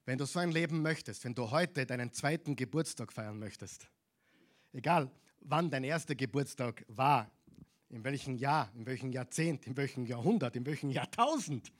Wenn 0.10 0.18
du 0.18 0.26
so 0.26 0.40
ein 0.40 0.50
Leben 0.50 0.82
möchtest, 0.82 1.24
wenn 1.24 1.36
du 1.36 1.52
heute 1.52 1.86
deinen 1.86 2.12
zweiten 2.12 2.56
Geburtstag 2.56 3.14
feiern 3.14 3.38
möchtest, 3.38 3.88
egal 4.74 5.12
wann 5.42 5.70
dein 5.70 5.84
erster 5.84 6.16
Geburtstag 6.16 6.84
war, 6.88 7.30
in 7.90 8.04
welchem 8.04 8.36
Jahr, 8.36 8.72
in 8.74 8.88
welchem 8.88 9.12
Jahrzehnt, 9.12 9.68
in 9.68 9.78
welchem 9.78 10.08
Jahrhundert, 10.08 10.56
in 10.56 10.66
welchem 10.66 10.90
Jahrtausend, 10.90 11.72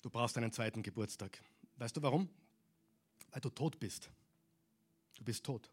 du 0.00 0.08
brauchst 0.08 0.38
einen 0.38 0.50
zweiten 0.50 0.82
Geburtstag. 0.82 1.38
Weißt 1.76 1.94
du 1.94 2.00
warum? 2.00 2.26
Weil 3.32 3.40
du 3.42 3.50
tot 3.50 3.78
bist. 3.78 4.08
Du 5.14 5.22
bist 5.22 5.44
tot. 5.44 5.70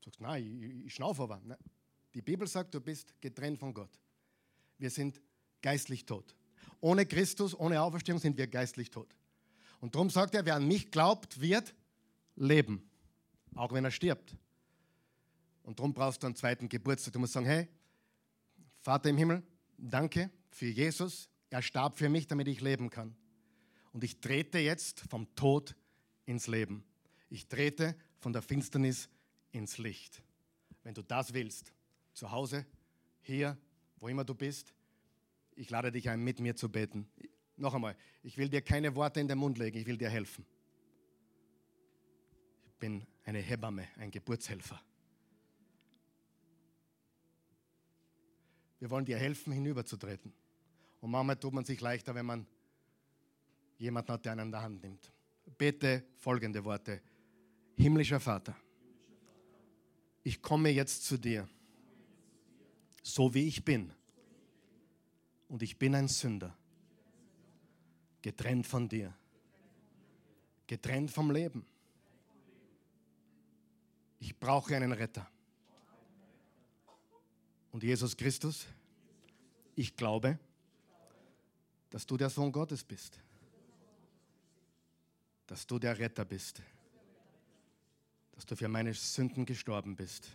Du 0.00 0.06
sagst, 0.06 0.20
nein, 0.20 0.60
ich, 0.60 0.86
ich 0.86 0.94
schnaufe 0.94 1.22
aber. 1.22 1.40
Nein. 1.44 1.58
Die 2.14 2.22
Bibel 2.22 2.48
sagt, 2.48 2.74
du 2.74 2.80
bist 2.80 3.14
getrennt 3.20 3.60
von 3.60 3.72
Gott. 3.72 4.00
Wir 4.76 4.90
sind 4.90 5.20
geistlich 5.62 6.06
tot. 6.06 6.34
Ohne 6.80 7.06
Christus, 7.06 7.58
ohne 7.58 7.80
Auferstehung 7.80 8.18
sind 8.18 8.36
wir 8.36 8.46
geistlich 8.46 8.90
tot. 8.90 9.16
Und 9.80 9.94
darum 9.94 10.10
sagt 10.10 10.34
er, 10.34 10.44
wer 10.44 10.56
an 10.56 10.66
mich 10.66 10.90
glaubt, 10.90 11.40
wird 11.40 11.74
leben, 12.36 12.88
auch 13.54 13.72
wenn 13.72 13.84
er 13.84 13.90
stirbt. 13.90 14.36
Und 15.62 15.78
darum 15.78 15.92
brauchst 15.92 16.22
du 16.22 16.26
einen 16.26 16.36
zweiten 16.36 16.68
Geburtstag. 16.68 17.12
Du 17.12 17.18
musst 17.18 17.32
sagen, 17.32 17.46
hey, 17.46 17.68
Vater 18.80 19.10
im 19.10 19.16
Himmel, 19.16 19.42
danke 19.76 20.30
für 20.50 20.66
Jesus. 20.66 21.28
Er 21.50 21.62
starb 21.62 21.98
für 21.98 22.08
mich, 22.08 22.26
damit 22.26 22.48
ich 22.48 22.60
leben 22.60 22.90
kann. 22.90 23.16
Und 23.92 24.04
ich 24.04 24.20
trete 24.20 24.58
jetzt 24.58 25.00
vom 25.08 25.34
Tod 25.34 25.74
ins 26.24 26.46
Leben. 26.46 26.84
Ich 27.30 27.48
trete 27.48 27.96
von 28.18 28.32
der 28.32 28.42
Finsternis 28.42 29.08
ins 29.52 29.78
Licht. 29.78 30.22
Wenn 30.82 30.94
du 30.94 31.02
das 31.02 31.32
willst, 31.32 31.72
zu 32.12 32.30
Hause, 32.30 32.66
hier, 33.22 33.58
wo 33.98 34.08
immer 34.08 34.24
du 34.24 34.34
bist, 34.34 34.72
ich 35.56 35.70
lade 35.70 35.90
dich 35.90 36.08
ein, 36.08 36.22
mit 36.22 36.40
mir 36.40 36.54
zu 36.54 36.70
beten. 36.70 37.08
Noch 37.56 37.74
einmal, 37.74 37.96
ich 38.22 38.36
will 38.36 38.48
dir 38.48 38.60
keine 38.60 38.94
Worte 38.94 39.20
in 39.20 39.28
den 39.28 39.38
Mund 39.38 39.58
legen, 39.58 39.78
ich 39.78 39.86
will 39.86 39.96
dir 39.96 40.10
helfen. 40.10 40.44
Ich 42.66 42.74
bin 42.74 43.06
eine 43.24 43.38
Hebamme, 43.38 43.88
ein 43.96 44.10
Geburtshelfer. 44.10 44.80
Wir 48.78 48.90
wollen 48.90 49.06
dir 49.06 49.16
helfen, 49.16 49.52
hinüberzutreten. 49.52 50.32
Und 51.00 51.10
manchmal 51.10 51.36
tut 51.36 51.54
man 51.54 51.64
sich 51.64 51.80
leichter, 51.80 52.14
wenn 52.14 52.26
man 52.26 52.46
jemanden 53.78 54.12
hat, 54.12 54.24
der 54.24 54.32
einen 54.32 54.40
an 54.42 54.50
der 54.50 54.62
Hand 54.62 54.82
nimmt. 54.82 55.10
Bete 55.56 56.04
folgende 56.18 56.62
Worte. 56.64 57.00
Himmlischer 57.76 58.20
Vater, 58.20 58.56
ich 60.22 60.40
komme 60.40 60.70
jetzt 60.70 61.04
zu 61.04 61.18
dir, 61.18 61.48
so 63.02 63.32
wie 63.32 63.46
ich 63.46 63.64
bin. 63.64 63.92
Und 65.48 65.62
ich 65.62 65.78
bin 65.78 65.94
ein 65.94 66.08
Sünder 66.08 66.56
getrennt 68.26 68.66
von 68.66 68.88
dir, 68.88 69.14
getrennt 70.66 71.12
vom 71.12 71.30
Leben. 71.30 71.64
Ich 74.18 74.36
brauche 74.36 74.74
einen 74.74 74.90
Retter. 74.90 75.30
Und 77.70 77.84
Jesus 77.84 78.16
Christus, 78.16 78.66
ich 79.76 79.96
glaube, 79.96 80.38
dass 81.90 82.04
du 82.04 82.16
der 82.16 82.30
Sohn 82.30 82.50
Gottes 82.50 82.82
bist, 82.82 83.20
dass 85.46 85.64
du 85.64 85.78
der 85.78 85.96
Retter 85.96 86.24
bist, 86.24 86.60
dass 88.32 88.44
du 88.44 88.56
für 88.56 88.66
meine 88.66 88.92
Sünden 88.92 89.46
gestorben 89.46 89.94
bist. 89.94 90.28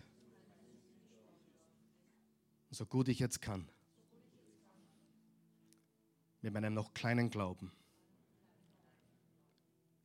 so 2.69 2.85
gut 2.85 3.09
ich 3.09 3.19
jetzt 3.19 3.41
kann, 3.41 3.67
mit 6.41 6.53
meinem 6.53 6.73
noch 6.73 6.93
kleinen 6.93 7.29
Glauben, 7.29 7.71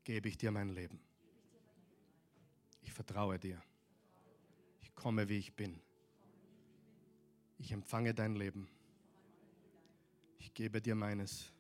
gebe 0.05 0.29
ich 0.29 0.37
dir 0.37 0.51
mein 0.51 0.69
Leben. 0.69 1.01
Ich 2.83 2.93
vertraue 2.93 3.39
dir. 3.39 3.61
Ich 4.81 4.95
komme, 4.95 5.29
wie 5.29 5.39
ich 5.39 5.55
bin. 5.55 5.81
Ich 7.59 7.73
empfange 7.73 8.15
dein 8.15 8.37
Leben. 8.37 8.69
Ich 10.39 10.55
gebe 10.55 10.81
dir 10.81 10.95
meines. 10.95 11.53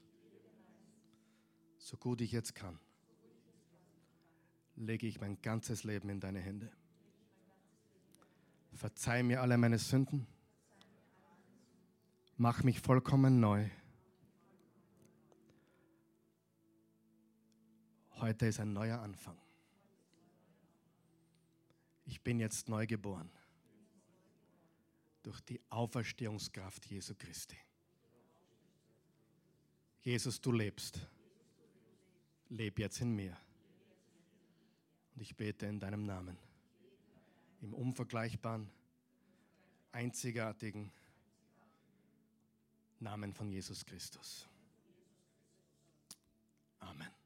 So 1.78 1.96
gut 1.96 2.20
ich 2.20 2.32
jetzt 2.32 2.54
kann, 2.54 2.78
lege 4.76 5.06
ich 5.06 5.20
mein 5.20 5.40
ganzes 5.40 5.84
Leben 5.84 6.08
in 6.08 6.20
deine 6.20 6.40
Hände. 6.40 6.70
Verzeih 8.74 9.22
mir 9.22 9.40
alle 9.40 9.56
meine 9.56 9.78
Sünden. 9.78 10.26
Mach 12.36 12.62
mich 12.62 12.80
vollkommen 12.80 13.40
neu. 13.40 13.70
Heute 18.18 18.46
ist 18.46 18.60
ein 18.60 18.72
neuer 18.72 18.98
Anfang. 19.00 19.36
Ich 22.06 22.22
bin 22.22 22.40
jetzt 22.40 22.68
neu 22.68 22.86
geboren 22.86 23.30
durch 25.22 25.40
die 25.42 25.60
Auferstehungskraft 25.68 26.86
Jesu 26.86 27.14
Christi. 27.14 27.56
Jesus, 30.00 30.40
du 30.40 30.52
lebst. 30.52 31.00
Leb 32.48 32.78
jetzt 32.78 33.00
in 33.00 33.14
mir. 33.14 33.36
Und 35.14 35.20
ich 35.20 35.36
bete 35.36 35.66
in 35.66 35.80
deinem 35.80 36.06
Namen, 36.06 36.38
im 37.60 37.74
unvergleichbaren, 37.74 38.70
einzigartigen 39.92 40.92
Namen 43.00 43.34
von 43.34 43.50
Jesus 43.50 43.84
Christus. 43.84 44.46
Amen. 46.78 47.25